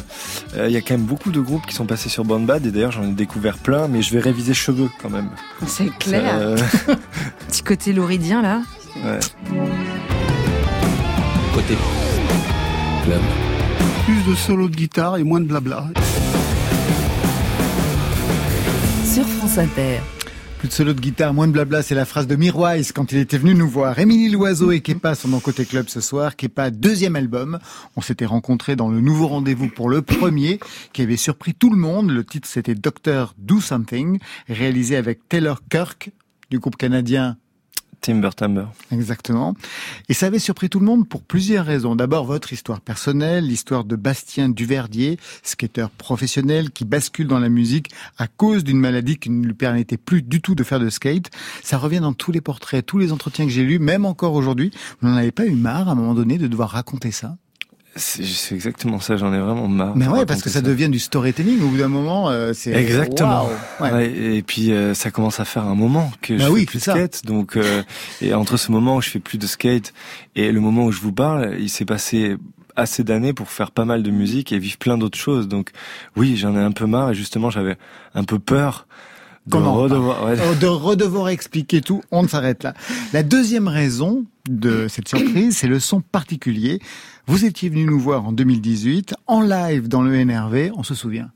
euh, 0.58 0.68
il 0.68 0.74
y 0.74 0.78
a 0.78 0.82
quand 0.82 0.94
même 0.96 1.06
beaucoup 1.06 1.32
de 1.32 1.40
groupes 1.40 1.66
qui 1.66 1.74
sont 1.76 1.86
passés 1.86 2.10
sur 2.10 2.26
Born 2.26 2.46
Bad 2.46 2.66
et 2.66 2.72
d'ailleurs 2.72 2.92
j'en 2.92 3.04
ai 3.04 3.12
découvert 3.14 3.58
plein. 3.58 3.88
Mais 3.88 4.02
je 4.02 4.14
vais 4.14 4.20
réviser 4.20 4.54
cheveux 4.54 4.90
quand 5.02 5.10
même. 5.10 5.30
C'est 5.66 5.90
clair. 5.98 6.36
Euh, 6.38 6.58
Petit 7.48 7.64
côté 7.64 7.94
lauridien, 7.94 8.42
là. 8.42 8.62
ouais. 9.06 9.20
Côté 11.54 11.76
club. 13.06 13.22
Plus 14.06 14.32
de 14.32 14.36
solo 14.36 14.68
de 14.70 14.76
guitare 14.76 15.18
et 15.18 15.24
moins 15.24 15.40
de 15.40 15.46
blabla. 15.46 15.86
Sur 19.06 19.26
France 19.26 19.58
Inter. 19.58 20.00
Plus 20.60 20.68
de 20.68 20.74
solo 20.74 20.92
de 20.92 21.00
guitare, 21.00 21.34
moins 21.34 21.48
de 21.48 21.54
blabla, 21.54 21.82
c'est 21.82 21.96
la 21.96 22.04
phrase 22.04 22.28
de 22.28 22.36
Mirwise 22.36 22.92
quand 22.92 23.14
il 23.14 23.20
était 23.20 23.38
venu 23.38 23.56
nous 23.56 23.70
voir. 23.70 23.98
Émilie 23.98 24.28
Loiseau 24.28 24.74
et 24.74 24.82
Kepa 24.82 25.16
sont 25.16 25.30
dans 25.30 25.40
Côté 25.40 25.64
Club 25.64 25.88
ce 25.88 26.02
soir. 26.02 26.36
Kepa, 26.36 26.70
deuxième 26.70 27.16
album. 27.16 27.60
On 27.96 28.02
s'était 28.02 28.26
rencontrés 28.26 28.76
dans 28.76 28.90
le 28.90 29.00
nouveau 29.00 29.28
rendez-vous 29.28 29.70
pour 29.70 29.88
le 29.88 30.02
premier, 30.02 30.60
qui 30.92 31.02
avait 31.02 31.16
surpris 31.16 31.54
tout 31.54 31.70
le 31.70 31.78
monde. 31.78 32.12
Le 32.12 32.26
titre, 32.26 32.46
c'était 32.46 32.76
Doctor 32.76 33.36
Do 33.38 33.62
Something, 33.62 34.20
réalisé 34.50 34.98
avec 34.98 35.30
Taylor 35.30 35.62
Kirk, 35.70 36.12
du 36.50 36.60
groupe 36.60 36.76
canadien 36.76 37.38
Timber 38.02 38.30
Timber. 38.36 38.66
Exactement. 38.92 39.56
Et 40.08 40.14
ça 40.14 40.28
avait 40.28 40.40
surpris 40.40 40.70
tout 40.70 40.80
le 40.80 40.86
monde 40.86 41.08
pour 41.08 41.22
plusieurs 41.22 41.66
raisons. 41.66 41.96
D'abord, 41.96 42.26
votre 42.26 42.54
histoire 42.54 42.82
personnelle, 42.82 43.46
l'histoire 43.46 43.84
de 43.84 43.96
Bastien 43.96 44.50
Duverdier, 44.50 45.18
skateur 45.44 45.90
professionnel 45.90 46.72
qui 46.72 46.86
bascule 46.86 47.28
dans 47.28 47.40
la 47.40 47.50
musique 47.50 47.92
à 48.18 48.28
cause 48.28 48.64
d'une 48.64 48.80
maladie 48.80 49.18
qui 49.18 49.30
ne 49.30 49.46
lui 49.46 49.54
permettait 49.54 49.98
plus 49.98 50.22
du 50.22 50.42
tout 50.42 50.56
de 50.56 50.64
faire 50.64 50.80
de 50.80 50.90
skate. 50.90 51.30
Ça 51.64 51.78
revient 51.78 52.00
dans 52.00 52.14
tous 52.14 52.32
les 52.32 52.42
portraits, 52.42 52.86
tous 52.86 52.98
les 52.98 53.12
entretiens 53.12 53.46
que 53.46 53.52
j'ai 53.52 53.64
lus, 53.64 53.80
même 53.80 54.06
encore 54.06 54.34
aujourd'hui. 54.34 54.72
Vous 55.02 55.08
n'en 55.08 55.16
avez 55.16 55.32
pas 55.32 55.46
eu 55.46 55.56
marre 55.56 55.90
à 55.90 55.92
un 55.92 55.96
moment 55.96 56.14
donné 56.14 56.38
de 56.38 56.48
devoir 56.48 56.70
raconter 56.70 57.12
ça? 57.12 57.38
C'est 58.00 58.56
exactement 58.56 59.00
ça, 59.00 59.18
j'en 59.18 59.34
ai 59.34 59.40
vraiment 59.40 59.68
marre. 59.68 59.96
Mais 59.96 60.08
ouais, 60.08 60.26
parce 60.26 60.42
que 60.42 60.50
ça, 60.50 60.62
devient 60.62 60.90
du 60.90 61.00
storytelling. 61.00 61.62
Au 61.62 61.68
bout 61.68 61.78
d'un 61.78 61.88
moment, 61.90 62.30
euh, 62.30 62.54
c'est 62.54 62.72
Exactement. 62.74 63.46
Waouh. 63.46 63.50
Ouais. 63.82 63.92
Ouais, 63.92 64.12
et 64.38 64.42
puis 64.42 64.72
euh, 64.72 64.94
ça 64.94 65.12
commence 65.12 65.40
à 65.40 65.46
faire 65.46 65.66
un 65.66 65.76
moment 65.76 66.12
que 66.22 66.34
Bah 66.34 66.46
je 66.46 66.50
oui, 66.50 66.60
fais 66.62 66.66
plus 66.66 66.80
de 66.80 66.84
ça. 66.84 66.94
skate. 66.94 67.26
Donc 67.26 67.58
euh, 67.58 67.84
et 68.22 68.34
entre 68.34 68.58
ce 68.58 68.72
moment 68.72 68.96
où 68.98 69.02
je 69.02 69.10
fais 69.10 69.20
plus 69.20 69.38
de 69.38 69.48
skate 69.48 69.94
et 70.36 70.52
le 70.52 70.60
moment 70.60 70.86
où 70.86 70.92
je 70.92 71.02
vous 71.02 71.12
parle, 71.12 71.56
il 71.60 71.70
s'est 71.70 71.86
passé 71.86 72.38
assez 72.76 73.04
d'années 73.04 73.34
pour 73.34 73.50
faire 73.50 73.72
pas 73.72 73.84
mal 73.86 74.04
de 74.04 74.12
musique 74.12 74.52
et 74.54 74.60
vivre 74.60 74.78
plein 74.78 74.98
d'autres 74.98 75.18
choses. 75.18 75.48
Donc 75.48 75.72
oui, 76.16 76.38
j'en 76.38 76.56
ai 76.56 76.60
un 76.62 76.72
peu 76.72 76.86
marre 76.86 77.12
et 77.12 77.16
justement 77.16 77.50
j'avais 77.50 77.78
un 78.16 78.24
peu 78.24 78.40
peur 78.40 78.88
de 79.48 79.52
Comment 79.54 79.74
redevoir. 79.74 80.24
ouais. 80.26 80.36
Oh, 80.50 80.56
de 80.56 80.68
redevoir 80.68 81.30
expliquer 81.30 81.82
tout, 81.82 82.02
on 82.12 82.28
s'arrête 82.28 82.64
là. 82.64 82.74
La 83.14 83.24
deuxième 83.24 83.68
raison 83.68 84.26
de 84.48 84.88
cette 84.88 85.08
surprise, 85.10 85.58
c'est 85.58 85.68
le 85.68 85.80
son 85.80 86.02
particulier. 86.02 86.80
Vous 87.30 87.46
étiez 87.46 87.70
venu 87.70 87.86
nous 87.86 88.00
voir 88.00 88.26
en 88.26 88.32
2018, 88.32 89.14
en 89.28 89.42
live 89.42 89.88
dans 89.88 90.02
le 90.02 90.26
NRV, 90.26 90.72
on 90.76 90.82
se 90.82 90.96
souvient. 90.96 91.30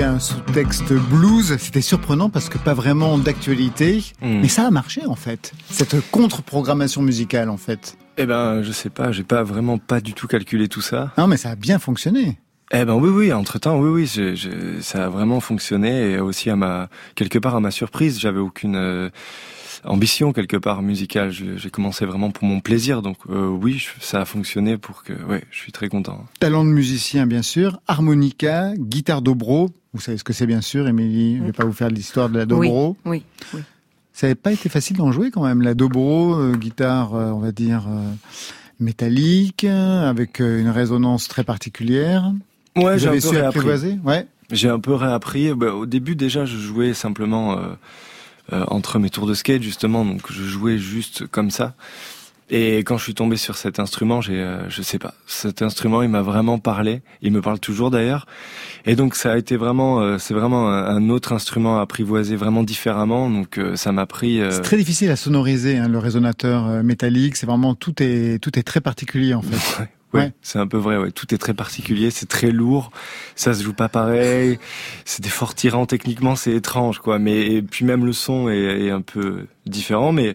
Avait 0.00 0.06
un 0.14 0.18
sous-texte 0.20 0.92
blues, 0.92 1.56
c'était 1.58 1.80
surprenant 1.80 2.30
parce 2.30 2.48
que 2.48 2.56
pas 2.58 2.74
vraiment 2.74 3.18
d'actualité, 3.18 4.04
Hmm. 4.22 4.40
mais 4.42 4.48
ça 4.48 4.66
a 4.66 4.70
marché 4.70 5.04
en 5.06 5.16
fait. 5.16 5.52
Cette 5.70 5.96
contre-programmation 6.10 7.02
musicale 7.02 7.48
en 7.50 7.56
fait. 7.56 7.96
Eh 8.16 8.24
ben, 8.26 8.62
je 8.62 8.70
sais 8.70 8.90
pas, 8.90 9.10
j'ai 9.10 9.24
pas 9.24 9.42
vraiment 9.42 9.78
pas 9.78 10.00
du 10.00 10.12
tout 10.12 10.28
calculé 10.28 10.68
tout 10.68 10.82
ça. 10.82 11.12
Non 11.18 11.26
mais 11.26 11.36
ça 11.36 11.50
a 11.50 11.56
bien 11.56 11.78
fonctionné. 11.80 12.38
Eh 12.70 12.84
ben 12.84 12.94
oui, 12.94 13.08
oui. 13.08 13.32
Entre 13.32 13.58
temps, 13.58 13.78
oui, 13.80 13.88
oui, 13.88 14.06
je- 14.06 14.34
je- 14.36 14.80
ça 14.80 15.06
a 15.06 15.08
vraiment 15.08 15.40
fonctionné 15.40 16.12
et 16.12 16.20
aussi 16.20 16.48
à 16.50 16.54
ma 16.56 16.88
quelque 17.16 17.38
part 17.40 17.56
à 17.56 17.60
ma 17.60 17.70
surprise, 17.72 18.20
j'avais 18.20 18.40
aucune 18.40 18.76
euh, 18.76 19.08
ambition 19.84 20.32
quelque 20.32 20.56
part 20.56 20.82
musicale. 20.82 21.30
J'ai 21.32 21.70
commencé 21.70 22.04
vraiment 22.04 22.30
pour 22.30 22.44
mon 22.44 22.60
plaisir, 22.60 23.00
donc 23.02 23.16
euh, 23.30 23.48
oui, 23.48 23.78
je- 23.78 24.04
ça 24.04 24.20
a 24.20 24.24
fonctionné 24.24 24.76
pour 24.76 25.02
que, 25.02 25.12
ouais, 25.24 25.42
je 25.50 25.58
suis 25.58 25.72
très 25.72 25.88
content. 25.88 26.24
Talent 26.40 26.64
de 26.64 26.70
musicien 26.70 27.26
bien 27.26 27.42
sûr, 27.42 27.80
harmonica, 27.88 28.72
guitare 28.76 29.22
dobro. 29.22 29.70
Vous 29.94 30.00
savez 30.00 30.18
ce 30.18 30.24
que 30.24 30.32
c'est 30.32 30.46
bien 30.46 30.60
sûr, 30.60 30.86
Émilie. 30.86 31.38
Je 31.38 31.44
vais 31.44 31.52
pas 31.52 31.64
vous 31.64 31.72
faire 31.72 31.88
l'histoire 31.88 32.28
de 32.28 32.38
la 32.38 32.46
dobro. 32.46 32.96
Oui, 33.04 33.22
oui. 33.54 33.60
Ça 34.12 34.26
n'avait 34.26 34.34
pas 34.34 34.52
été 34.52 34.68
facile 34.68 34.96
d'en 34.96 35.12
jouer 35.12 35.30
quand 35.30 35.44
même. 35.44 35.62
La 35.62 35.74
dobro, 35.74 36.34
euh, 36.34 36.56
guitare, 36.56 37.14
euh, 37.14 37.30
on 37.30 37.38
va 37.38 37.52
dire 37.52 37.86
euh, 37.88 38.12
métallique, 38.80 39.64
avec 39.64 40.40
euh, 40.40 40.60
une 40.60 40.68
résonance 40.68 41.28
très 41.28 41.44
particulière. 41.44 42.32
Ouais, 42.76 42.98
j'ai 42.98 43.08
un 43.08 43.12
peu 43.12 43.20
su 43.20 43.28
réappris. 43.28 43.58
apprivoiser 43.58 43.98
Ouais. 44.04 44.26
J'ai 44.50 44.68
un 44.68 44.80
peu 44.80 44.94
réappris. 44.94 45.52
Bah, 45.54 45.72
au 45.72 45.86
début, 45.86 46.16
déjà, 46.16 46.44
je 46.44 46.56
jouais 46.56 46.94
simplement 46.94 47.58
euh, 47.58 47.66
euh, 48.52 48.64
entre 48.68 48.98
mes 48.98 49.10
tours 49.10 49.26
de 49.26 49.34
skate, 49.34 49.62
justement. 49.62 50.04
Donc, 50.04 50.30
je 50.30 50.42
jouais 50.42 50.78
juste 50.78 51.26
comme 51.26 51.50
ça. 51.50 51.74
Et 52.50 52.78
quand 52.78 52.96
je 52.96 53.04
suis 53.04 53.14
tombé 53.14 53.36
sur 53.36 53.56
cet 53.56 53.78
instrument, 53.78 54.20
j'ai, 54.22 54.40
euh, 54.40 54.68
je 54.70 54.80
sais 54.80 54.98
pas, 54.98 55.12
cet 55.26 55.60
instrument, 55.60 56.02
il 56.02 56.08
m'a 56.08 56.22
vraiment 56.22 56.58
parlé. 56.58 57.02
Il 57.20 57.32
me 57.32 57.42
parle 57.42 57.60
toujours 57.60 57.90
d'ailleurs. 57.90 58.26
Et 58.86 58.96
donc, 58.96 59.14
ça 59.16 59.32
a 59.32 59.36
été 59.36 59.56
vraiment, 59.56 60.00
euh, 60.00 60.16
c'est 60.18 60.32
vraiment 60.34 60.68
un, 60.70 61.10
autre 61.10 61.32
instrument 61.32 61.78
à 61.78 61.82
apprivoiser 61.82 62.36
vraiment 62.36 62.62
différemment. 62.62 63.28
Donc, 63.28 63.58
euh, 63.58 63.76
ça 63.76 63.92
m'a 63.92 64.06
pris. 64.06 64.40
euh, 64.40 64.50
C'est 64.50 64.62
très 64.62 64.78
difficile 64.78 65.10
à 65.10 65.16
sonoriser 65.16 65.76
hein, 65.76 65.88
le 65.88 65.98
résonateur 65.98 66.66
euh, 66.66 66.82
métallique. 66.82 67.36
C'est 67.36 67.46
vraiment 67.46 67.74
tout 67.74 68.02
est 68.02 68.38
tout 68.42 68.58
est 68.58 68.62
très 68.62 68.80
particulier 68.80 69.34
en 69.34 69.42
fait. 69.42 69.56
Ouais, 70.14 70.20
ouais, 70.20 70.26
Ouais. 70.28 70.32
c'est 70.40 70.58
un 70.58 70.66
peu 70.66 70.78
vrai. 70.78 70.96
Ouais. 70.96 71.10
Tout 71.10 71.34
est 71.34 71.38
très 71.38 71.52
particulier, 71.52 72.10
c'est 72.10 72.24
très 72.30 72.50
lourd, 72.50 72.90
ça 73.36 73.52
se 73.52 73.62
joue 73.62 73.74
pas 73.74 73.90
pareil. 73.90 74.58
C'est 75.04 75.22
des 75.22 75.28
forts 75.28 75.54
tirants 75.54 75.84
techniquement, 75.84 76.34
c'est 76.34 76.52
étrange, 76.52 77.00
quoi. 77.00 77.18
Mais 77.18 77.42
et 77.46 77.60
puis 77.60 77.84
même 77.84 78.06
le 78.06 78.14
son 78.14 78.48
est, 78.48 78.86
est 78.86 78.90
un 78.90 79.02
peu 79.02 79.44
différent, 79.66 80.12
mais 80.12 80.34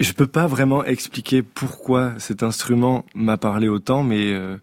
je 0.00 0.12
peux 0.12 0.26
pas 0.26 0.46
vraiment 0.46 0.84
expliquer 0.84 1.42
pourquoi 1.42 2.14
cet 2.18 2.42
instrument 2.42 3.04
m'a 3.14 3.36
parlé 3.36 3.68
autant, 3.68 4.02
mais 4.02 4.32
euh, 4.32 4.56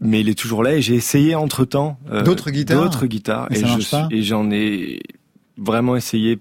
mais 0.00 0.20
il 0.20 0.28
est 0.28 0.38
toujours 0.38 0.62
là. 0.62 0.74
Et 0.74 0.82
j'ai 0.82 0.94
essayé 0.94 1.34
entre 1.34 1.64
temps 1.64 1.98
D'autres 2.24 2.50
guitares 2.50 2.80
d'autres 2.82 3.06
guitares, 3.06 3.48
Et 3.50 3.56
et, 3.56 3.60
ça 3.60 3.66
je 3.66 3.72
marche 3.72 3.90
pas 3.90 4.06
suis- 4.08 4.18
et 4.18 4.22
j'en 4.22 4.50
ai 4.50 5.00
vraiment 5.56 5.96
essayé 5.96 6.38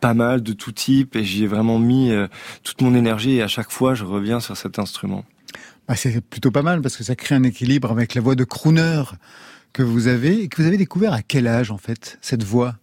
pas 0.00 0.14
mal 0.14 0.42
de 0.42 0.52
tout 0.52 0.72
type, 0.72 1.16
et 1.16 1.24
j'y 1.24 1.44
ai 1.44 1.46
vraiment 1.46 1.78
mis 1.78 2.10
euh, 2.10 2.26
toute 2.62 2.80
mon 2.80 2.94
énergie. 2.94 3.32
Et 3.36 3.42
à 3.42 3.48
chaque 3.48 3.70
fois, 3.70 3.94
je 3.94 4.04
reviens 4.04 4.40
sur 4.40 4.56
cet 4.56 4.78
instrument. 4.78 5.24
Bah, 5.88 5.96
c'est 5.96 6.20
plutôt 6.20 6.50
pas 6.50 6.62
mal 6.62 6.80
parce 6.82 6.96
que 6.96 7.02
ça 7.04 7.16
crée 7.16 7.34
un 7.34 7.42
équilibre 7.42 7.90
avec 7.90 8.14
la 8.14 8.20
voix 8.20 8.34
de 8.36 8.44
crooner 8.44 9.02
que 9.72 9.82
vous 9.82 10.06
avez 10.06 10.42
et 10.42 10.48
que 10.48 10.60
vous 10.62 10.68
avez 10.68 10.76
découvert 10.76 11.12
à 11.12 11.22
quel 11.22 11.46
âge 11.46 11.70
en 11.70 11.78
fait 11.78 12.18
cette 12.20 12.44
voix? 12.44 12.76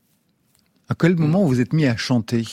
À 0.90 0.96
quel 0.96 1.16
moment 1.16 1.44
vous 1.46 1.60
êtes 1.62 1.74
mis 1.74 1.86
à 1.86 1.96
chanter? 1.98 2.46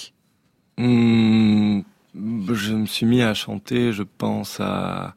Hmm, 0.79 1.81
je 2.15 2.73
me 2.75 2.87
suis 2.87 3.07
mis 3.07 3.23
à 3.23 3.35
chanter, 3.35 3.93
je 3.93 4.03
pense, 4.03 4.61
à 4.61 5.15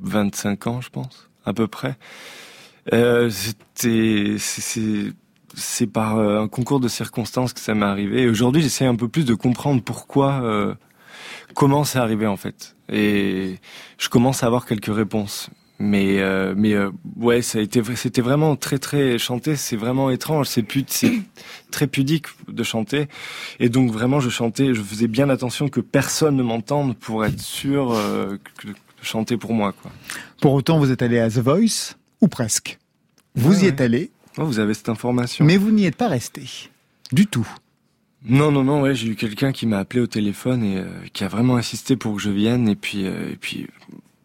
25 0.00 0.66
ans, 0.66 0.80
je 0.80 0.90
pense, 0.90 1.30
à 1.44 1.52
peu 1.52 1.66
près. 1.66 1.96
Euh, 2.92 3.30
C'était, 3.30 4.36
c'est- 4.38 5.12
par 5.92 6.18
euh, 6.18 6.42
un 6.42 6.48
concours 6.48 6.78
de 6.80 6.88
circonstances 6.88 7.52
que 7.52 7.60
ça 7.60 7.74
m'est 7.74 7.84
arrivé. 7.86 8.28
Aujourd'hui, 8.28 8.62
j'essaie 8.62 8.84
un 8.86 8.94
peu 8.96 9.08
plus 9.08 9.24
de 9.24 9.34
comprendre 9.34 9.82
pourquoi, 9.82 10.40
euh, 10.42 10.74
comment 11.54 11.84
c'est 11.84 11.98
arrivé 11.98 12.26
en 12.26 12.36
fait. 12.36 12.76
Et 12.90 13.56
je 13.98 14.08
commence 14.08 14.42
à 14.42 14.46
avoir 14.46 14.66
quelques 14.66 14.94
réponses. 14.94 15.50
Mais 15.80 16.20
euh, 16.20 16.54
mais 16.56 16.74
euh, 16.74 16.90
ouais, 17.16 17.40
ça 17.40 17.58
a 17.58 17.62
été 17.62 17.80
c'était 17.94 18.20
vraiment 18.20 18.56
très 18.56 18.78
très 18.78 19.16
chanté. 19.18 19.54
C'est 19.54 19.76
vraiment 19.76 20.10
étrange. 20.10 20.48
C'est 20.48 20.64
pu- 20.64 20.84
c'est 20.88 21.12
très 21.70 21.86
pudique 21.86 22.26
de 22.48 22.62
chanter. 22.64 23.06
Et 23.60 23.68
donc 23.68 23.92
vraiment, 23.92 24.18
je 24.18 24.28
chantais. 24.28 24.74
Je 24.74 24.82
faisais 24.82 25.06
bien 25.06 25.28
attention 25.30 25.68
que 25.68 25.80
personne 25.80 26.34
ne 26.36 26.42
m'entende 26.42 26.96
pour 26.96 27.24
être 27.24 27.40
sûr 27.40 27.92
euh, 27.92 28.38
que 28.58 28.68
de 28.68 28.74
chanter 29.02 29.36
pour 29.36 29.54
moi 29.54 29.72
quoi. 29.72 29.92
Pour 30.40 30.52
autant, 30.54 30.78
vous 30.80 30.90
êtes 30.90 31.02
allé 31.02 31.20
à 31.20 31.28
The 31.30 31.38
Voice 31.38 31.94
ou 32.20 32.26
presque. 32.28 32.78
Vous 33.36 33.52
Ouais, 33.60 33.64
y 33.64 33.66
êtes 33.66 33.80
allé, 33.80 34.10
Oh, 34.36 34.44
vous 34.44 34.58
avez 34.58 34.74
cette 34.74 34.88
information. 34.88 35.44
mais 35.44 35.56
vous 35.56 35.70
n'y 35.70 35.84
êtes 35.86 35.96
pas 35.96 36.08
resté 36.08 36.42
du 37.12 37.26
tout. 37.28 37.46
Non, 38.28 38.50
non, 38.50 38.64
non, 38.64 38.82
ouais, 38.82 38.94
j'ai 38.96 39.06
eu 39.08 39.14
quelqu'un 39.14 39.52
qui 39.52 39.66
m'a 39.66 39.78
appelé 39.78 40.00
au 40.00 40.08
téléphone 40.08 40.64
et 40.64 40.78
euh, 40.78 40.86
qui 41.12 41.22
a 41.22 41.28
vraiment 41.28 41.56
insisté 41.56 41.94
pour 41.96 42.16
que 42.16 42.20
je 42.20 42.30
vienne. 42.30 42.68
Et 42.68 42.74
puis, 42.74 43.06
euh, 43.06 43.30
et 43.32 43.36
puis, 43.36 43.68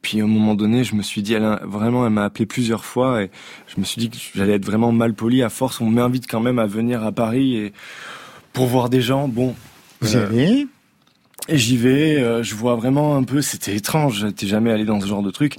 puis 0.04 0.22
à 0.22 0.24
un 0.26 0.28
moment 0.28 0.54
donné, 0.54 0.84
je 0.84 0.94
me 0.94 1.02
suis 1.02 1.24
dit, 1.24 1.34
elle 1.34 1.46
a- 1.46 1.62
vraiment, 1.66 2.06
elle 2.06 2.14
m'a 2.14 2.26
appelé 2.26 2.46
plusieurs 2.46 2.86
fois 2.86 3.24
et 3.24 3.32
je 3.74 3.80
me 3.80 3.86
suis 3.86 4.00
dit 4.00 4.10
que 4.12 4.18
j'allais 4.36 4.54
être 4.54 4.66
vraiment 4.66 4.92
mal 4.92 5.16
poli. 5.16 5.42
À 5.42 5.50
force, 5.50 5.82
on 5.82 5.90
m'invite 5.90 6.28
quand 6.30 6.42
même 6.42 6.60
à 6.60 6.68
venir 6.68 7.04
à 7.04 7.12
Paris 7.12 7.56
et 7.56 7.74
pour 8.54 8.68
voir 8.68 8.90
des 8.90 9.02
gens. 9.02 9.28
Bon, 9.28 9.56
Vous 10.02 10.14
y 10.14 10.18
euh, 10.18 10.28
allez? 10.28 10.68
et 11.50 11.58
j'y 11.58 11.76
vais, 11.76 12.22
euh, 12.22 12.42
je 12.44 12.56
vois 12.56 12.76
vraiment 12.76 13.18
un 13.18 13.24
peu, 13.24 13.42
c'était 13.42 13.76
étrange, 13.76 14.20
j'étais 14.22 14.48
jamais 14.48 14.72
allé 14.72 14.86
dans 14.86 15.02
ce 15.02 15.08
genre 15.08 15.24
de 15.24 15.32
truc. 15.32 15.56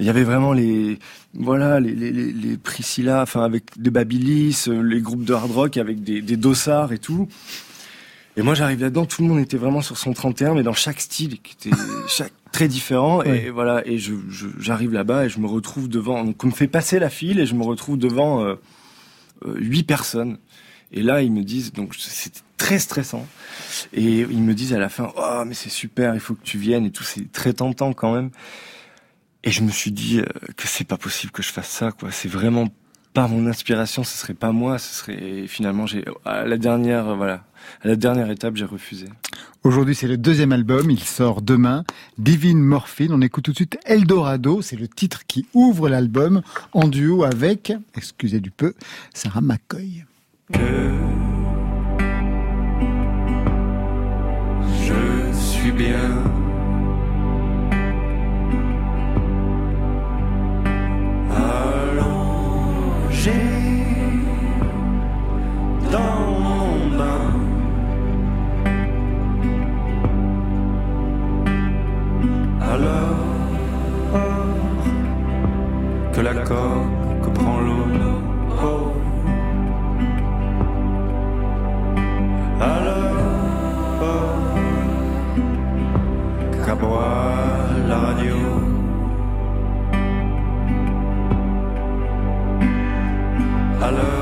Il 0.00 0.04
y 0.04 0.08
avait 0.08 0.24
vraiment 0.24 0.52
les, 0.52 0.98
voilà, 1.34 1.78
les, 1.78 1.94
les, 1.94 2.10
les, 2.10 2.32
les 2.32 2.56
Priscilla, 2.56 3.22
enfin 3.22 3.44
avec 3.44 3.64
des 3.76 3.90
Babilis, 3.90 4.64
euh, 4.68 4.82
les 4.82 5.00
groupes 5.00 5.24
de 5.24 5.34
hard 5.34 5.50
rock 5.52 5.76
avec 5.76 6.02
des, 6.02 6.22
des 6.22 6.36
dossards 6.36 6.92
et 6.92 6.98
tout. 6.98 7.28
Et 8.38 8.42
moi 8.42 8.54
j'arrive 8.54 8.80
là-dedans, 8.80 9.04
tout 9.04 9.20
le 9.22 9.28
monde 9.28 9.40
était 9.40 9.56
vraiment 9.56 9.82
sur 9.82 9.98
son 9.98 10.12
31, 10.12 10.54
mais 10.54 10.62
dans 10.62 10.72
chaque 10.72 11.00
style, 11.00 11.40
qui 11.42 11.54
était 11.54 11.76
chaque 12.08 12.32
très 12.52 12.68
différent. 12.68 13.20
Et 13.22 13.50
voilà, 13.50 13.82
et 13.86 13.98
je, 13.98 14.14
je- 14.30 14.46
j'arrive 14.60 14.92
là-bas 14.92 15.26
et 15.26 15.28
je 15.28 15.40
me 15.40 15.46
retrouve 15.48 15.88
devant, 15.88 16.24
donc 16.24 16.42
on 16.44 16.46
me 16.46 16.52
fait 16.52 16.68
passer 16.68 16.98
la 17.00 17.10
file 17.10 17.40
et 17.40 17.46
je 17.46 17.54
me 17.54 17.64
retrouve 17.64 17.98
devant 17.98 18.44
euh, 18.44 18.54
euh, 19.44 19.54
huit 19.58 19.82
personnes. 19.82 20.38
Et 20.92 21.02
là 21.02 21.20
ils 21.20 21.32
me 21.32 21.42
disent, 21.42 21.72
donc 21.72 21.94
c'était 21.98 22.38
très 22.56 22.78
stressant. 22.78 23.26
Et 23.92 24.20
ils 24.20 24.40
me 24.42 24.54
disent 24.54 24.72
à 24.72 24.78
la 24.78 24.88
fin, 24.88 25.12
oh 25.16 25.42
mais 25.44 25.54
c'est 25.54 25.68
super, 25.68 26.14
il 26.14 26.20
faut 26.20 26.34
que 26.34 26.44
tu 26.44 26.58
viennes 26.58 26.86
et 26.86 26.90
tout, 26.92 27.02
c'est 27.04 27.30
très 27.32 27.52
tentant 27.52 27.92
quand 27.92 28.14
même. 28.14 28.30
Et 29.44 29.50
je 29.50 29.62
me 29.62 29.70
suis 29.70 29.90
dit 29.92 30.20
euh, 30.20 30.24
que 30.56 30.66
c'est 30.68 30.84
pas 30.86 30.96
possible 30.96 31.32
que 31.32 31.42
je 31.42 31.50
fasse 31.50 31.68
ça, 31.68 31.90
quoi. 31.92 32.10
C'est 32.12 32.28
vraiment 32.28 32.68
pas 33.18 33.26
mon 33.26 33.48
inspiration, 33.48 34.04
ce 34.04 34.16
serait 34.16 34.32
pas 34.32 34.52
moi, 34.52 34.78
ce 34.78 34.94
serait 34.94 35.20
et 35.20 35.46
finalement 35.48 35.86
j'ai 35.86 36.04
à 36.24 36.44
la 36.44 36.56
dernière, 36.56 37.08
euh, 37.08 37.14
voilà, 37.16 37.42
à 37.82 37.88
la 37.88 37.96
dernière 37.96 38.30
étape 38.30 38.54
j'ai 38.54 38.64
refusé. 38.64 39.06
Aujourd'hui, 39.64 39.96
c'est 39.96 40.06
le 40.06 40.16
deuxième 40.16 40.52
album. 40.52 40.88
Il 40.88 41.00
sort 41.00 41.42
demain. 41.42 41.82
Divine 42.18 42.60
Morphine. 42.60 43.12
On 43.12 43.20
écoute 43.20 43.42
tout 43.42 43.50
de 43.50 43.56
suite 43.56 43.76
Eldorado. 43.86 44.62
C'est 44.62 44.76
le 44.76 44.86
titre 44.86 45.26
qui 45.26 45.46
ouvre 45.52 45.88
l'album 45.88 46.42
en 46.72 46.86
duo 46.86 47.24
avec, 47.24 47.72
excusez 47.96 48.38
du 48.38 48.52
peu, 48.52 48.74
Sarah 49.12 49.40
McCoy. 49.40 50.04
Je 54.86 55.32
suis 55.32 55.72
bien 55.72 56.22
dans 65.90 66.20
mon 66.44 66.96
bain. 66.98 67.22
Alors 72.60 73.18
que 76.12 76.20
la 76.20 76.34
coque 76.34 77.32
prend 77.34 77.60
l'eau. 77.60 77.86
oh. 78.62 78.92
Alors 82.60 83.18
qu'aboie 86.64 87.17
Alors 93.80 94.17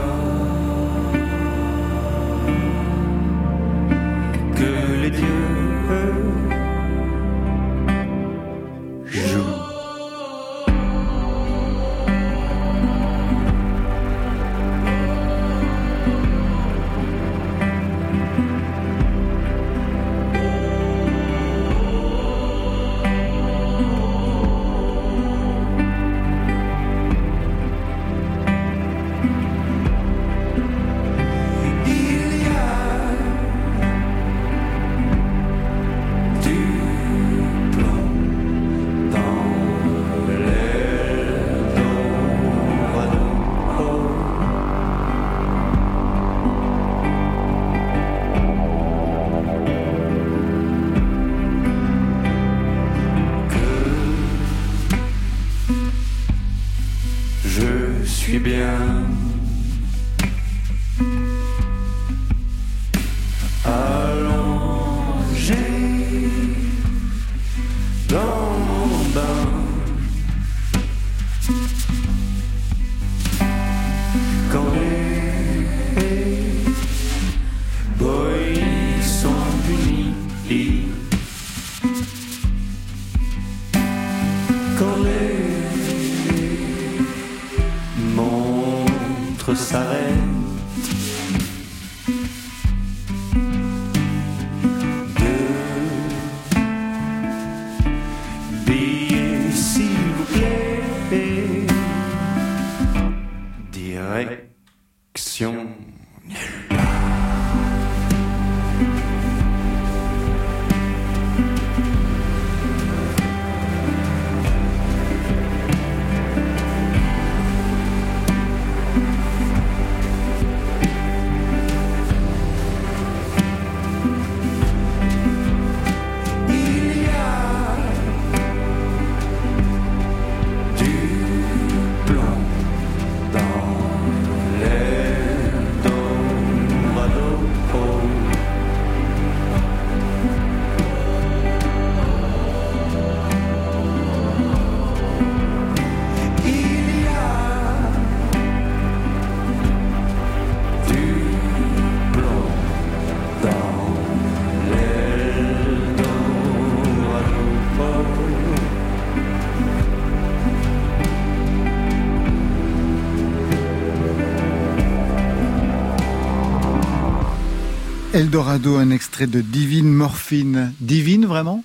Eldorado, 168.16 168.76
un 168.76 168.88
extrait 168.88 169.26
de 169.26 169.42
Divine 169.42 169.92
Morphine. 169.92 170.72
Divine, 170.80 171.26
vraiment? 171.26 171.62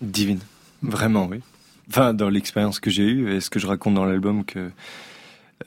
Divine. 0.00 0.38
Vraiment, 0.82 1.26
oui. 1.26 1.40
Enfin, 1.90 2.14
dans 2.14 2.28
l'expérience 2.28 2.78
que 2.78 2.90
j'ai 2.90 3.02
eue 3.02 3.34
et 3.34 3.40
ce 3.40 3.50
que 3.50 3.58
je 3.58 3.66
raconte 3.66 3.94
dans 3.94 4.04
l'album 4.04 4.44
que 4.44 4.70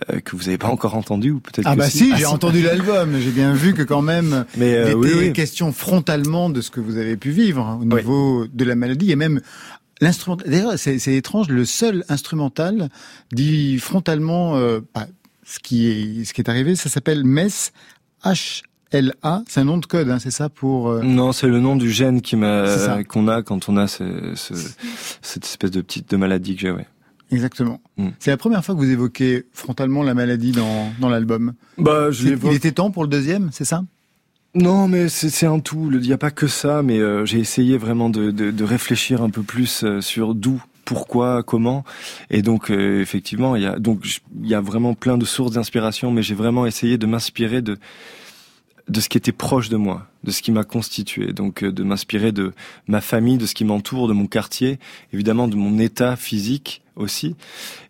euh, 0.10 0.22
que 0.22 0.38
vous 0.38 0.44
n'avez 0.44 0.58
pas 0.58 0.70
encore 0.70 0.96
entendu 0.96 1.32
ou 1.32 1.42
peut-être 1.42 1.68
Ah 1.68 1.74
que 1.74 1.80
bah 1.80 1.90
si, 1.90 2.16
j'ai 2.16 2.26
entendu 2.26 2.62
l'album, 2.62 3.20
j'ai 3.20 3.32
bien 3.32 3.52
vu 3.52 3.74
que 3.74 3.82
quand 3.82 4.02
même, 4.02 4.46
Mais, 4.58 4.76
euh, 4.76 4.94
il 4.96 5.10
était 5.10 5.18
oui. 5.18 5.34
question 5.34 5.74
frontalement 5.74 6.50
de 6.50 6.62
ce 6.62 6.72
que 6.72 6.80
vous 6.80 6.96
avez 6.96 7.18
pu 7.18 7.32
vivre 7.32 7.66
hein, 7.66 7.78
au 7.82 7.86
niveau 7.86 8.48
de 8.48 8.64
la 8.64 8.76
maladie 8.76 9.12
et 9.12 9.18
même 9.18 9.42
l'instrument. 10.00 10.38
D'ailleurs, 10.38 10.80
c'est 10.80 11.16
étrange, 11.16 11.50
le 11.50 11.66
seul 11.66 12.06
instrumental 12.08 12.88
dit 13.34 13.78
frontalement 13.78 14.56
euh, 14.56 14.80
bah, 14.96 15.08
ce 15.44 15.60
qui 15.60 15.88
est 15.88 16.24
ce 16.24 16.34
qui 16.34 16.40
est 16.40 16.50
arrivé, 16.50 16.78
ça 16.78 16.88
s'appelle 16.88 17.26
MES 17.26 17.74
HLA, 18.94 19.44
c'est 19.48 19.60
un 19.60 19.64
nom 19.66 19.78
de 19.78 19.86
code, 19.86 20.10
hein, 20.10 20.20
c'est 20.20 20.32
ça 20.32 20.50
pour. 20.50 20.90
euh, 20.90 21.02
Non, 21.04 21.32
c'est 21.32 21.48
le 21.48 21.60
nom 21.60 21.76
du 21.76 21.92
gène 21.92 22.22
qui 22.22 22.36
m'a 22.36 23.04
qu'on 23.04 23.28
a 23.28 23.42
quand 23.44 23.70
on 23.70 23.78
a 23.78 23.88
ce, 23.88 24.34
ce- 24.36 24.54
cette 25.22 25.46
espèce 25.46 25.72
de 25.72 25.82
petite 25.82 26.10
de 26.10 26.18
maladie 26.18 26.56
que 26.56 26.62
j'ai. 26.62 26.72
Ouais. 26.72 26.86
Exactement. 27.32 27.82
Mm. 27.98 28.08
C'est 28.20 28.32
la 28.32 28.38
première 28.38 28.64
fois 28.64 28.74
que 28.76 28.80
vous 28.80 28.90
évoquez 28.90 29.46
frontalement 29.52 30.04
la 30.04 30.14
maladie 30.14 30.52
dans 30.52 30.92
dans 31.00 31.10
l'album. 31.10 31.54
Bah, 31.78 32.12
je. 32.12 32.30
Il 32.30 32.54
était 32.54 32.72
temps 32.72 32.90
pour 32.92 33.04
le 33.04 33.10
deuxième, 33.10 33.50
c'est 33.52 33.66
ça? 33.66 33.84
Non, 34.56 34.88
mais 34.88 35.10
c'est 35.10 35.46
un 35.46 35.60
tout. 35.60 35.90
Il 35.94 36.00
n'y 36.00 36.14
a 36.14 36.18
pas 36.18 36.32
que 36.32 36.48
ça, 36.48 36.82
mais 36.82 36.98
euh, 37.00 37.26
j'ai 37.26 37.40
essayé 37.40 37.78
vraiment 37.78 38.10
de, 38.10 38.32
de, 38.32 38.50
de 38.50 38.64
réfléchir 38.64 39.22
un 39.22 39.30
peu 39.30 39.44
plus 39.44 39.84
euh, 39.84 40.02
sur 40.02 40.34
d'où, 40.34 40.64
pourquoi, 40.86 41.44
comment. 41.44 41.84
Et 42.32 42.42
donc, 42.42 42.72
euh, 42.72 43.02
effectivement, 43.02 43.56
il 43.58 43.64
y 43.64 43.66
a 43.68 43.78
donc 43.78 44.00
il 44.42 44.48
y 44.48 44.56
a 44.56 44.62
vraiment 44.62 44.94
plein 44.96 45.18
de 45.18 45.26
sources 45.26 45.52
d'inspiration, 45.52 46.12
mais 46.12 46.24
j'ai 46.24 46.34
vraiment 46.34 46.66
essayé 46.66 46.98
de 46.98 47.06
m'inspirer 47.06 47.62
de 47.62 47.78
de 48.88 49.02
ce 49.02 49.10
qui 49.10 49.18
était 49.18 49.32
proche 49.32 49.70
de 49.70 49.78
moi, 49.78 50.08
de 50.24 50.32
ce 50.32 50.42
qui 50.42 50.52
m'a 50.52 50.64
constitué. 50.64 51.34
Donc, 51.34 51.64
euh, 51.64 51.72
de 51.72 51.84
m'inspirer 51.84 52.32
de 52.32 52.54
ma 52.88 53.02
famille, 53.02 53.38
de 53.38 53.46
ce 53.46 53.54
qui 53.54 53.66
m'entoure, 53.66 54.08
de 54.08 54.14
mon 54.14 54.28
quartier, 54.28 54.80
évidemment, 55.14 55.48
de 55.48 55.56
mon 55.56 55.78
état 55.78 56.16
physique 56.16 56.82
aussi, 56.96 57.36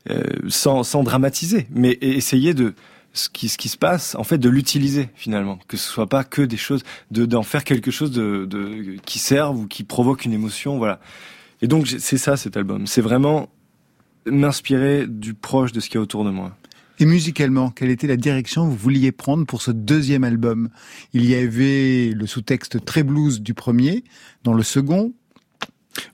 euh, 0.10 0.24
sans 0.48 0.84
sans 0.84 1.04
dramatiser, 1.04 1.68
mais 1.72 1.98
essayer 2.02 2.54
de 2.54 2.74
ce 3.14 3.30
qui, 3.30 3.50
ce 3.50 3.58
qui 3.58 3.70
se 3.70 3.78
passe, 3.78 4.16
en 4.16 4.24
fait, 4.24 4.38
de 4.38 4.50
l'utiliser 4.50 5.10
finalement, 5.16 5.60
que 5.68 5.78
ce 5.78 5.88
soit 5.89 6.08
pas 6.08 6.24
que 6.24 6.41
des 6.41 6.58
choses, 6.58 6.84
de 7.12 7.26
d'en 7.26 7.43
faire 7.43 7.64
quelque 7.64 7.91
chose 7.91 8.12
de, 8.12 8.45
de 8.45 8.98
qui 9.06 9.20
serve 9.20 9.58
ou 9.58 9.68
qui 9.68 9.84
provoque 9.84 10.26
une 10.26 10.34
émotion, 10.34 10.78
voilà. 10.78 11.00
Et 11.62 11.68
donc 11.68 11.88
c'est 11.88 12.18
ça 12.18 12.38
cet 12.38 12.56
album, 12.58 12.86
c'est 12.86 13.02
vraiment 13.02 13.50
m'inspirer 14.26 15.08
du 15.08 15.34
proche 15.34 15.72
de 15.72 15.80
ce 15.80 15.88
qu'il 15.89 15.95
y 15.95 15.98
a 15.98 16.02
autour 16.02 16.24
de 16.24 16.30
moi. 16.30 16.56
Et 17.00 17.06
musicalement, 17.06 17.70
quelle 17.70 17.89
était 17.89 18.08
la 18.08 18.18
direction 18.18 18.66
que 18.66 18.72
vous 18.72 18.78
vouliez 18.78 19.12
prendre 19.12 19.45
pour 19.45 19.62
ce 19.62 19.72
deuxième 19.72 20.24
album? 20.24 20.70
Il 21.14 21.26
y 21.26 21.36
avait 21.36 22.12
le 22.14 22.26
sous-texte 22.26 22.84
très 22.86 23.04
blues 23.04 23.41
du 23.41 23.54
premier. 23.54 24.04
Dans 24.43 24.54
le 24.54 24.64
second, 24.64 25.14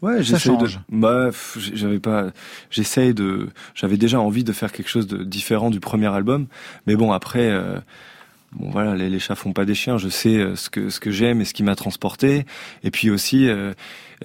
Ouais, 0.01 0.23
j'essaie 0.23 0.55
de. 0.55 0.67
Bah, 0.89 1.29
j'avais 1.73 1.99
pas. 1.99 2.31
J'essaye 2.69 3.13
de. 3.13 3.49
J'avais 3.75 3.97
déjà 3.97 4.19
envie 4.19 4.43
de 4.45 4.53
faire 4.53 4.71
quelque 4.71 4.87
chose 4.89 5.07
de 5.07 5.23
différent 5.25 5.69
du 5.69 5.79
premier 5.81 6.07
album, 6.07 6.47
mais 6.87 6.95
bon 6.95 7.11
après. 7.11 7.49
euh, 7.51 7.79
Bon 8.55 8.69
voilà, 8.69 8.95
les, 8.95 9.09
les 9.09 9.17
chats 9.19 9.33
font 9.35 9.51
pas 9.51 9.65
des 9.65 9.73
chiens. 9.73 9.97
Je 9.97 10.09
sais 10.09 10.37
euh, 10.37 10.55
ce 10.55 10.69
que 10.69 10.89
ce 10.91 10.99
que 10.99 11.09
j'aime 11.09 11.41
et 11.41 11.45
ce 11.45 11.55
qui 11.55 11.63
m'a 11.63 11.75
transporté. 11.75 12.45
Et 12.83 12.91
puis 12.91 13.09
aussi, 13.09 13.49
euh, 13.49 13.73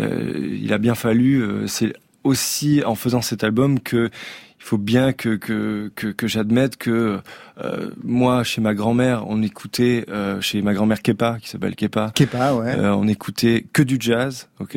euh, 0.01 0.59
il 0.61 0.73
a 0.73 0.79
bien 0.79 0.95
fallu. 0.95 1.43
c'est 1.67 1.95
aussi 2.25 2.83
en 2.85 2.95
faisant 2.95 3.23
cet 3.23 3.43
album 3.43 3.81
que 3.81 4.11
il 4.59 4.65
faut 4.65 4.79
bien 4.79 5.13
que 5.13 5.37
que 5.37 5.91
que, 5.95 6.09
que 6.09 6.27
j'admette 6.27 6.77
que 6.77 7.21
euh, 7.63 7.91
moi, 8.03 8.45
chez 8.45 8.61
ma 8.61 8.75
grand-mère, 8.75 9.25
on 9.29 9.43
écoutait 9.43 10.05
euh, 10.09 10.41
chez 10.41 10.63
ma 10.63 10.75
grand-mère 10.75 11.03
Kepa, 11.03 11.39
qui 11.41 11.49
s'appelle 11.49 11.75
Kepa. 11.75 12.13
Kepa, 12.15 12.55
ouais. 12.55 12.77
Euh, 12.77 12.95
on 12.95 13.09
écoutait 13.09 13.65
que 13.73 13.83
du 13.83 13.97
jazz, 13.99 14.49
ok. 14.61 14.77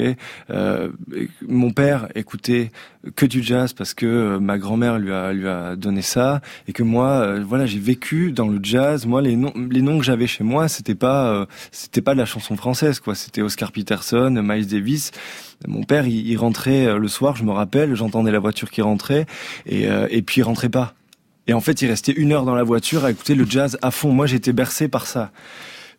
Euh, 0.50 0.90
mon 1.48 1.72
père 1.72 2.08
écoutait 2.16 2.72
que 3.16 3.26
du 3.26 3.41
jazz 3.41 3.74
parce 3.74 3.93
que 3.93 4.06
euh, 4.06 4.39
ma 4.39 4.58
grand-mère 4.58 4.99
lui 4.99 5.12
a 5.12 5.34
lui 5.34 5.47
a 5.47 5.76
donné 5.76 6.02
ça 6.02 6.41
et 6.68 6.74
que 6.74 6.84
moi, 6.84 7.10
euh, 7.10 7.43
voilà, 7.45 7.66
j'ai 7.66 7.80
vécu 7.80 8.32
dans 8.32 8.47
le 8.47 8.60
jazz. 8.62 9.06
Moi, 9.06 9.22
les 9.22 9.36
noms 9.36 9.54
les 9.70 9.82
noms 9.82 9.97
que 9.97 10.06
j'avais 10.06 10.28
chez 10.28 10.43
moi, 10.43 10.68
c'était 10.68 10.95
pas 10.95 11.32
euh, 11.34 11.45
c'était 11.72 12.02
pas 12.02 12.14
de 12.14 12.20
la 12.20 12.26
chanson 12.26 12.56
française, 12.56 12.99
quoi. 12.99 13.16
C'était 13.16 13.41
Oscar 13.41 13.72
Peterson, 13.72 14.30
Miles 14.43 14.68
Davis. 14.68 15.12
Mon 15.68 15.84
père, 15.84 16.08
il, 16.08 16.28
il 16.28 16.38
rentrait 16.38 16.86
euh, 16.86 16.97
le 16.97 17.08
soir, 17.08 17.36
je 17.36 17.43
me 17.43 17.52
rappelle, 17.52 17.95
j'entendais 17.95 18.32
la 18.32 18.39
voiture 18.39 18.70
qui 18.70 18.82
rentrait 18.82 19.26
et 19.66 19.88
euh, 19.88 20.08
et 20.12 20.22
puis 20.22 20.41
il 20.41 20.43
rentrait 20.43 20.70
pas. 20.70 20.93
Et 21.47 21.54
en 21.54 21.62
fait, 21.62 21.82
il 21.82 21.88
restait 21.88 22.14
une 22.14 22.32
heure 22.32 22.45
dans 22.45 22.56
la 22.56 22.64
voiture 22.64 23.04
à 23.04 23.12
écouter 23.12 23.36
le 23.36 23.45
jazz 23.45 23.78
à 23.82 23.91
fond. 23.91 24.12
Moi, 24.12 24.28
j'étais 24.28 24.54
bercé 24.54 24.88
par 24.88 25.08
ça. 25.08 25.32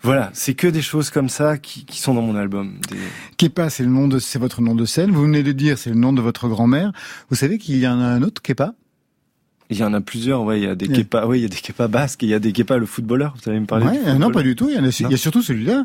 Voilà, 0.02 0.30
c'est 0.34 0.54
que 0.54 0.66
des 0.66 0.82
choses 0.82 1.10
comme 1.10 1.28
ça 1.28 1.58
qui, 1.58 1.84
qui 1.84 2.00
sont 2.00 2.14
dans 2.14 2.22
mon 2.22 2.34
album. 2.34 2.74
Des- 2.90 2.96
Kepa, 3.36 3.70
c'est 3.70 3.84
le 3.84 3.88
nom 3.90 4.08
de, 4.08 4.18
c'est 4.18 4.38
votre 4.38 4.60
nom 4.60 4.74
de 4.74 4.84
scène. 4.84 5.10
Vous 5.12 5.22
venez 5.22 5.42
de 5.42 5.52
dire, 5.52 5.78
c'est 5.78 5.90
le 5.90 5.96
nom 5.96 6.12
de 6.12 6.20
votre 6.20 6.48
grand-mère. 6.48 6.92
Vous 7.30 7.36
savez 7.36 7.58
qu'il 7.58 7.76
y 7.78 7.86
en 7.86 8.00
a 8.00 8.04
un 8.04 8.22
autre, 8.22 8.42
Kepa? 8.42 8.74
Il 9.70 9.78
y 9.78 9.84
en 9.84 9.94
a 9.94 10.00
plusieurs, 10.00 10.42
ouais. 10.42 10.60
Il 10.60 10.64
y 10.64 10.66
a 10.68 10.74
des. 10.74 10.88
Kepa, 10.88 11.26
ouais, 11.26 11.38
il 11.38 11.42
y 11.42 11.46
a 11.46 11.48
des 11.48 11.56
Kepa 11.56 11.88
basques, 11.88 12.22
il 12.24 12.28
y 12.28 12.34
a 12.34 12.38
des 12.38 12.52
Kepa 12.52 12.76
le 12.78 12.84
footballeur. 12.86 13.34
Vous 13.42 13.48
allez 13.50 13.60
me 13.60 13.66
parler 13.66 13.86
Ouais, 13.86 14.18
non, 14.18 14.30
pas 14.30 14.42
du 14.42 14.54
tout. 14.56 14.68
Il 14.68 14.74
y, 14.74 14.78
en 14.78 14.84
a, 14.84 14.88
il 14.88 15.10
y 15.10 15.14
a 15.14 15.16
surtout 15.16 15.40
celui-là. 15.42 15.84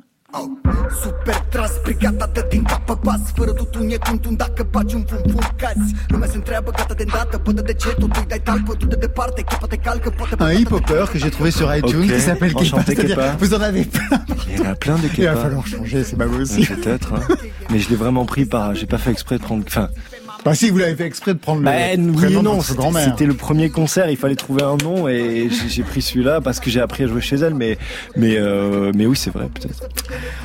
Super 1.01 1.35
tras, 1.49 1.71
brigada 1.83 2.29
din 2.49 2.63
cap 2.63 2.85
pe 2.85 2.93
pas 3.03 3.19
Fără 3.35 3.51
tutun 3.51 3.89
e 3.89 3.97
tuntun 3.97 4.35
dacă 4.35 4.67
baci 4.71 4.93
un 4.93 5.03
fum 5.05 5.19
fum 5.31 5.53
cazi 5.55 5.95
Lumea 6.07 6.27
se 6.27 6.35
întreabă 6.35 6.71
gata 6.71 6.93
de 6.93 7.03
îndată 7.07 7.61
de 7.61 7.73
ce 7.73 7.87
totul 7.87 8.11
îi 8.15 8.25
dai 8.27 8.39
talpă 8.39 8.73
Tu 8.75 8.85
de 8.85 8.95
departe, 8.95 9.41
chepa 9.41 9.67
te 9.67 9.75
calcă 9.75 10.09
Poate 10.09 10.43
Un 10.43 10.49
hip-hopper 10.49 11.05
que 11.11 11.17
j'ai 11.17 11.29
trouvé 11.29 11.51
sur 11.51 11.75
iTunes 11.75 12.07
qui 12.07 12.19
s'appelle 12.19 12.53
Kepa. 12.53 12.83
Kepa. 12.83 13.35
Vous 13.39 13.53
en 13.53 13.61
avez 13.61 13.85
plein. 13.85 14.25
Il 14.49 14.57
y 14.57 14.61
en 14.61 14.71
a 14.71 14.75
plein 14.75 14.95
de 14.97 15.07
Il 15.17 15.23
va 15.23 15.31
Kepa. 15.31 15.35
falloir 15.35 15.65
changer, 15.65 16.03
c'est 16.03 16.17
pas 16.17 16.27
aussi. 16.41 16.65
Peut-être, 16.65 17.13
hein. 17.13 17.21
mais 17.69 17.79
je 17.79 17.89
l'ai 17.89 17.95
vraiment 17.95 18.25
pris 18.25 18.45
par. 18.45 18.75
J'ai 18.75 18.85
pas 18.85 18.97
fait 18.97 19.11
exprès 19.11 19.37
de 19.37 19.43
prendre. 19.43 19.63
Enfin, 19.67 19.87
Bah 20.47 20.55
si, 20.55 20.69
vous 20.69 20.77
l'avez 20.77 20.95
fait 20.95 21.05
exprès 21.05 21.33
de 21.33 21.39
prendre 21.39 21.59
le 21.59 21.65
bah, 21.65 21.73
oui 21.97 22.11
prénom 22.13 22.41
non. 22.41 22.61
C'était 22.61 22.77
grand-mère. 22.77 23.03
c'était 23.03 23.25
le 23.25 23.33
premier 23.33 23.69
concert. 23.69 24.09
Il 24.09 24.15
fallait 24.15 24.37
trouver 24.37 24.63
un 24.63 24.77
nom 24.77 25.09
et 25.09 25.49
j'ai 25.49 25.67
j'ai 25.67 25.83
pris 25.83 26.01
celui-là 26.01 26.39
parce 26.39 26.61
que 26.61 26.69
j'ai 26.69 26.79
appris 26.79 27.03
à 27.03 27.07
jouer 27.07 27.19
chez 27.19 27.35
elle. 27.35 27.53
Mais, 27.53 27.77
mais, 28.15 28.37
euh, 28.37 28.93
mais 28.95 29.05
oui, 29.05 29.17
c'est 29.17 29.29
vrai, 29.29 29.49
peut-être. 29.53 29.89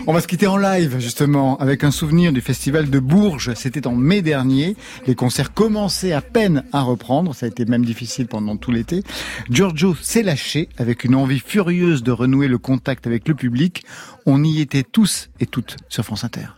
On 0.08 0.12
va 0.12 0.20
se 0.20 0.26
quitter 0.26 0.48
en 0.48 0.56
live, 0.56 0.96
justement, 0.98 1.56
avec 1.58 1.84
un 1.84 1.92
souvenir 1.92 2.32
du 2.32 2.40
festival 2.40 2.90
de 2.90 2.98
Bourges. 2.98 3.54
C'était 3.54 3.86
en 3.86 3.94
mai 3.94 4.22
dernier. 4.22 4.74
Les 5.06 5.14
concerts 5.14 5.54
commençaient 5.54 6.12
à 6.12 6.20
peine 6.20 6.64
à 6.72 6.82
reprendre. 6.82 7.32
Ça 7.32 7.46
a 7.46 7.48
été 7.48 7.64
même 7.64 7.84
difficile 7.84 8.26
pendant 8.26 8.56
tout 8.56 8.72
l'été. 8.72 9.04
Giorgio 9.50 9.94
s'est 10.02 10.24
lâché 10.24 10.68
avec 10.78 11.04
une 11.04 11.14
envie 11.14 11.38
furieuse 11.38 12.02
de 12.02 12.10
renouer 12.10 12.48
le 12.48 12.58
contact 12.58 13.06
avec 13.06 13.28
le 13.28 13.36
public. 13.36 13.84
On 14.26 14.42
y 14.42 14.60
était 14.60 14.82
tous 14.82 15.30
et 15.38 15.46
toutes 15.46 15.76
sur 15.88 16.04
France 16.04 16.24
Inter. 16.24 16.48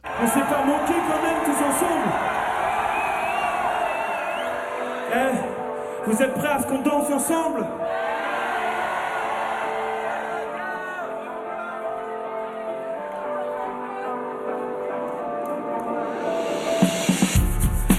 Vous 6.07 6.22
êtes 6.22 6.34
prêts 6.34 6.48
à 6.48 6.61
ce 6.61 6.66
qu'on 6.66 6.82
danse 6.82 7.11
ensemble? 7.11 7.66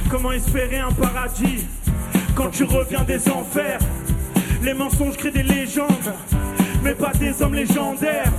Comment 0.09 0.31
espérer 0.31 0.79
un 0.79 0.91
paradis 0.91 1.67
quand 2.35 2.49
tu 2.49 2.63
reviens 2.63 3.03
des 3.03 3.29
enfers? 3.29 3.79
Les 4.61 4.73
mensonges 4.73 5.17
créent 5.17 5.31
des 5.31 5.43
légendes, 5.43 6.13
mais 6.83 6.93
pas 6.93 7.11
des 7.13 7.41
hommes 7.41 7.55
légendaires. 7.55 8.31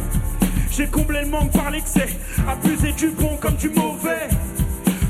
J'ai 0.71 0.87
comblé 0.87 1.23
le 1.23 1.29
manque 1.29 1.53
par 1.53 1.71
l'excès, 1.71 2.09
abusé 2.49 2.93
du 2.93 3.09
bon 3.09 3.37
comme 3.41 3.55
du 3.55 3.69
mauvais. 3.71 4.29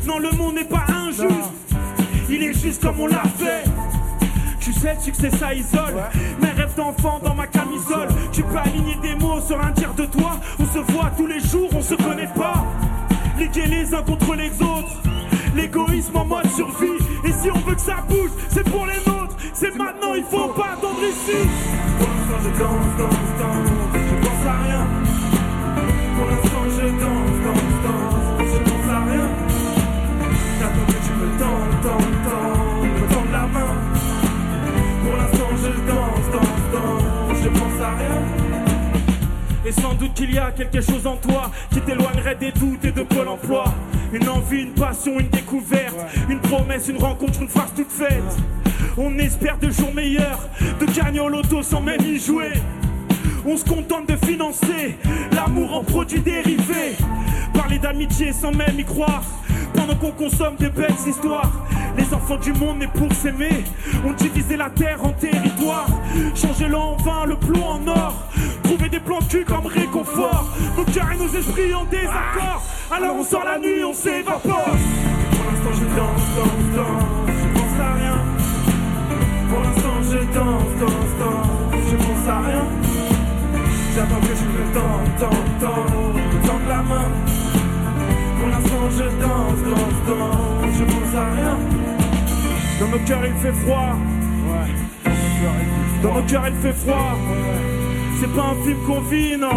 Non, 0.06 0.18
le 0.18 0.30
monde 0.32 0.54
n'est 0.54 0.64
pas 0.64 0.84
injuste, 0.88 1.52
il 2.30 2.42
est 2.42 2.54
juste 2.54 2.82
comme 2.82 3.00
on 3.00 3.06
l'a 3.06 3.22
fait. 3.38 3.64
Tu 4.66 4.72
sais, 4.72 4.94
le 4.94 5.00
succès 5.00 5.30
ça 5.30 5.54
isole. 5.54 5.94
Mes 6.42 6.50
rêves 6.50 6.74
d'enfant 6.74 7.20
dans 7.22 7.36
ma 7.36 7.46
camisole. 7.46 8.08
Tu 8.32 8.42
peux 8.42 8.58
aligner 8.58 8.96
des 8.96 9.14
mots 9.14 9.40
sur 9.40 9.64
un 9.64 9.70
dire 9.70 9.94
de 9.94 10.06
toi. 10.06 10.40
On 10.58 10.66
se 10.66 10.80
voit 10.90 11.12
tous 11.16 11.28
les 11.28 11.38
jours, 11.38 11.68
on 11.72 11.80
se 11.80 11.94
connaît 11.94 12.28
pas. 12.34 12.64
Liguer 13.38 13.66
les 13.66 13.94
uns 13.94 14.02
contre 14.02 14.34
les 14.34 14.50
autres. 14.60 15.00
L'égoïsme 15.54 16.16
en 16.16 16.24
mode 16.24 16.50
survie. 16.50 16.98
Et 17.24 17.30
si 17.30 17.48
on 17.48 17.60
veut 17.60 17.76
que 17.76 17.80
ça 17.80 18.04
bouge, 18.08 18.30
c'est 18.48 18.68
pour 18.68 18.86
les 18.86 18.98
nôtres. 19.08 19.36
C'est 19.54 19.72
maintenant, 19.76 20.14
il 20.16 20.24
faut 20.24 20.48
pas 20.48 20.72
attendre 20.72 20.98
ici. 21.00 21.48
Danse, 22.00 22.58
danse, 22.58 23.38
danse. 23.38 23.65
Et 39.66 39.72
sans 39.72 39.94
doute 39.94 40.14
qu'il 40.14 40.32
y 40.32 40.38
a 40.38 40.52
quelque 40.52 40.80
chose 40.80 41.08
en 41.08 41.16
toi 41.16 41.50
qui 41.72 41.80
t'éloignerait 41.80 42.36
des 42.36 42.52
doutes 42.52 42.84
et 42.84 42.92
de 42.92 43.02
Pôle 43.02 43.26
emploi. 43.26 43.64
Une 44.12 44.28
envie, 44.28 44.62
une 44.62 44.74
passion, 44.74 45.18
une 45.18 45.28
découverte, 45.28 45.96
une 46.30 46.38
promesse, 46.38 46.86
une 46.86 46.98
rencontre, 46.98 47.42
une 47.42 47.48
phrase 47.48 47.72
toute 47.74 47.90
faite. 47.90 48.22
On 48.96 49.18
espère 49.18 49.58
de 49.58 49.68
jours 49.70 49.92
meilleurs, 49.92 50.48
de 50.78 50.86
gagner 50.86 51.18
au 51.18 51.28
loto 51.28 51.62
sans 51.62 51.80
même 51.80 52.00
y 52.00 52.16
jouer. 52.20 52.52
On 53.44 53.56
se 53.56 53.64
contente 53.64 54.08
de 54.08 54.14
financer 54.24 54.98
l'amour 55.32 55.74
en 55.74 55.82
produits 55.82 56.20
dérivés. 56.20 56.96
Parler 57.52 57.80
d'amitié 57.80 58.32
sans 58.32 58.52
même 58.52 58.78
y 58.78 58.84
croire. 58.84 59.24
Pendant 59.86 59.98
qu'on 60.00 60.10
consomme 60.10 60.56
de 60.56 60.68
belles 60.68 60.94
histoires. 61.06 61.50
Les 61.96 62.12
enfants 62.12 62.38
du 62.38 62.52
monde 62.52 62.78
n'est 62.78 62.88
pour 62.88 63.12
s'aimer. 63.12 63.62
On 64.04 64.12
divisait 64.12 64.56
la 64.56 64.68
terre 64.70 65.04
en 65.04 65.10
territoires. 65.10 65.86
Changer 66.34 66.66
le 66.66 66.76
en 66.76 66.96
vin, 66.96 67.26
le 67.26 67.36
plomb 67.36 67.64
en 67.64 67.86
or. 67.86 68.14
Trouver 68.64 68.88
des 68.88 68.98
plans 68.98 69.20
cul 69.28 69.44
comme 69.44 69.66
réconfort. 69.66 70.46
Nos 70.76 70.84
cœurs 70.84 71.12
et 71.12 71.16
nos 71.18 71.28
esprits 71.28 71.72
en 71.72 71.84
désaccord. 71.84 72.62
Alors 72.90 73.16
on 73.16 73.22
sort 73.22 73.44
la 73.44 73.58
nuit, 73.58 73.84
on 73.84 73.92
s'évapore. 73.92 74.40
Pour 74.42 75.44
l'instant 75.50 75.72
je 75.72 75.96
danse, 75.96 76.26
danse, 76.36 76.76
danse. 76.76 77.30
Je 77.38 77.58
pense 77.58 77.80
à 77.80 77.94
rien. 77.94 78.18
Pour 79.48 79.60
l'instant 79.60 80.02
je 80.02 80.18
danse, 80.34 80.80
danse, 80.80 81.12
danse. 81.20 81.84
Je 81.90 81.96
pense 81.96 82.28
à 82.28 82.40
rien. 82.40 82.64
J'attends 83.94 84.20
que 84.20 84.26
tu 84.26 84.44
me 84.46 84.74
tends, 84.74 85.04
tends, 85.20 86.12
me 86.12 86.46
tends 86.46 86.68
la 86.68 86.82
main. 86.82 87.35
Pour 88.46 88.54
l'instant 88.54 88.90
je 88.90 89.04
danse, 89.22 89.60
danse, 89.64 90.00
danse, 90.06 90.74
je 90.78 90.84
pense 90.84 91.14
à 91.16 91.24
rien. 91.34 91.58
Dans 92.78 92.88
nos 92.88 93.04
cœurs 93.04 93.26
il 93.26 93.34
fait 93.42 93.52
froid. 93.52 93.96
Dans 96.00 96.14
nos 96.14 96.22
cœurs 96.22 96.44
il 96.46 96.54
fait 96.62 96.72
froid. 96.72 97.18
C'est 98.20 98.32
pas 98.32 98.42
un 98.42 98.64
film 98.64 98.78
qu'on 98.86 99.00
vit, 99.00 99.36
non. 99.36 99.48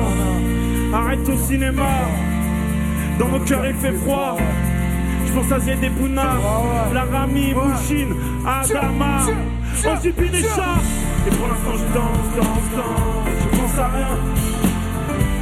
Arrête 0.92 1.30
au 1.30 1.38
cinéma. 1.38 1.88
Dans 3.20 3.28
nos 3.28 3.40
cœurs 3.42 3.68
il 3.68 3.76
fait 3.76 3.94
froid. 3.94 4.38
Je 5.28 5.34
pense 5.34 5.52
à 5.52 5.60
Zied 5.60 5.92
Bouna, 6.00 6.38
Larami, 6.92 7.54
Bouchine, 7.54 8.16
Adama, 8.44 9.20
Ojibin 9.86 10.34
et 10.34 10.42
Chat. 10.42 10.82
Et 11.28 11.36
pour 11.36 11.48
l'instant 11.48 11.74
je 11.74 11.94
danse, 11.94 12.28
danse, 12.38 12.70
danse, 12.76 13.28
je 13.40 13.60
pense 13.60 13.78
à 13.78 13.88
rien. 13.90 14.59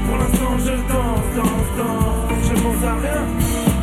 Pour 0.07 0.17
l'instant 0.17 0.57
je 0.59 0.71
danse, 0.71 1.27
danse, 1.35 1.69
danse, 1.77 2.49
je 2.49 2.61
pense 2.61 2.83
à 2.83 2.95
rien. 2.95 3.76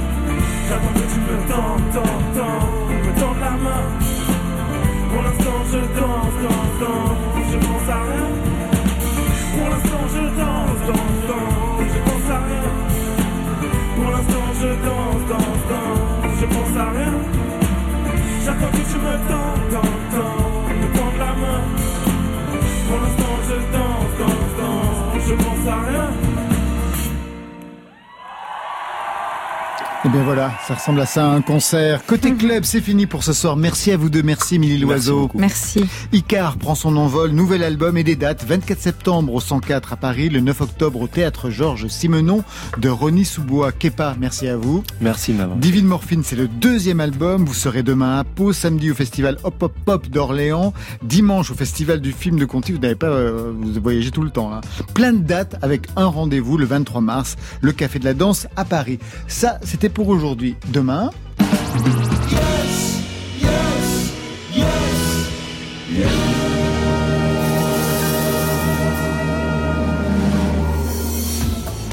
Bien 30.15 30.23
voilà, 30.23 30.53
ça 30.67 30.75
ressemble 30.75 31.01
à 31.01 31.07
ça, 31.07 31.27
un 31.27 31.41
concert. 31.41 32.07
Côté 32.07 32.33
club, 32.35 32.62
c'est 32.62 32.81
fini 32.81 33.07
pour 33.07 33.25
ce 33.25 33.33
soir. 33.33 33.57
Merci 33.57 33.91
à 33.91 33.97
vous 33.97 34.11
deux, 34.11 34.23
merci 34.23 34.55
Émilie 34.55 34.79
Loiseau. 34.79 35.29
Merci. 35.35 35.87
Icar 36.12 36.57
prend 36.57 36.77
son 36.77 36.97
envol, 36.97 37.33
nouvel 37.33 37.65
album 37.65 37.97
et 37.97 38.05
des 38.05 38.15
dates. 38.15 38.45
24 38.45 38.79
septembre 38.79 39.35
au 39.35 39.41
104 39.41 39.93
à 39.93 39.97
Paris, 39.97 40.29
le 40.29 40.39
9 40.39 40.61
octobre 40.61 41.01
au 41.01 41.09
Théâtre 41.09 41.51
Georges 41.51 41.89
Simenon 41.89 42.45
de 42.79 42.89
Ronnie 42.89 43.25
Soubois. 43.25 43.73
Kepa, 43.73 44.15
merci 44.21 44.47
à 44.47 44.57
vous. 44.57 44.85
Merci 45.01 45.33
Maman. 45.33 45.57
Divine 45.57 45.87
Morphine, 45.87 46.23
c'est 46.23 46.37
le 46.37 46.47
deuxième 46.47 47.01
album. 47.01 47.45
Vous 47.45 47.55
serez 47.55 47.83
demain 47.83 48.19
à 48.21 48.25
Pau, 48.25 48.53
samedi 48.53 48.93
au 48.93 48.95
festival 48.95 49.37
Hop 49.43 49.61
Hop 49.62 49.75
Pop 49.85 50.09
d'Orléans, 50.09 50.73
dimanche 51.03 51.51
au 51.51 51.55
festival 51.55 52.01
du 52.01 52.12
film 52.12 52.39
de 52.39 52.45
Conti. 52.45 52.71
Vous 52.71 52.79
n'avez 52.79 52.95
pas, 52.95 53.09
euh, 53.09 53.53
vous 53.53 53.81
voyagez 53.83 54.12
tout 54.12 54.23
le 54.23 54.31
temps. 54.31 54.53
Hein. 54.55 54.61
Plein 54.95 55.12
de 55.12 55.25
dates 55.25 55.57
avec 55.61 55.89
un 55.97 56.07
rendez-vous 56.07 56.57
le 56.57 56.67
23 56.67 57.01
mars, 57.01 57.35
le 57.62 57.73
Café 57.73 57.99
de 57.99 58.05
la 58.05 58.15
Danse 58.15 58.47
à 58.55 58.65
Paris. 58.65 59.01
Ça, 59.27 59.59
c'était 59.65 59.89
pour 59.89 60.04
aujourd'hui. 60.09 60.55
Demain. 60.73 61.11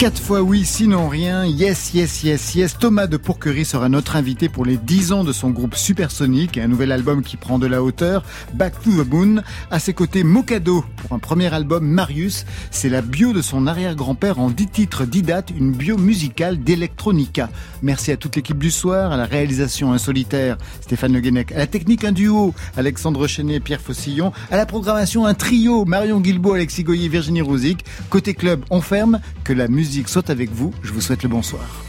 Quatre 0.01 0.19
fois 0.19 0.41
oui, 0.41 0.65
sinon 0.65 1.07
rien. 1.07 1.45
Yes, 1.45 1.93
yes, 1.93 2.23
yes, 2.23 2.55
yes. 2.55 2.75
Thomas 2.79 3.05
de 3.05 3.17
Pourquerie 3.17 3.65
sera 3.65 3.87
notre 3.87 4.15
invité 4.15 4.49
pour 4.49 4.65
les 4.65 4.77
10 4.77 5.11
ans 5.11 5.23
de 5.23 5.31
son 5.31 5.51
groupe 5.51 5.75
Supersonic, 5.75 6.57
un 6.57 6.67
nouvel 6.67 6.91
album 6.91 7.21
qui 7.21 7.37
prend 7.37 7.59
de 7.59 7.67
la 7.67 7.83
hauteur. 7.83 8.23
Back 8.55 8.81
to 8.81 8.89
the 8.89 9.07
Moon. 9.07 9.43
À 9.69 9.77
ses 9.77 9.93
côtés, 9.93 10.23
Mokado 10.23 10.83
pour 10.97 11.15
un 11.15 11.19
premier 11.19 11.53
album. 11.53 11.85
Marius, 11.85 12.47
c'est 12.71 12.89
la 12.89 13.03
bio 13.03 13.31
de 13.31 13.43
son 13.43 13.67
arrière-grand-père 13.67 14.39
en 14.39 14.49
10 14.49 14.67
titres, 14.69 15.05
10 15.05 15.21
dates, 15.21 15.51
une 15.51 15.71
bio 15.71 15.99
musicale 15.99 16.57
d'Electronica. 16.57 17.51
Merci 17.83 18.11
à 18.11 18.17
toute 18.17 18.35
l'équipe 18.35 18.57
du 18.57 18.71
soir, 18.71 19.11
à 19.11 19.17
la 19.17 19.25
réalisation 19.25 19.93
un 19.93 19.99
solitaire, 19.99 20.57
Stéphane 20.81 21.13
Le 21.13 21.19
Guenec, 21.19 21.51
à 21.51 21.59
la 21.59 21.67
technique 21.67 22.05
un 22.05 22.11
duo, 22.11 22.55
Alexandre 22.75 23.27
Chenet 23.27 23.57
et 23.57 23.59
Pierre 23.59 23.81
Fossillon, 23.81 24.33
à 24.49 24.57
la 24.57 24.65
programmation 24.65 25.27
un 25.27 25.35
trio, 25.35 25.85
Marion 25.85 26.21
Guilbault, 26.21 26.53
Alexis 26.53 26.83
Goyer, 26.83 27.07
Virginie 27.07 27.41
Rouzic. 27.41 27.85
Côté 28.09 28.33
club, 28.33 28.65
on 28.71 28.81
ferme, 28.81 29.19
que 29.43 29.53
la 29.53 29.67
musique 29.91 30.07
soit 30.07 30.29
avec 30.29 30.49
vous. 30.51 30.73
Je 30.83 30.93
vous 30.93 31.01
souhaite 31.01 31.21
le 31.23 31.27
bonsoir. 31.27 31.83